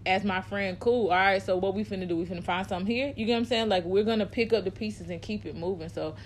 as 0.04 0.24
my 0.24 0.40
friend, 0.40 0.78
cool. 0.80 1.10
All 1.10 1.16
right, 1.16 1.42
so 1.42 1.56
what 1.56 1.74
we 1.74 1.84
finna 1.84 2.08
do? 2.08 2.16
We 2.16 2.26
finna 2.26 2.42
find 2.42 2.66
something 2.66 2.86
here. 2.86 3.12
You 3.16 3.26
get 3.26 3.34
what 3.34 3.38
I'm 3.38 3.44
saying? 3.44 3.68
Like, 3.68 3.84
we're 3.84 4.04
gonna 4.04 4.26
pick 4.26 4.52
up 4.52 4.64
the 4.64 4.70
pieces 4.70 5.10
and 5.10 5.22
keep 5.22 5.46
it 5.46 5.56
moving. 5.56 5.88
So 5.88 6.16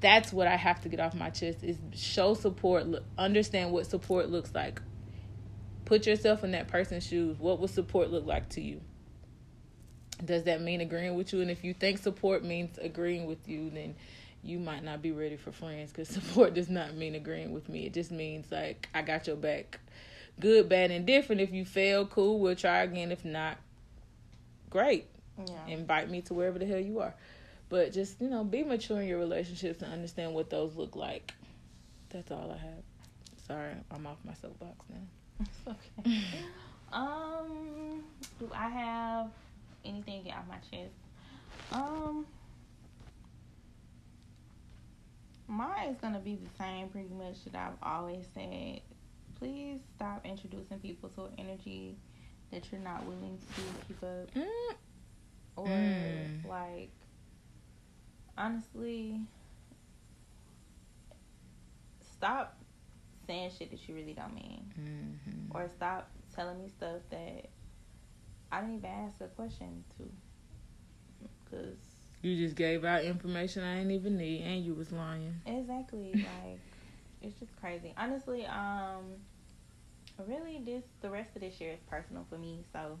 that's 0.00 0.32
what 0.32 0.46
I 0.46 0.56
have 0.56 0.80
to 0.82 0.88
get 0.88 1.00
off 1.00 1.14
my 1.14 1.30
chest 1.30 1.64
is 1.64 1.78
show 1.94 2.34
support, 2.34 2.86
look, 2.86 3.04
understand 3.18 3.72
what 3.72 3.86
support 3.86 4.28
looks 4.28 4.54
like 4.54 4.80
Put 5.84 6.06
yourself 6.06 6.44
in 6.44 6.52
that 6.52 6.68
person's 6.68 7.06
shoes. 7.06 7.38
What 7.38 7.60
would 7.60 7.70
support 7.70 8.10
look 8.10 8.26
like 8.26 8.48
to 8.50 8.60
you? 8.60 8.80
Does 10.24 10.44
that 10.44 10.60
mean 10.60 10.80
agreeing 10.80 11.14
with 11.14 11.32
you? 11.32 11.40
And 11.40 11.50
if 11.50 11.64
you 11.64 11.74
think 11.74 11.98
support 11.98 12.44
means 12.44 12.78
agreeing 12.78 13.26
with 13.26 13.48
you, 13.48 13.70
then 13.70 13.94
you 14.42 14.58
might 14.58 14.84
not 14.84 15.02
be 15.02 15.12
ready 15.12 15.36
for 15.36 15.52
friends 15.52 15.90
because 15.90 16.08
support 16.22 16.54
does 16.54 16.68
not 16.68 16.94
mean 16.94 17.14
agreeing 17.14 17.52
with 17.52 17.68
me. 17.68 17.86
It 17.86 17.94
just 17.94 18.10
means 18.10 18.50
like 18.50 18.88
I 18.94 19.02
got 19.02 19.26
your 19.26 19.36
back. 19.36 19.80
Good, 20.40 20.68
bad, 20.68 20.90
and 20.90 21.06
different. 21.06 21.40
If 21.40 21.52
you 21.52 21.64
fail, 21.64 22.06
cool, 22.06 22.40
we'll 22.40 22.56
try 22.56 22.82
again. 22.82 23.12
If 23.12 23.24
not, 23.24 23.56
great. 24.68 25.06
Yeah. 25.38 25.66
Invite 25.68 26.10
me 26.10 26.22
to 26.22 26.34
wherever 26.34 26.58
the 26.58 26.66
hell 26.66 26.80
you 26.80 27.00
are. 27.00 27.14
But 27.68 27.92
just, 27.92 28.20
you 28.20 28.28
know, 28.28 28.44
be 28.44 28.62
mature 28.62 29.00
in 29.00 29.08
your 29.08 29.18
relationships 29.18 29.82
and 29.82 29.92
understand 29.92 30.34
what 30.34 30.50
those 30.50 30.74
look 30.76 30.96
like. 30.96 31.32
That's 32.10 32.30
all 32.30 32.50
I 32.52 32.58
have. 32.58 32.82
Sorry, 33.46 33.72
I'm 33.90 34.06
off 34.06 34.18
my 34.24 34.34
soapbox 34.34 34.84
now. 34.88 35.46
okay. 35.68 36.20
um, 36.92 38.02
do 38.38 38.50
I 38.52 38.68
have 38.68 39.30
anything 39.84 40.22
to 40.22 40.28
get 40.28 40.38
off 40.38 40.46
my 40.48 40.56
chest? 40.70 40.94
Um, 41.72 42.26
mine 45.46 45.88
is 45.88 45.96
gonna 46.00 46.20
be 46.20 46.36
the 46.36 46.48
same, 46.58 46.88
pretty 46.88 47.08
much 47.14 47.44
that 47.46 47.54
I've 47.54 47.78
always 47.82 48.26
said. 48.34 48.80
Please 49.36 49.80
stop 49.96 50.24
introducing 50.24 50.78
people 50.78 51.08
to 51.10 51.28
energy 51.38 51.96
that 52.50 52.70
you're 52.70 52.80
not 52.80 53.04
willing 53.04 53.38
to 53.38 53.62
keep 53.86 54.02
up, 54.02 54.30
Mm. 54.34 54.76
or 55.56 55.68
Mm. 55.68 56.44
like, 56.44 56.90
honestly, 58.38 59.20
stop 62.00 62.56
saying 63.26 63.50
shit 63.58 63.70
that 63.70 63.88
you 63.88 63.94
really 63.94 64.14
don't 64.14 64.34
mean 64.34 64.72
Mm-hmm. 64.78 65.56
or 65.56 65.68
stop 65.68 66.10
telling 66.34 66.58
me 66.62 66.68
stuff 66.68 67.00
that 67.10 67.48
I 68.52 68.60
didn't 68.60 68.76
even 68.76 68.90
ask 68.90 69.20
a 69.20 69.26
question 69.28 69.84
to. 69.98 70.04
Cause 71.50 71.76
You 72.22 72.36
just 72.36 72.56
gave 72.56 72.84
out 72.84 73.04
information 73.04 73.62
I 73.62 73.76
didn't 73.78 73.92
even 73.92 74.16
need, 74.16 74.42
and 74.42 74.64
you 74.64 74.74
was 74.74 74.92
lying. 74.92 75.40
exactly, 75.46 76.12
like 76.14 76.58
it's 77.22 77.38
just 77.38 77.54
crazy. 77.60 77.92
Honestly, 77.96 78.44
um, 78.46 79.04
really, 80.26 80.60
this 80.64 80.84
the 81.00 81.10
rest 81.10 81.30
of 81.36 81.42
this 81.42 81.60
year 81.60 81.72
is 81.72 81.80
personal 81.88 82.24
for 82.28 82.38
me, 82.38 82.64
so 82.72 82.98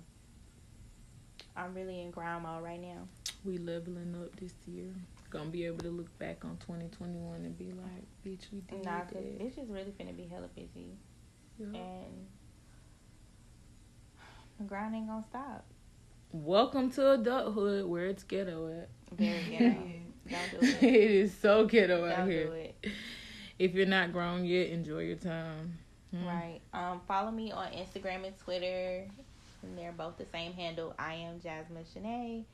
I'm 1.56 1.74
really 1.74 2.00
in 2.02 2.10
grind 2.10 2.42
mode 2.44 2.62
right 2.62 2.80
now. 2.80 3.08
We 3.44 3.58
leveling 3.58 4.14
up 4.22 4.34
this 4.36 4.54
year. 4.66 4.86
Gonna 5.30 5.50
be 5.50 5.64
able 5.66 5.78
to 5.78 5.90
look 5.90 6.16
back 6.18 6.44
on 6.44 6.56
2021 6.58 7.34
and 7.44 7.58
be 7.58 7.72
like, 7.72 8.04
bitch, 8.24 8.52
we 8.52 8.60
did 8.60 8.84
Nah, 8.84 8.98
that. 8.98 9.12
cause 9.12 9.22
it's 9.40 9.56
just 9.56 9.68
really 9.70 9.92
finna 9.98 10.16
be 10.16 10.26
hella 10.30 10.48
busy, 10.54 10.90
Yeah. 11.58 11.66
and 11.78 12.26
the 14.58 14.64
grind 14.64 14.94
ain't 14.94 15.08
gonna 15.08 15.24
stop. 15.28 15.64
Welcome 16.32 16.90
to 16.92 17.12
adulthood, 17.12 17.86
where 17.86 18.06
it's 18.06 18.22
ghetto 18.24 18.68
at. 18.82 18.88
Very 19.16 19.42
ghetto. 19.50 19.76
Don't 20.28 20.60
do 20.60 20.66
it 20.66 20.82
it. 20.82 21.10
is 21.10 21.36
so 21.36 21.66
ghetto 21.66 22.04
out 22.04 22.18
Don't 22.18 22.30
here. 22.30 22.46
do 22.46 22.52
it. 22.52 22.84
If 23.58 23.74
you're 23.74 23.86
not 23.86 24.12
grown 24.12 24.44
yet, 24.44 24.70
enjoy 24.70 25.00
your 25.04 25.16
time. 25.16 25.78
Hmm. 26.10 26.26
Right. 26.26 26.60
Um, 26.72 27.00
follow 27.06 27.30
me 27.30 27.52
on 27.52 27.68
Instagram 27.72 28.26
and 28.26 28.36
Twitter. 28.38 29.06
And 29.62 29.78
they're 29.78 29.92
both 29.92 30.16
the 30.18 30.26
same 30.32 30.52
handle. 30.52 30.94
I 30.98 31.14
am 31.14 31.40
Jasmah 31.40 31.84
Shanay. 31.94 32.44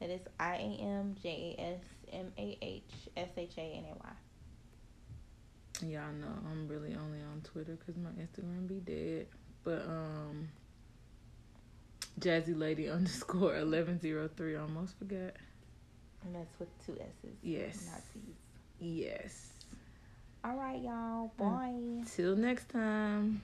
That 0.00 0.10
is 0.10 0.20
I 0.38 0.54
A 0.56 0.80
M 0.82 1.16
J 1.22 1.56
A 1.58 1.62
S 1.62 1.80
M 2.12 2.32
A 2.38 2.58
H 2.62 2.82
S 3.16 3.28
H 3.36 3.52
A 3.58 3.60
N 3.62 3.84
A 3.84 3.94
Y. 3.94 4.12
Y'all 5.92 6.12
know 6.12 6.28
I'm 6.50 6.68
really 6.68 6.94
only 6.94 7.18
on 7.20 7.40
Twitter 7.42 7.76
because 7.76 7.96
my 7.96 8.10
Instagram 8.10 8.66
be 8.68 8.80
dead. 8.80 9.26
But 9.64 9.84
um, 9.86 10.48
Jazzy 12.18 12.58
Lady 12.58 12.88
underscore 12.88 13.56
eleven 13.56 14.00
zero 14.00 14.28
three. 14.36 14.56
Almost 14.56 14.98
forgot. 14.98 15.34
And 16.24 16.34
that's 16.34 16.58
with 16.58 16.68
two 16.84 16.92
S's. 17.00 17.36
Yes. 17.42 17.88
Not 17.90 18.02
T's. 18.12 18.34
Yes. 18.80 19.52
All 20.44 20.56
right, 20.56 20.80
y'all. 20.82 21.32
Bye. 21.38 22.04
Till 22.14 22.36
next 22.36 22.68
time. 22.70 23.42